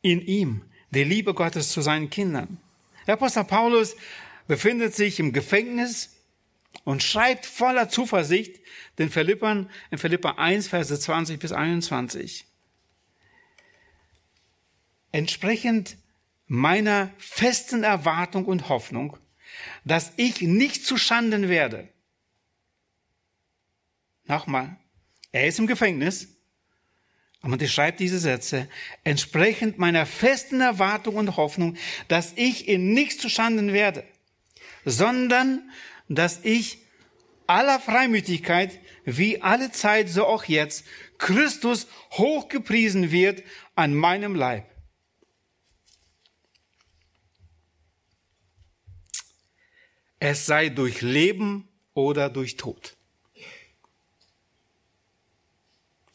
in 0.00 0.20
ihm, 0.20 0.62
die 0.90 1.04
Liebe 1.04 1.34
Gottes 1.34 1.72
zu 1.72 1.80
seinen 1.82 2.10
Kindern. 2.10 2.58
Der 3.06 3.14
Apostel 3.14 3.44
Paulus 3.44 3.96
befindet 4.46 4.94
sich 4.94 5.20
im 5.20 5.32
Gefängnis 5.32 6.16
und 6.84 7.02
schreibt 7.02 7.46
voller 7.46 7.88
Zuversicht 7.88 8.60
den 8.98 9.10
Philippern 9.10 9.70
in 9.90 9.98
Philippa 9.98 10.32
1, 10.32 10.68
Verse 10.68 10.98
20 10.98 11.38
bis 11.38 11.52
21. 11.52 12.46
Entsprechend 15.12 15.96
meiner 16.46 17.10
festen 17.18 17.84
Erwartung 17.84 18.46
und 18.46 18.68
Hoffnung, 18.68 19.18
dass 19.84 20.12
ich 20.16 20.40
nicht 20.40 20.84
zu 20.84 20.96
Schanden 20.96 21.48
werde. 21.48 21.88
Nochmal, 24.24 24.76
er 25.32 25.46
ist 25.46 25.58
im 25.58 25.66
Gefängnis, 25.66 26.28
und 27.42 27.60
er 27.60 27.68
schreibt 27.68 27.98
diese 27.98 28.20
Sätze, 28.20 28.68
entsprechend 29.02 29.76
meiner 29.76 30.06
festen 30.06 30.60
Erwartung 30.60 31.16
und 31.16 31.36
Hoffnung, 31.36 31.76
dass 32.06 32.32
ich 32.36 32.68
in 32.68 32.92
nichts 32.94 33.18
zu 33.18 33.28
Schanden 33.28 33.72
werde, 33.72 34.04
sondern 34.84 35.70
dass 36.08 36.44
ich 36.44 36.78
aller 37.48 37.80
Freimütigkeit, 37.80 38.78
wie 39.04 39.42
alle 39.42 39.72
Zeit, 39.72 40.08
so 40.08 40.24
auch 40.26 40.44
jetzt, 40.44 40.84
Christus 41.18 41.88
hochgepriesen 42.12 43.10
wird 43.10 43.42
an 43.74 43.94
meinem 43.94 44.36
Leib. 44.36 44.71
Es 50.24 50.46
sei 50.46 50.68
durch 50.68 51.00
Leben 51.00 51.68
oder 51.94 52.30
durch 52.30 52.56
Tod. 52.56 52.96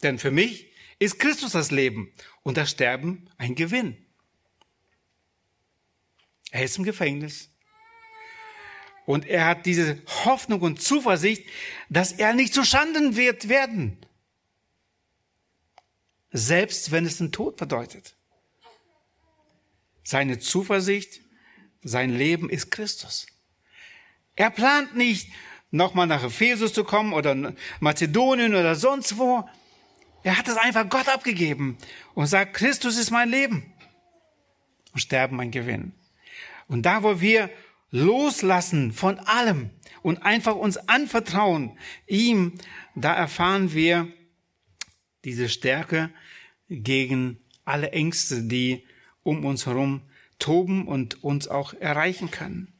Denn 0.01 0.17
für 0.17 0.31
mich 0.31 0.71
ist 0.97 1.19
Christus 1.19 1.51
das 1.51 1.71
Leben 1.71 2.13
und 2.41 2.55
das 2.55 2.71
Sterben 2.71 3.29
ein 3.37 3.53
Gewinn. 3.53 3.97
Er 6.51 6.63
ist 6.63 6.77
im 6.77 6.85
Gefängnis. 6.85 7.49
Und 9.05 9.25
er 9.25 9.43
hat 9.43 9.65
diese 9.65 10.01
Hoffnung 10.23 10.61
und 10.61 10.81
Zuversicht, 10.81 11.45
dass 11.89 12.13
er 12.13 12.31
nicht 12.31 12.53
zu 12.53 12.63
Schanden 12.63 13.17
wird 13.17 13.49
werden. 13.49 13.97
Selbst 16.31 16.93
wenn 16.93 17.05
es 17.05 17.17
den 17.17 17.33
Tod 17.33 17.57
bedeutet. 17.57 18.15
Seine 20.05 20.39
Zuversicht, 20.39 21.19
sein 21.83 22.09
Leben 22.15 22.49
ist 22.49 22.71
Christus. 22.71 23.27
Er 24.37 24.51
plant 24.51 24.95
nicht, 24.95 25.29
nochmal 25.71 26.07
nach 26.07 26.23
Ephesus 26.23 26.71
zu 26.71 26.83
kommen 26.83 27.11
oder 27.11 27.53
Mazedonien 27.79 28.55
oder 28.55 28.75
sonst 28.75 29.17
wo. 29.17 29.43
Er 30.23 30.37
hat 30.37 30.47
es 30.47 30.57
einfach 30.57 30.87
Gott 30.89 31.09
abgegeben 31.09 31.77
und 32.13 32.27
sagt, 32.27 32.53
Christus 32.53 32.97
ist 32.97 33.11
mein 33.11 33.29
Leben 33.29 33.73
und 34.93 34.99
Sterben 34.99 35.35
mein 35.35 35.51
Gewinn. 35.51 35.93
Und 36.67 36.85
da, 36.85 37.03
wo 37.03 37.19
wir 37.19 37.49
loslassen 37.89 38.93
von 38.93 39.19
allem 39.19 39.71
und 40.03 40.23
einfach 40.23 40.55
uns 40.55 40.77
anvertrauen 40.77 41.77
ihm, 42.05 42.53
da 42.95 43.13
erfahren 43.13 43.73
wir 43.73 44.07
diese 45.25 45.49
Stärke 45.49 46.11
gegen 46.69 47.39
alle 47.65 47.91
Ängste, 47.91 48.43
die 48.43 48.85
um 49.23 49.45
uns 49.45 49.65
herum 49.65 50.01
toben 50.37 50.87
und 50.87 51.23
uns 51.23 51.47
auch 51.47 51.73
erreichen 51.73 52.29
können. 52.29 52.76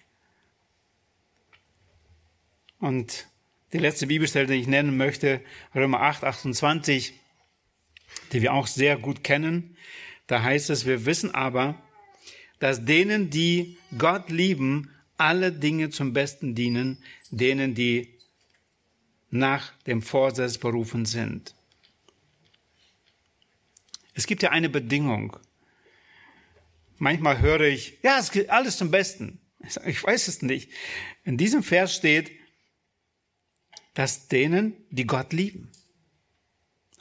Und 2.80 3.28
die 3.74 3.80
letzte 3.80 4.08
Bibelstelle, 4.08 4.48
die 4.48 4.56
ich 4.56 4.68
nennen 4.68 4.98
möchte, 4.98 5.42
Römer 5.76 6.02
8, 6.02 6.24
28, 6.24 7.14
die 8.32 8.42
wir 8.42 8.54
auch 8.54 8.68
sehr 8.68 8.98
gut 8.98 9.24
kennen. 9.24 9.76
Da 10.28 10.44
heißt 10.44 10.70
es, 10.70 10.86
wir 10.86 11.06
wissen 11.06 11.34
aber, 11.34 11.82
dass 12.60 12.86
denen, 12.86 13.30
die 13.30 13.78
Gott 13.98 14.30
lieben, 14.30 14.92
alle 15.18 15.52
Dinge 15.52 15.90
zum 15.90 16.14
Besten 16.14 16.56
dienen, 16.56 17.04
denen, 17.32 17.76
die 17.76 18.18
nach 19.30 19.74
dem 19.84 20.02
Vorsatz 20.02 20.58
berufen 20.58 21.06
sind. 21.06 21.54
Es 24.14 24.26
gibt 24.26 24.42
ja 24.44 24.52
eine 24.52 24.70
Bedingung. 24.70 25.38
Manchmal 26.98 27.40
höre 27.40 27.62
ich, 27.62 28.00
ja, 28.02 28.18
es 28.20 28.32
geht 28.32 28.50
alles 28.50 28.78
zum 28.78 28.90
Besten. 28.90 29.40
Ich 29.86 30.04
weiß 30.04 30.28
es 30.28 30.42
nicht. 30.42 30.72
In 31.24 31.38
diesem 31.38 31.62
Vers 31.62 31.96
steht, 31.96 32.32
dass 33.98 34.28
denen, 34.28 34.76
die 34.92 35.08
Gott 35.08 35.34
lieben. 35.34 35.72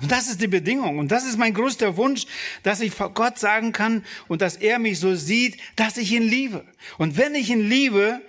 Und 0.00 0.10
das 0.10 0.28
ist 0.28 0.40
die 0.40 0.46
Bedingung. 0.46 0.98
Und 0.98 1.12
das 1.12 1.26
ist 1.26 1.36
mein 1.36 1.52
größter 1.52 1.98
Wunsch, 1.98 2.26
dass 2.62 2.80
ich 2.80 2.94
vor 2.94 3.12
Gott 3.12 3.38
sagen 3.38 3.72
kann 3.72 4.02
und 4.28 4.40
dass 4.40 4.56
er 4.56 4.78
mich 4.78 4.98
so 4.98 5.14
sieht, 5.14 5.58
dass 5.76 5.98
ich 5.98 6.10
ihn 6.12 6.22
liebe. 6.22 6.64
Und 6.96 7.18
wenn 7.18 7.34
ich 7.34 7.50
ihn 7.50 7.68
liebe, 7.68 8.22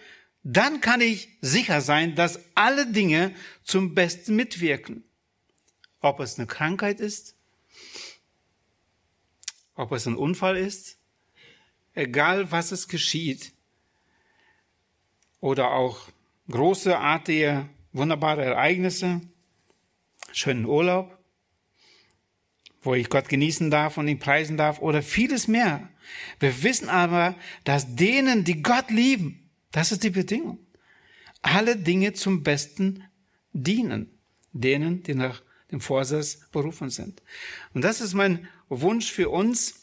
dann 0.44 0.82
kann 0.82 1.00
ich 1.00 1.30
sicher 1.40 1.80
sein, 1.80 2.16
dass 2.16 2.42
alle 2.56 2.88
Dinge 2.88 3.34
zum 3.64 3.96
Besten 3.96 4.36
mitwirken. 4.36 5.06
Ob 6.02 6.20
es 6.20 6.38
eine 6.38 6.46
Krankheit 6.46 7.00
ist, 7.00 7.36
ob 9.76 9.94
es 9.94 10.06
ein 10.08 10.18
Unfall 10.18 10.58
ist, 10.58 10.98
egal 11.94 12.52
was 12.52 12.74
es 12.74 12.90
geschieht, 12.90 13.54
oder 15.40 15.72
auch 15.72 16.10
großartige, 16.50 17.70
wunderbare 17.98 18.44
Ereignisse, 18.44 19.22
schönen 20.32 20.66
Urlaub, 20.66 21.18
wo 22.82 22.96
ich 22.96 23.10
Gott 23.10 23.28
genießen 23.28 23.70
darf 23.70 23.98
und 23.98 24.08
ihn 24.08 24.20
preisen 24.20 24.58
darf 24.58 24.80
oder 24.80 25.02
vieles 25.02 25.48
mehr. 25.48 25.90
Wir 26.40 26.64
wissen 26.64 26.90
aber, 26.90 27.36
dass 27.64 27.96
denen, 27.96 28.44
die 28.44 28.62
Gott 28.62 28.90
lieben, 28.92 29.50
das 29.72 29.92
ist 29.92 30.04
die 30.04 30.10
Bedingung, 30.10 30.60
alle 31.42 31.76
Dinge 31.76 32.14
zum 32.14 32.44
Besten 32.44 33.04
dienen. 33.54 34.14
Denen, 34.54 35.04
die 35.04 35.14
nach 35.14 35.44
dem 35.72 35.82
Vorsatz 35.82 36.40
berufen 36.52 36.90
sind. 36.90 37.22
Und 37.74 37.84
das 37.84 38.02
ist 38.02 38.14
mein 38.14 38.48
Wunsch 38.70 39.12
für 39.12 39.30
uns, 39.30 39.82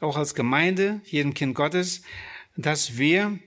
auch 0.00 0.16
als 0.16 0.34
Gemeinde, 0.34 1.00
jedem 1.04 1.32
Kind 1.32 1.54
Gottes, 1.54 2.02
dass 2.56 2.98
wir 2.98 3.38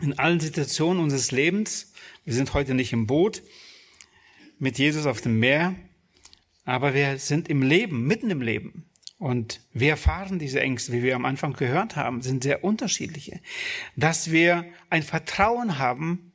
in 0.00 0.18
allen 0.18 0.40
Situationen 0.40 1.02
unseres 1.02 1.30
Lebens, 1.30 1.92
wir 2.24 2.34
sind 2.34 2.54
heute 2.54 2.74
nicht 2.74 2.92
im 2.92 3.06
Boot 3.06 3.42
mit 4.58 4.78
Jesus 4.78 5.06
auf 5.06 5.20
dem 5.20 5.38
Meer, 5.38 5.74
aber 6.64 6.94
wir 6.94 7.18
sind 7.18 7.48
im 7.48 7.62
Leben, 7.62 8.06
mitten 8.06 8.30
im 8.30 8.40
Leben. 8.40 8.88
Und 9.18 9.60
wir 9.72 9.90
erfahren 9.90 10.38
diese 10.38 10.60
Ängste, 10.60 10.92
wie 10.92 11.02
wir 11.02 11.14
am 11.14 11.24
Anfang 11.24 11.52
gehört 11.52 11.94
haben, 11.94 12.22
sind 12.22 12.42
sehr 12.42 12.64
unterschiedliche. 12.64 13.40
Dass 13.94 14.32
wir 14.32 14.64
ein 14.90 15.02
Vertrauen 15.02 15.78
haben, 15.78 16.32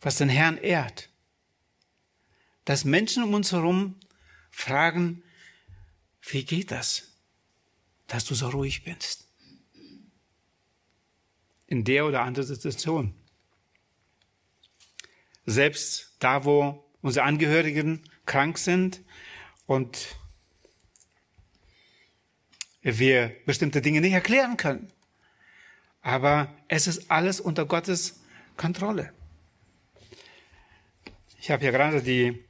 was 0.00 0.16
den 0.16 0.28
Herrn 0.28 0.56
ehrt. 0.56 1.10
Dass 2.64 2.84
Menschen 2.84 3.22
um 3.22 3.34
uns 3.34 3.52
herum 3.52 3.96
fragen, 4.50 5.22
wie 6.22 6.44
geht 6.44 6.70
das, 6.70 7.12
dass 8.06 8.24
du 8.24 8.34
so 8.34 8.48
ruhig 8.48 8.84
bist? 8.84 9.28
In 11.66 11.84
der 11.84 12.06
oder 12.06 12.22
anderen 12.22 12.46
Situation. 12.46 13.14
Selbst 15.46 16.16
da, 16.18 16.44
wo 16.44 16.84
unsere 17.00 17.24
Angehörigen 17.24 18.02
krank 18.26 18.58
sind 18.58 19.00
und 19.66 20.16
wir 22.82 23.34
bestimmte 23.46 23.80
Dinge 23.80 24.00
nicht 24.00 24.12
erklären 24.12 24.56
können. 24.56 24.92
Aber 26.02 26.54
es 26.68 26.86
ist 26.86 27.10
alles 27.10 27.40
unter 27.40 27.64
Gottes 27.64 28.20
Kontrolle. 28.56 29.12
Ich 31.40 31.50
habe 31.50 31.64
ja 31.64 31.70
gerade 31.70 32.02
die 32.02 32.44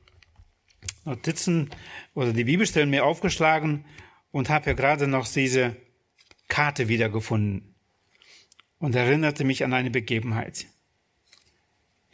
Notizen 1.05 1.71
oder 2.15 2.33
die 2.33 2.45
Bibelstellen 2.45 2.91
mir 2.91 3.05
aufgeschlagen 3.05 3.85
und 4.31 4.51
habe 4.51 4.71
ja 4.71 4.73
gerade 4.75 5.07
noch 5.07 5.27
diese 5.27 5.77
Karte 6.49 6.89
wiedergefunden 6.89 7.75
und 8.79 8.95
erinnerte 8.95 9.45
mich 9.45 9.65
an 9.65 9.73
eine 9.73 9.91
Begebenheit. 9.91 10.67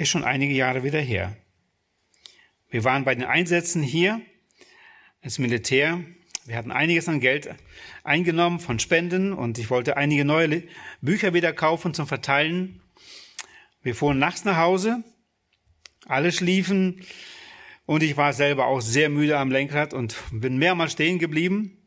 Ist 0.03 0.09
schon 0.09 0.25
einige 0.25 0.53
Jahre 0.53 0.83
wieder 0.83 0.99
her. 0.99 1.37
Wir 2.71 2.83
waren 2.83 3.05
bei 3.05 3.15
den 3.15 3.23
Einsätzen 3.23 3.85
hier 3.85 4.21
als 5.23 5.39
Militär. 5.39 6.01
Wir 6.45 6.57
hatten 6.57 6.73
einiges 6.73 7.09
an 7.09 7.21
Geld 7.21 7.55
eingenommen 8.03 8.59
von 8.59 8.81
Spenden 8.81 9.33
und 9.33 9.59
ich 9.59 9.71
wollte 9.71 9.97
einige 9.97 10.25
neue 10.25 10.65
Bücher 11.03 11.35
wieder 11.35 11.53
kaufen 11.53 11.95
zum 11.95 12.09
Verteilen. 12.09 12.83
Wir 13.85 13.95
fuhren 13.95 14.19
nachts 14.19 14.45
nach 14.45 14.57
Hause. 14.57 15.05
Alle 16.07 16.33
schliefen 16.33 17.07
und 17.87 18.03
ich 18.03 18.17
war 18.17 18.33
selber 18.33 18.67
auch 18.67 18.81
sehr 18.81 19.09
müde 19.09 19.39
am 19.39 19.53
Lenkrad 19.53 19.95
und 19.95 20.17
bin 20.33 20.59
mehrmals 20.59 20.91
stehen 20.91 21.21
geblieben. 21.21 21.79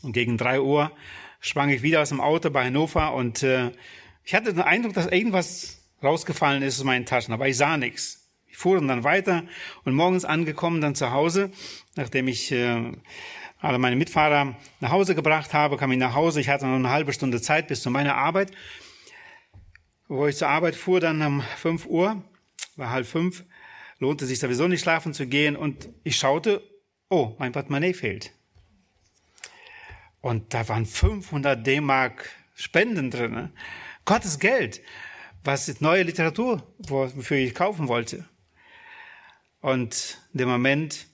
Und 0.00 0.14
gegen 0.14 0.38
drei 0.38 0.62
Uhr 0.62 0.90
sprang 1.38 1.68
ich 1.68 1.82
wieder 1.82 2.00
aus 2.00 2.08
dem 2.08 2.22
Auto 2.22 2.48
bei 2.48 2.64
Hannover 2.64 3.12
und 3.12 3.42
äh, 3.42 3.72
ich 4.24 4.34
hatte 4.34 4.54
den 4.54 4.62
Eindruck, 4.62 4.94
dass 4.94 5.06
irgendwas 5.06 5.79
rausgefallen 6.02 6.62
ist 6.62 6.78
aus 6.78 6.84
meinen 6.84 7.06
Taschen, 7.06 7.34
aber 7.34 7.48
ich 7.48 7.56
sah 7.56 7.76
nichts 7.76 8.20
fuhren 8.60 8.88
dann 8.88 9.04
weiter 9.04 9.44
und 9.84 9.94
morgens 9.94 10.24
angekommen 10.24 10.80
dann 10.80 10.94
zu 10.94 11.12
Hause, 11.12 11.50
nachdem 11.96 12.28
ich 12.28 12.52
äh, 12.52 12.92
alle 13.58 13.78
meine 13.78 13.96
Mitfahrer 13.96 14.54
nach 14.80 14.90
Hause 14.90 15.14
gebracht 15.14 15.54
habe, 15.54 15.76
kam 15.78 15.92
ich 15.92 15.98
nach 15.98 16.14
Hause. 16.14 16.40
Ich 16.40 16.48
hatte 16.48 16.66
noch 16.66 16.76
eine 16.76 16.90
halbe 16.90 17.12
Stunde 17.12 17.40
Zeit 17.40 17.68
bis 17.68 17.82
zu 17.82 17.90
meiner 17.90 18.16
Arbeit. 18.16 18.52
Wo 20.08 20.26
ich 20.26 20.36
zur 20.36 20.48
Arbeit 20.48 20.76
fuhr, 20.76 21.00
dann 21.00 21.22
um 21.22 21.42
5 21.56 21.86
Uhr, 21.86 22.22
war 22.76 22.90
halb 22.90 23.06
fünf, 23.06 23.44
lohnte 23.98 24.26
sich 24.26 24.40
sowieso 24.40 24.66
nicht 24.66 24.80
schlafen 24.80 25.14
zu 25.14 25.26
gehen 25.26 25.56
und 25.56 25.88
ich 26.02 26.16
schaute, 26.16 26.62
oh, 27.08 27.34
mein 27.38 27.52
Portemonnaie 27.52 27.94
fehlt. 27.94 28.32
Und 30.20 30.52
da 30.52 30.68
waren 30.68 30.84
500 30.84 31.66
D-Mark 31.66 32.28
Spenden 32.54 33.10
drin. 33.10 33.50
Gottes 34.04 34.38
Geld, 34.38 34.82
was 35.44 35.80
neue 35.80 36.02
Literatur, 36.02 36.62
wofür 36.78 37.38
ich 37.38 37.54
kaufen 37.54 37.88
wollte. 37.88 38.28
Und 39.60 40.18
in 40.32 40.38
dem 40.38 40.48
Moment 40.48 41.06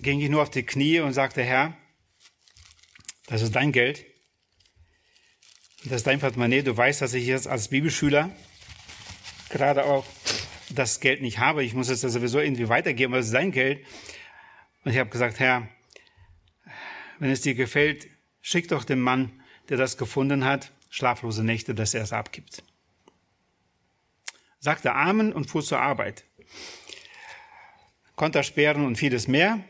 ging 0.00 0.20
ich 0.20 0.28
nur 0.28 0.42
auf 0.42 0.50
die 0.50 0.64
Knie 0.64 1.00
und 1.00 1.12
sagte, 1.12 1.42
Herr, 1.42 1.76
das 3.26 3.42
ist 3.42 3.54
dein 3.54 3.72
Geld. 3.72 4.04
Das 5.84 5.96
ist 5.96 6.06
dein 6.06 6.20
Portemonnaie. 6.20 6.62
Du 6.62 6.76
weißt, 6.76 7.00
dass 7.00 7.14
ich 7.14 7.26
jetzt 7.26 7.46
als 7.46 7.68
Bibelschüler 7.68 8.30
gerade 9.50 9.84
auch 9.84 10.04
das 10.70 11.00
Geld 11.00 11.22
nicht 11.22 11.38
habe. 11.38 11.64
Ich 11.64 11.74
muss 11.74 11.88
es 11.88 12.02
ja 12.02 12.08
sowieso 12.08 12.40
irgendwie 12.40 12.68
weitergeben, 12.68 13.12
aber 13.12 13.20
es 13.20 13.26
ist 13.26 13.34
dein 13.34 13.52
Geld. 13.52 13.84
Und 14.84 14.92
ich 14.92 14.98
habe 14.98 15.10
gesagt, 15.10 15.38
Herr, 15.38 15.68
wenn 17.18 17.30
es 17.30 17.40
dir 17.40 17.54
gefällt, 17.54 18.08
schick 18.40 18.68
doch 18.68 18.84
dem 18.84 19.00
Mann, 19.00 19.42
der 19.68 19.76
das 19.76 19.96
gefunden 19.96 20.44
hat, 20.44 20.72
schlaflose 20.90 21.44
Nächte, 21.44 21.74
dass 21.74 21.94
er 21.94 22.02
es 22.02 22.12
abgibt. 22.12 22.62
Sagte 24.66 24.96
Amen 24.96 25.32
und 25.32 25.48
fuhr 25.48 25.62
zur 25.62 25.80
Arbeit. 25.80 26.24
Kontersperren 28.16 28.84
und 28.84 28.98
vieles 28.98 29.28
mehr. 29.28 29.60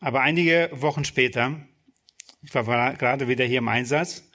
Aber 0.00 0.20
einige 0.22 0.68
Wochen 0.72 1.04
später, 1.04 1.64
ich 2.42 2.52
war 2.52 2.94
gerade 2.94 3.28
wieder 3.28 3.44
hier 3.44 3.58
im 3.58 3.68
Einsatz, 3.68 4.28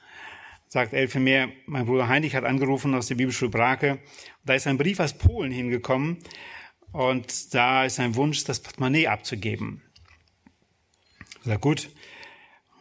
sagt 0.68 0.94
Elfe 0.94 1.20
mir, 1.20 1.52
mein 1.66 1.84
Bruder 1.84 2.08
Heinrich 2.08 2.34
hat 2.34 2.44
angerufen 2.44 2.94
aus 2.94 3.08
der 3.08 3.16
Bibelschule 3.16 3.50
Brake. 3.50 3.98
Da 4.46 4.54
ist 4.54 4.66
ein 4.66 4.78
Brief 4.78 4.98
aus 4.98 5.12
Polen 5.12 5.52
hingekommen 5.52 6.24
und 6.92 7.52
da 7.52 7.84
ist 7.84 8.00
ein 8.00 8.14
Wunsch, 8.14 8.44
das 8.44 8.60
Portemonnaie 8.60 9.08
abzugeben. 9.08 9.82
Ich 11.40 11.48
sag, 11.48 11.60
gut, 11.60 11.90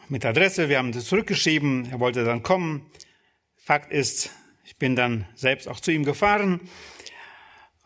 mit 0.07 0.25
Adresse, 0.25 0.69
wir 0.69 0.77
haben 0.77 0.93
das 0.93 1.07
zurückgeschrieben, 1.07 1.91
er 1.91 1.99
wollte 1.99 2.23
dann 2.23 2.41
kommen. 2.41 2.89
Fakt 3.57 3.91
ist, 3.91 4.29
ich 4.75 4.79
bin 4.79 4.97
dann 4.97 5.25
selbst 5.35 5.69
auch 5.69 5.79
zu 5.79 5.93
ihm 5.93 6.03
gefahren 6.03 6.59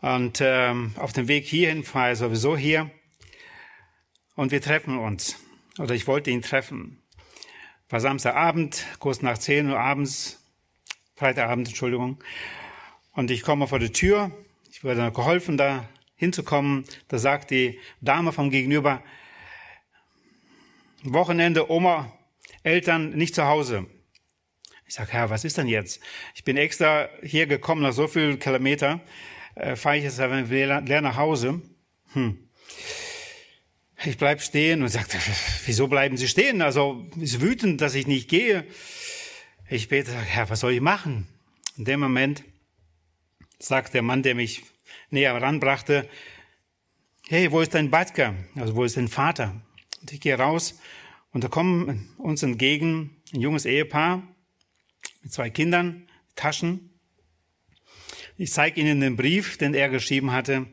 und 0.00 0.40
ähm, 0.42 0.92
auf 0.96 1.12
dem 1.12 1.28
Weg 1.28 1.46
hierhin 1.46 1.84
war 1.94 2.08
er 2.08 2.16
sowieso 2.16 2.56
hier. 2.56 2.90
Und 4.34 4.50
wir 4.50 4.60
treffen 4.60 4.98
uns. 4.98 5.36
Oder 5.78 5.94
ich 5.94 6.08
wollte 6.08 6.32
ihn 6.32 6.42
treffen. 6.42 7.00
War 7.90 8.00
Samstagabend, 8.00 8.84
kurz 8.98 9.22
nach 9.22 9.38
10 9.38 9.70
Uhr 9.70 9.78
abends, 9.78 10.44
Freitagabend, 11.14 11.68
Entschuldigung. 11.68 12.24
Und 13.12 13.30
ich 13.30 13.42
komme 13.42 13.68
vor 13.68 13.78
die 13.78 13.92
Tür. 13.92 14.32
Ich 14.68 14.82
wurde 14.82 15.12
geholfen, 15.12 15.56
da 15.56 15.88
hinzukommen. 16.16 16.86
Da 17.06 17.18
sagt 17.18 17.52
die 17.52 17.78
Dame 18.00 18.32
vom 18.32 18.50
Gegenüber, 18.50 19.00
Wochenende, 21.04 21.70
Oma, 21.70 22.12
Eltern 22.64 23.10
nicht 23.10 23.36
zu 23.36 23.44
Hause. 23.44 23.86
Ich 24.90 24.96
sage, 24.96 25.12
Herr, 25.12 25.30
was 25.30 25.44
ist 25.44 25.56
denn 25.56 25.68
jetzt? 25.68 26.00
Ich 26.34 26.42
bin 26.42 26.56
extra 26.56 27.08
hier 27.22 27.46
gekommen 27.46 27.80
nach 27.80 27.92
so 27.92 28.08
vielen 28.08 28.40
Kilometer 28.40 29.00
äh, 29.54 29.76
fahre 29.76 29.98
ich 29.98 30.02
jetzt 30.02 30.18
leer 30.18 31.00
nach 31.00 31.16
Hause. 31.16 31.62
Hm. 32.12 32.48
Ich 34.04 34.18
bleib 34.18 34.42
stehen 34.42 34.82
und 34.82 34.88
sagte, 34.88 35.16
wieso 35.66 35.86
bleiben 35.86 36.16
Sie 36.16 36.26
stehen? 36.26 36.60
Also 36.60 37.06
ist 37.20 37.40
wütend, 37.40 37.80
dass 37.80 37.94
ich 37.94 38.08
nicht 38.08 38.28
gehe. 38.28 38.66
Ich 39.68 39.86
bete, 39.86 40.10
Herr, 40.10 40.50
was 40.50 40.58
soll 40.58 40.72
ich 40.72 40.80
machen? 40.80 41.28
In 41.76 41.84
dem 41.84 42.00
Moment 42.00 42.42
sagt 43.60 43.94
der 43.94 44.02
Mann, 44.02 44.24
der 44.24 44.34
mich 44.34 44.64
näher 45.08 45.40
ranbrachte, 45.40 46.08
hey, 47.28 47.52
wo 47.52 47.60
ist 47.60 47.74
dein 47.74 47.92
Batka? 47.92 48.34
Also 48.56 48.74
wo 48.74 48.82
ist 48.82 48.96
dein 48.96 49.06
Vater? 49.06 49.54
Und 50.00 50.12
ich 50.12 50.20
gehe 50.20 50.36
raus 50.36 50.80
und 51.30 51.44
da 51.44 51.48
kommen 51.48 52.08
uns 52.18 52.42
entgegen 52.42 53.22
ein 53.32 53.40
junges 53.40 53.66
Ehepaar 53.66 54.24
mit 55.22 55.32
zwei 55.32 55.50
Kindern, 55.50 56.06
Taschen. 56.36 56.98
Ich 58.36 58.52
zeige 58.52 58.80
Ihnen 58.80 59.00
den 59.00 59.16
Brief, 59.16 59.58
den 59.58 59.74
er 59.74 59.88
geschrieben 59.88 60.32
hatte. 60.32 60.66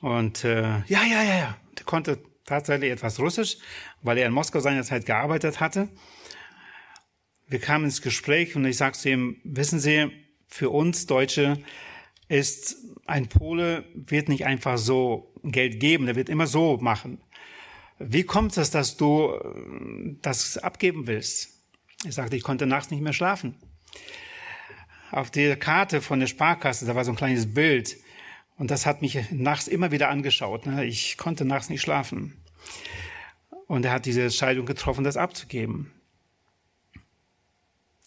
Und 0.00 0.44
äh, 0.44 0.62
ja, 0.62 1.04
ja, 1.04 1.22
ja, 1.22 1.38
ja. 1.38 1.56
Der 1.78 1.84
konnte 1.84 2.18
tatsächlich 2.44 2.90
etwas 2.90 3.20
Russisch, 3.20 3.58
weil 4.02 4.18
er 4.18 4.26
in 4.26 4.32
Moskau 4.32 4.60
seinerzeit 4.60 5.06
gearbeitet 5.06 5.60
hatte. 5.60 5.88
Wir 7.46 7.60
kamen 7.60 7.84
ins 7.84 8.02
Gespräch 8.02 8.56
und 8.56 8.64
ich 8.64 8.76
sagte 8.76 8.98
zu 8.98 9.10
ihm, 9.10 9.40
wissen 9.44 9.78
Sie, 9.78 10.10
für 10.48 10.70
uns 10.70 11.06
Deutsche 11.06 11.58
ist 12.28 12.76
ein 13.06 13.28
Pole 13.28 13.84
wird 13.94 14.28
nicht 14.28 14.46
einfach 14.46 14.78
so 14.78 15.34
Geld 15.44 15.80
geben, 15.80 16.06
der 16.06 16.16
wird 16.16 16.28
immer 16.28 16.46
so 16.46 16.78
machen. 16.78 17.20
Wie 17.98 18.24
kommt 18.24 18.56
es, 18.56 18.70
dass 18.70 18.96
du 18.96 19.32
äh, 19.32 20.16
das 20.22 20.58
abgeben 20.58 21.06
willst? 21.06 21.51
Ich 22.04 22.14
sagte, 22.14 22.36
ich 22.36 22.42
konnte 22.42 22.66
nachts 22.66 22.90
nicht 22.90 23.02
mehr 23.02 23.12
schlafen 23.12 23.56
auf 25.12 25.30
der 25.30 25.56
Karte 25.56 26.00
von 26.00 26.18
der 26.18 26.26
Sparkasse, 26.26 26.86
da 26.86 26.94
war 26.94 27.04
so 27.04 27.12
ein 27.12 27.16
kleines 27.16 27.52
Bild. 27.52 27.98
Und 28.56 28.70
das 28.70 28.86
hat 28.86 29.02
mich 29.02 29.30
nachts 29.30 29.68
immer 29.68 29.92
wieder 29.92 30.08
angeschaut. 30.08 30.66
Ne? 30.66 30.84
Ich 30.84 31.16
konnte 31.18 31.44
nachts 31.44 31.68
nicht 31.68 31.82
schlafen. 31.82 32.42
Und 33.66 33.84
er 33.84 33.92
hat 33.92 34.06
diese 34.06 34.22
Entscheidung 34.22 34.66
getroffen, 34.66 35.04
das 35.04 35.16
abzugeben. 35.16 35.92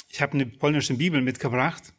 Ich 0.09 0.21
habe 0.21 0.33
eine 0.33 0.45
polnische 0.45 0.95
Bibel 0.95 1.21
mitgebracht. 1.21 1.93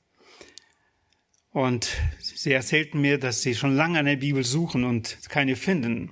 Und 1.50 1.88
sie 2.18 2.52
erzählten 2.52 3.00
mir, 3.00 3.18
dass 3.18 3.42
sie 3.42 3.54
schon 3.54 3.76
lange 3.76 3.98
eine 3.98 4.16
Bibel 4.16 4.44
suchen 4.44 4.84
und 4.84 5.18
keine 5.28 5.56
finden. 5.56 6.10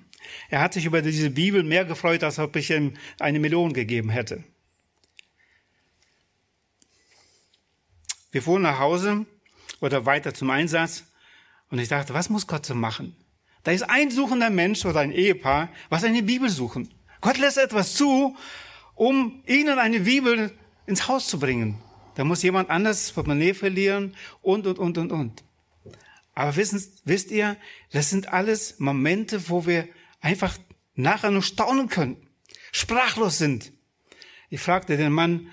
Er 0.48 0.60
hat 0.60 0.72
sich 0.72 0.86
über 0.86 1.02
diese 1.02 1.30
Bibel 1.30 1.62
mehr 1.64 1.84
gefreut, 1.84 2.22
als 2.22 2.38
ob 2.38 2.56
ich 2.56 2.70
ihm 2.70 2.94
eine 3.18 3.40
Million 3.40 3.72
gegeben 3.72 4.10
hätte. 4.10 4.44
Wir 8.34 8.42
fuhren 8.42 8.62
nach 8.62 8.80
Hause 8.80 9.26
oder 9.78 10.06
weiter 10.06 10.34
zum 10.34 10.50
Einsatz 10.50 11.04
und 11.70 11.78
ich 11.78 11.86
dachte, 11.86 12.14
was 12.14 12.30
muss 12.30 12.48
Gott 12.48 12.66
so 12.66 12.74
machen? 12.74 13.14
Da 13.62 13.70
ist 13.70 13.88
ein 13.88 14.10
suchender 14.10 14.50
Mensch 14.50 14.84
oder 14.84 14.98
ein 14.98 15.12
Ehepaar, 15.12 15.68
was 15.88 16.02
eine 16.02 16.20
Bibel 16.20 16.48
suchen. 16.48 16.92
Gott 17.20 17.38
lässt 17.38 17.58
etwas 17.58 17.94
zu, 17.94 18.36
um 18.96 19.44
ihnen 19.46 19.78
eine 19.78 20.00
Bibel 20.00 20.50
ins 20.84 21.06
Haus 21.06 21.28
zu 21.28 21.38
bringen. 21.38 21.80
Da 22.16 22.24
muss 22.24 22.42
jemand 22.42 22.70
anders 22.70 23.12
Portemonnaie 23.12 23.54
verlieren 23.54 24.16
und, 24.42 24.66
und, 24.66 24.80
und, 24.80 24.98
und, 24.98 25.12
und. 25.12 25.44
Aber 26.34 26.56
wissen, 26.56 26.82
wisst 27.04 27.30
ihr, 27.30 27.56
das 27.92 28.10
sind 28.10 28.32
alles 28.32 28.80
Momente, 28.80 29.48
wo 29.48 29.64
wir 29.64 29.86
einfach 30.20 30.58
nachher 30.96 31.30
nur 31.30 31.42
staunen 31.42 31.88
können, 31.88 32.16
sprachlos 32.72 33.38
sind. 33.38 33.70
Ich 34.50 34.60
fragte 34.60 34.96
den 34.96 35.12
Mann, 35.12 35.52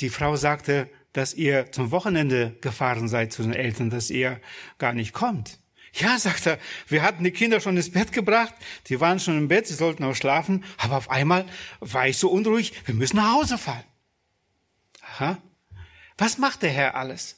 die 0.00 0.08
Frau 0.08 0.34
sagte, 0.34 0.90
dass 1.18 1.34
ihr 1.34 1.72
zum 1.72 1.90
Wochenende 1.90 2.56
gefahren 2.60 3.08
seid 3.08 3.32
zu 3.32 3.42
den 3.42 3.52
Eltern, 3.52 3.90
dass 3.90 4.08
ihr 4.08 4.40
gar 4.78 4.92
nicht 4.92 5.12
kommt. 5.12 5.58
Ja, 5.92 6.16
sagt 6.16 6.46
er, 6.46 6.60
wir 6.86 7.02
hatten 7.02 7.24
die 7.24 7.32
Kinder 7.32 7.60
schon 7.60 7.76
ins 7.76 7.90
Bett 7.90 8.12
gebracht, 8.12 8.54
die 8.86 9.00
waren 9.00 9.18
schon 9.18 9.36
im 9.36 9.48
Bett, 9.48 9.66
sie 9.66 9.74
sollten 9.74 10.04
auch 10.04 10.14
schlafen, 10.14 10.62
aber 10.76 10.96
auf 10.96 11.10
einmal 11.10 11.44
war 11.80 12.06
ich 12.06 12.18
so 12.18 12.30
unruhig, 12.30 12.72
wir 12.86 12.94
müssen 12.94 13.16
nach 13.16 13.32
Hause 13.32 13.58
fahren. 13.58 13.82
Aha. 15.02 15.38
Was 16.18 16.38
macht 16.38 16.62
der 16.62 16.70
Herr 16.70 16.94
alles? 16.94 17.36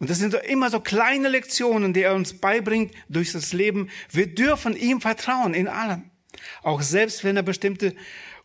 Und 0.00 0.10
das 0.10 0.18
sind 0.18 0.34
immer 0.34 0.68
so 0.68 0.80
kleine 0.80 1.28
Lektionen, 1.28 1.92
die 1.92 2.02
er 2.02 2.16
uns 2.16 2.40
beibringt 2.40 2.92
durch 3.08 3.30
das 3.30 3.52
Leben. 3.52 3.88
Wir 4.10 4.34
dürfen 4.34 4.74
ihm 4.74 5.00
vertrauen 5.00 5.54
in 5.54 5.68
allem. 5.68 6.10
Auch 6.64 6.82
selbst 6.82 7.22
wenn 7.22 7.36
er 7.36 7.44
bestimmte 7.44 7.94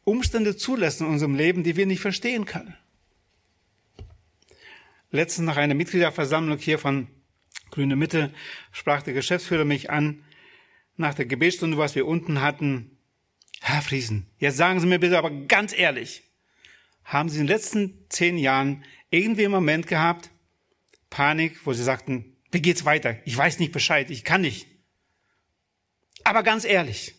Umstände 0.03 0.55
zulässt 0.55 1.01
in 1.01 1.07
unserem 1.07 1.33
Leben, 1.33 1.63
die 1.63 1.75
wir 1.75 1.87
nicht 1.87 2.01
verstehen 2.01 2.45
können. 2.45 2.75
Letztens 5.13 5.45
nach 5.45 5.57
einer 5.57 5.75
Mitgliederversammlung 5.75 6.57
hier 6.57 6.79
von 6.79 7.07
Grüne 7.69 7.95
Mitte 7.95 8.33
sprach 8.71 9.03
der 9.03 9.13
Geschäftsführer 9.13 9.63
mich 9.63 9.91
an, 9.91 10.25
nach 10.97 11.13
der 11.13 11.27
Gebetsstunde, 11.27 11.77
was 11.77 11.93
wir 11.93 12.07
unten 12.07 12.41
hatten. 12.41 12.97
Herr 13.61 13.83
Friesen, 13.83 14.25
jetzt 14.39 14.57
sagen 14.57 14.79
Sie 14.79 14.87
mir 14.87 14.97
bitte 14.97 15.19
aber 15.19 15.29
ganz 15.29 15.71
ehrlich, 15.77 16.23
haben 17.03 17.29
Sie 17.29 17.39
in 17.39 17.45
den 17.45 17.55
letzten 17.55 18.07
zehn 18.09 18.39
Jahren 18.39 18.83
irgendwie 19.11 19.43
einen 19.43 19.53
Moment 19.53 19.85
gehabt, 19.85 20.31
Panik, 21.11 21.63
wo 21.63 21.73
Sie 21.73 21.83
sagten, 21.83 22.35
wie 22.51 22.63
geht's 22.63 22.83
weiter? 22.83 23.15
Ich 23.23 23.37
weiß 23.37 23.59
nicht 23.59 23.71
Bescheid, 23.71 24.09
ich 24.09 24.23
kann 24.23 24.41
nicht. 24.41 24.65
Aber 26.23 26.41
ganz 26.41 26.65
ehrlich, 26.65 27.13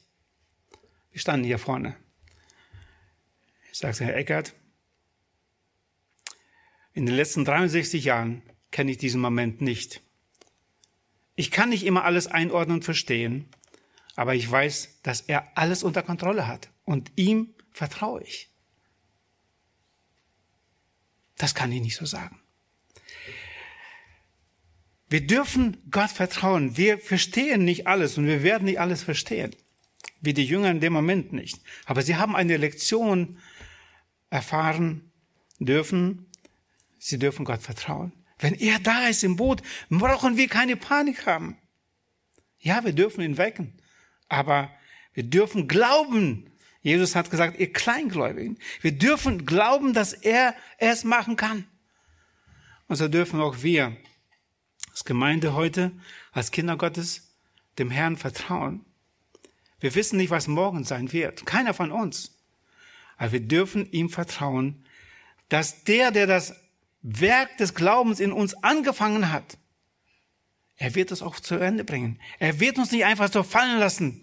wir 1.12 1.20
standen 1.20 1.46
hier 1.46 1.60
vorne. 1.60 1.94
Ich 3.70 3.78
sagte, 3.78 4.04
Herr 4.04 4.16
Eckert, 4.16 4.52
in 6.94 7.06
den 7.06 7.14
letzten 7.14 7.44
63 7.44 8.04
Jahren 8.04 8.42
kenne 8.70 8.92
ich 8.92 8.98
diesen 8.98 9.20
Moment 9.20 9.60
nicht. 9.60 10.00
Ich 11.36 11.50
kann 11.50 11.68
nicht 11.68 11.84
immer 11.84 12.04
alles 12.04 12.28
einordnen 12.28 12.78
und 12.78 12.84
verstehen, 12.84 13.48
aber 14.16 14.34
ich 14.34 14.48
weiß, 14.48 15.00
dass 15.02 15.20
er 15.20 15.58
alles 15.58 15.82
unter 15.82 16.02
Kontrolle 16.02 16.46
hat 16.46 16.70
und 16.84 17.10
ihm 17.16 17.54
vertraue 17.72 18.22
ich. 18.22 18.48
Das 21.36 21.54
kann 21.54 21.72
ich 21.72 21.80
nicht 21.80 21.96
so 21.96 22.06
sagen. 22.06 22.40
Wir 25.08 25.26
dürfen 25.26 25.76
Gott 25.90 26.10
vertrauen. 26.10 26.76
Wir 26.76 26.98
verstehen 26.98 27.64
nicht 27.64 27.86
alles 27.86 28.16
und 28.18 28.26
wir 28.26 28.42
werden 28.42 28.64
nicht 28.64 28.80
alles 28.80 29.02
verstehen. 29.02 29.54
Wie 30.20 30.32
die 30.32 30.44
Jünger 30.44 30.70
in 30.70 30.80
dem 30.80 30.92
Moment 30.92 31.32
nicht. 31.32 31.60
Aber 31.84 32.02
sie 32.02 32.16
haben 32.16 32.34
eine 32.34 32.56
Lektion 32.56 33.38
erfahren 34.30 35.12
dürfen. 35.58 36.26
Sie 37.06 37.18
dürfen 37.18 37.44
Gott 37.44 37.60
vertrauen. 37.60 38.12
Wenn 38.38 38.54
er 38.54 38.78
da 38.78 39.08
ist 39.08 39.24
im 39.24 39.36
Boot, 39.36 39.60
brauchen 39.90 40.38
wir 40.38 40.48
keine 40.48 40.74
Panik 40.74 41.26
haben. 41.26 41.58
Ja, 42.58 42.82
wir 42.82 42.94
dürfen 42.94 43.20
ihn 43.20 43.36
wecken. 43.36 43.74
Aber 44.30 44.70
wir 45.12 45.24
dürfen 45.24 45.68
glauben, 45.68 46.50
Jesus 46.80 47.14
hat 47.14 47.30
gesagt, 47.30 47.60
ihr 47.60 47.70
Kleingläubigen, 47.70 48.58
wir 48.80 48.92
dürfen 48.92 49.44
glauben, 49.44 49.92
dass 49.92 50.14
er 50.14 50.54
es 50.78 51.04
machen 51.04 51.36
kann. 51.36 51.66
Und 52.88 52.96
so 52.96 53.06
dürfen 53.06 53.38
auch 53.38 53.62
wir 53.62 53.94
als 54.88 55.04
Gemeinde 55.04 55.52
heute, 55.52 55.92
als 56.32 56.52
Kinder 56.52 56.78
Gottes, 56.78 57.36
dem 57.78 57.90
Herrn 57.90 58.16
vertrauen. 58.16 58.82
Wir 59.78 59.94
wissen 59.94 60.16
nicht, 60.16 60.30
was 60.30 60.48
morgen 60.48 60.84
sein 60.84 61.12
wird. 61.12 61.44
Keiner 61.44 61.74
von 61.74 61.92
uns. 61.92 62.38
Aber 63.18 63.32
wir 63.32 63.40
dürfen 63.40 63.92
ihm 63.92 64.08
vertrauen, 64.08 64.86
dass 65.50 65.84
der, 65.84 66.10
der 66.10 66.26
das 66.26 66.63
Werk 67.04 67.58
des 67.58 67.74
Glaubens 67.74 68.18
in 68.18 68.32
uns 68.32 68.54
angefangen 68.64 69.30
hat, 69.30 69.58
er 70.76 70.94
wird 70.94 71.12
es 71.12 71.22
auch 71.22 71.38
zu 71.38 71.56
Ende 71.56 71.84
bringen. 71.84 72.18
Er 72.38 72.58
wird 72.60 72.78
uns 72.78 72.90
nicht 72.90 73.04
einfach 73.04 73.30
so 73.30 73.42
fallen 73.42 73.78
lassen 73.78 74.22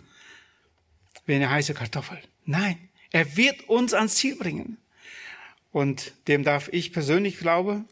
wie 1.25 1.36
eine 1.36 1.49
heiße 1.49 1.75
Kartoffel. 1.75 2.19
Nein, 2.43 2.89
er 3.11 3.38
wird 3.38 3.69
uns 3.69 3.93
ans 3.93 4.15
Ziel 4.15 4.36
bringen. 4.36 4.77
Und 5.71 6.13
dem 6.27 6.43
darf 6.43 6.69
ich 6.73 6.91
persönlich 6.91 7.38
glauben. 7.38 7.86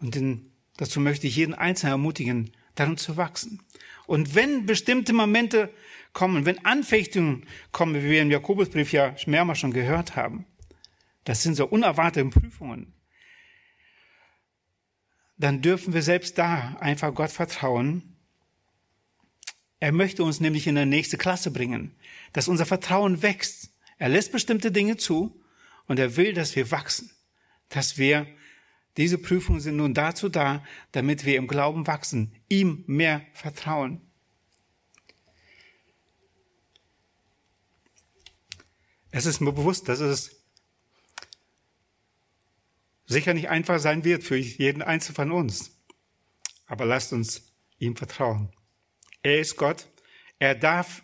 Und 0.00 0.14
den, 0.14 0.52
dazu 0.76 1.00
möchte 1.00 1.26
ich 1.26 1.34
jeden 1.34 1.54
Einzelnen 1.54 1.92
ermutigen, 1.92 2.52
darum 2.74 2.98
zu 2.98 3.16
wachsen. 3.16 3.62
Und 4.06 4.34
wenn 4.34 4.66
bestimmte 4.66 5.14
Momente 5.14 5.72
kommen, 6.12 6.44
wenn 6.44 6.64
Anfechtungen 6.66 7.46
kommen, 7.72 7.94
wie 7.94 8.10
wir 8.10 8.22
im 8.22 8.30
Jakobusbrief 8.30 8.92
ja 8.92 9.16
mehrmals 9.26 9.58
schon 9.58 9.72
gehört 9.72 10.14
haben, 10.14 10.44
das 11.24 11.42
sind 11.42 11.54
so 11.54 11.66
unerwartete 11.66 12.28
Prüfungen, 12.28 12.92
dann 15.42 15.62
dürfen 15.62 15.94
wir 15.94 16.02
selbst 16.02 16.38
da 16.38 16.76
einfach 16.80 17.14
Gott 17.14 17.30
vertrauen 17.30 18.12
er 19.82 19.90
möchte 19.90 20.22
uns 20.22 20.38
nämlich 20.38 20.68
in 20.68 20.78
eine 20.78 20.88
nächste 20.88 21.18
Klasse 21.18 21.50
bringen, 21.50 21.96
dass 22.32 22.46
unser 22.46 22.66
Vertrauen 22.66 23.20
wächst. 23.20 23.70
Er 23.98 24.10
lässt 24.10 24.30
bestimmte 24.30 24.70
Dinge 24.70 24.96
zu 24.96 25.42
und 25.88 25.98
er 25.98 26.14
will, 26.16 26.34
dass 26.34 26.54
wir 26.54 26.70
wachsen, 26.70 27.10
dass 27.68 27.98
wir 27.98 28.28
diese 28.96 29.18
Prüfungen 29.18 29.58
sind 29.58 29.78
nun 29.78 29.92
dazu 29.92 30.28
da, 30.28 30.62
damit 30.92 31.24
wir 31.24 31.36
im 31.36 31.48
Glauben 31.48 31.88
wachsen, 31.88 32.32
ihm 32.48 32.84
mehr 32.86 33.22
vertrauen. 33.34 34.00
Es 39.10 39.26
ist 39.26 39.40
mir 39.40 39.52
bewusst, 39.52 39.88
dass 39.88 39.98
es 39.98 40.41
sicher 43.06 43.34
nicht 43.34 43.48
einfach 43.48 43.78
sein 43.78 44.04
wird 44.04 44.24
für 44.24 44.36
jeden 44.36 44.82
Einzelnen 44.82 45.16
von 45.16 45.32
uns. 45.32 45.78
Aber 46.66 46.84
lasst 46.84 47.12
uns 47.12 47.52
ihm 47.78 47.96
vertrauen. 47.96 48.50
Er 49.22 49.40
ist 49.40 49.56
Gott. 49.56 49.88
Er 50.38 50.54
darf 50.54 51.02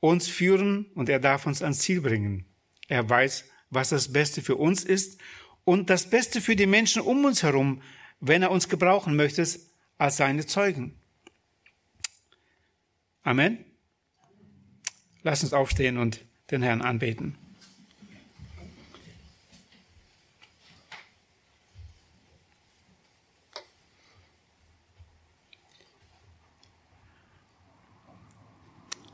uns 0.00 0.28
führen 0.28 0.86
und 0.94 1.08
er 1.08 1.20
darf 1.20 1.46
uns 1.46 1.62
ans 1.62 1.80
Ziel 1.80 2.00
bringen. 2.00 2.46
Er 2.88 3.08
weiß, 3.08 3.44
was 3.70 3.90
das 3.90 4.12
Beste 4.12 4.42
für 4.42 4.56
uns 4.56 4.84
ist 4.84 5.20
und 5.64 5.90
das 5.90 6.10
Beste 6.10 6.40
für 6.40 6.56
die 6.56 6.66
Menschen 6.66 7.02
um 7.02 7.24
uns 7.24 7.42
herum, 7.42 7.82
wenn 8.18 8.42
er 8.42 8.50
uns 8.50 8.68
gebrauchen 8.68 9.16
möchte, 9.16 9.46
als 9.98 10.16
seine 10.16 10.46
Zeugen. 10.46 10.98
Amen. 13.22 13.64
Lass 15.22 15.42
uns 15.42 15.52
aufstehen 15.52 15.98
und 15.98 16.24
den 16.50 16.62
Herrn 16.62 16.82
anbeten. 16.82 17.36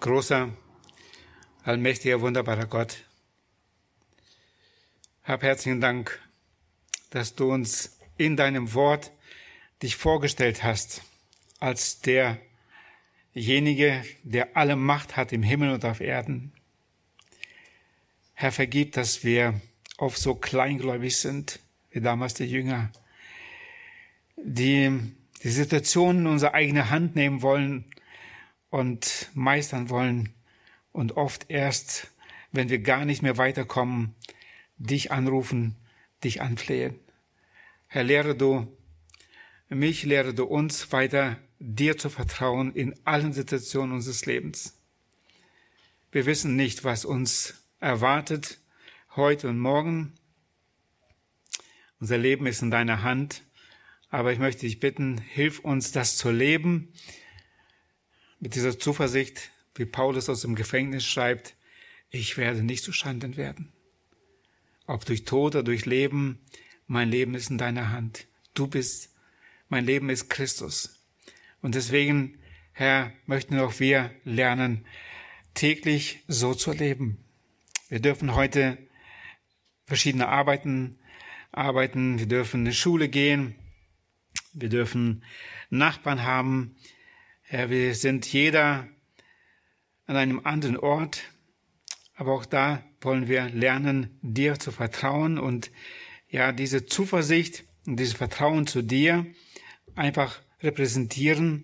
Großer, 0.07 0.55
allmächtiger, 1.65 2.21
wunderbarer 2.21 2.67
Gott, 2.67 2.99
hab 5.25 5.43
herzlichen 5.43 5.81
Dank, 5.81 6.21
dass 7.11 7.35
du 7.35 7.53
uns 7.53 7.99
in 8.17 8.37
deinem 8.37 8.73
Wort 8.75 9.11
dich 9.83 9.97
vorgestellt 9.97 10.63
hast 10.63 11.03
als 11.59 12.03
derjenige, 13.35 14.05
der 14.23 14.57
alle 14.57 14.77
Macht 14.77 15.17
hat 15.17 15.33
im 15.33 15.43
Himmel 15.43 15.73
und 15.73 15.85
auf 15.85 16.01
Erden. 16.01 16.53
Herr, 18.35 18.53
vergib, 18.53 18.93
dass 18.93 19.25
wir 19.25 19.61
oft 19.99 20.19
so 20.19 20.37
kleingläubig 20.37 21.17
sind, 21.17 21.59
wie 21.91 22.01
damals 22.01 22.35
die 22.35 22.45
Jünger, 22.45 22.93
die 24.37 25.01
die 25.43 25.51
Situation 25.51 26.19
in 26.19 26.27
unsere 26.29 26.55
eigene 26.55 26.91
Hand 26.91 27.17
nehmen 27.17 27.43
wollen 27.43 27.87
und 28.71 29.31
meistern 29.35 29.91
wollen 29.91 30.35
und 30.93 31.17
oft 31.17 31.51
erst, 31.51 32.11
wenn 32.53 32.69
wir 32.69 32.79
gar 32.79 33.05
nicht 33.05 33.23
mehr 33.23 33.37
weiterkommen, 33.37 34.15
dich 34.77 35.13
anrufen, 35.13 35.77
dich 36.25 36.41
anflehen. 36.41 36.99
Herr, 37.87 38.05
lehre 38.05 38.37
du 38.37 38.67
mich, 39.69 40.05
lehre 40.05 40.35
du 40.35 40.45
uns 40.45 40.93
weiter, 40.93 41.39
dir 41.59 41.97
zu 41.97 42.11
vertrauen 42.11 42.75
in 42.75 42.95
allen 43.05 43.33
Situationen 43.33 43.95
unseres 43.95 44.27
Lebens. 44.27 44.79
Wir 46.13 46.27
wissen 46.27 46.57
nicht, 46.57 46.85
was 46.85 47.05
uns 47.05 47.63
erwartet 47.81 48.59
heute 49.17 49.49
und 49.49 49.59
morgen. 49.59 50.15
Unser 52.01 52.19
Leben 52.19 52.47
ist 52.47 52.63
in 52.63 52.71
deiner 52.71 53.03
Hand, 53.03 53.43
aber 54.11 54.33
ich 54.33 54.39
möchte 54.39 54.63
dich 54.63 54.81
bitten, 54.81 55.19
hilf 55.19 55.61
uns, 55.61 55.93
das 55.93 56.17
zu 56.17 56.31
leben, 56.31 56.93
mit 58.41 58.55
dieser 58.55 58.79
Zuversicht, 58.79 59.51
wie 59.75 59.85
Paulus 59.85 60.29
aus 60.29 60.43
dem 60.43 60.55
Gefängnis 60.55 61.05
schreibt, 61.05 61.55
ich 62.11 62.37
werde 62.37 62.63
nicht 62.63 62.85
zu 62.85 62.93
Schanden 62.93 63.37
werden. 63.37 63.73
Ob 64.87 65.05
durch 65.05 65.25
Tod 65.25 65.55
oder 65.55 65.63
durch 65.65 65.87
Leben, 65.87 66.39
mein 66.87 67.11
Leben 67.11 67.35
ist 67.35 67.51
in 67.51 67.59
deiner 67.59 67.91
Hand. 67.91 68.27
Du 68.55 68.67
bist, 68.67 69.11
mein 69.69 69.85
Leben 69.85 70.09
ist 70.09 70.31
Christus. 70.31 70.95
Und 71.61 71.75
deswegen, 71.75 72.39
Herr, 72.73 73.13
möchten 73.27 73.59
auch 73.59 73.81
wir 73.81 74.13
lernen, 74.25 74.87
täglich 75.55 76.23
so 76.29 76.55
zu 76.55 76.73
leben. 76.73 77.19
Wir 77.89 78.01
dürfen 78.01 78.35
heute 78.35 78.79
verschiedene 79.85 80.29
Arbeiten 80.29 80.99
arbeiten, 81.57 82.19
wir 82.19 82.27
dürfen 82.27 82.61
in 82.61 82.67
die 82.67 82.73
Schule 82.73 83.09
gehen, 83.09 83.55
wir 84.53 84.69
dürfen 84.69 85.25
Nachbarn 85.71 86.23
haben. 86.23 86.77
Herr, 87.49 87.71
wir 87.71 87.95
sind 87.95 88.27
jeder 88.33 88.89
an 90.07 90.17
einem 90.17 90.41
anderen 90.43 90.77
Ort, 90.77 91.23
aber 92.17 92.33
auch 92.33 92.45
da 92.45 92.83
wollen 93.01 93.29
wir 93.29 93.49
lernen, 93.51 94.19
dir 94.21 94.59
zu 94.59 94.73
vertrauen 94.73 95.39
und 95.39 95.71
ja, 96.29 96.51
diese 96.51 96.87
Zuversicht 96.87 97.63
und 97.87 98.01
dieses 98.01 98.15
Vertrauen 98.15 98.67
zu 98.67 98.83
dir 98.83 99.27
einfach 99.95 100.43
repräsentieren 100.61 101.63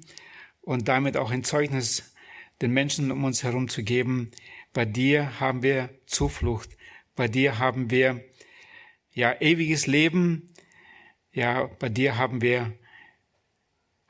und 0.60 0.86
damit 0.86 1.16
auch 1.16 1.32
ein 1.32 1.42
Zeugnis 1.42 2.14
den 2.60 2.70
Menschen 2.70 3.10
um 3.10 3.24
uns 3.24 3.42
herum 3.42 3.68
zu 3.68 3.82
geben. 3.82 4.30
Bei 4.72 4.84
dir 4.84 5.40
haben 5.40 5.64
wir 5.64 5.90
Zuflucht. 6.06 6.70
Bei 7.16 7.26
dir 7.26 7.58
haben 7.58 7.90
wir 7.90 8.22
ja 9.10 9.34
ewiges 9.40 9.88
Leben. 9.88 10.54
Ja, 11.32 11.66
bei 11.80 11.88
dir 11.88 12.18
haben 12.18 12.40
wir 12.40 12.72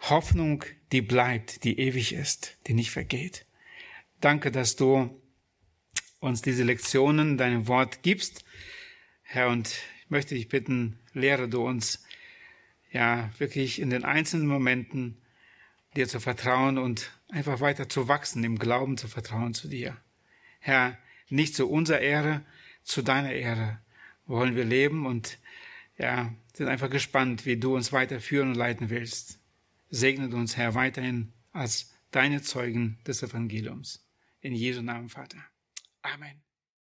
Hoffnung, 0.01 0.65
die 0.93 1.03
bleibt, 1.03 1.65
die 1.65 1.79
ewig 1.79 2.13
ist, 2.13 2.59
die 2.67 2.75
nicht 2.75 2.91
vergeht. 2.91 3.47
Danke, 4.21 4.53
dass 4.53 4.77
du 4.77 5.21
uns 6.21 6.43
diese 6.43 6.63
Lektionen, 6.63 7.37
deinem 7.37 7.67
Wort 7.67 8.03
gibst. 8.03 8.45
Herr, 9.23 9.49
und 9.49 9.69
ich 9.69 10.11
möchte 10.11 10.35
dich 10.35 10.49
bitten, 10.49 11.01
lehre 11.15 11.49
du 11.49 11.67
uns, 11.67 12.05
ja, 12.93 13.31
wirklich 13.39 13.81
in 13.81 13.91
den 13.91 14.05
einzelnen 14.05 14.47
Momenten 14.47 15.17
dir 15.97 16.07
zu 16.07 16.21
vertrauen 16.21 16.79
und 16.79 17.11
einfach 17.31 17.61
weiter 17.61 17.89
zu 17.89 18.07
wachsen, 18.07 18.45
im 18.45 18.59
Glauben 18.59 18.97
zu 18.97 19.09
vertrauen 19.09 19.55
zu 19.55 19.69
dir. 19.69 19.97
Herr, 20.61 20.99
nicht 21.29 21.57
zu 21.57 21.69
unserer 21.69 22.01
Ehre, 22.01 22.45
zu 22.83 23.03
deiner 23.03 23.33
Ehre 23.33 23.81
wollen 24.27 24.55
wir 24.55 24.65
leben 24.65 25.07
und 25.07 25.39
ja, 25.99 26.33
sind 26.53 26.69
einfach 26.69 26.91
gespannt, 26.91 27.47
wie 27.47 27.57
du 27.57 27.75
uns 27.75 27.93
weiterführen 27.93 28.51
und 28.51 28.55
leiten 28.55 28.91
willst. 28.91 29.42
Segne 29.95 30.35
uns, 30.35 30.57
Herr, 30.57 30.75
weiterhin 30.75 31.35
als 31.53 31.93
deine 32.13 32.41
Zeugen 32.41 32.99
des 33.07 33.23
Evangeliums. 33.23 34.09
In 34.41 34.55
Jesu 34.55 34.81
Namen, 34.81 35.11
Vater. 35.11 35.37
Amen. 36.01 36.43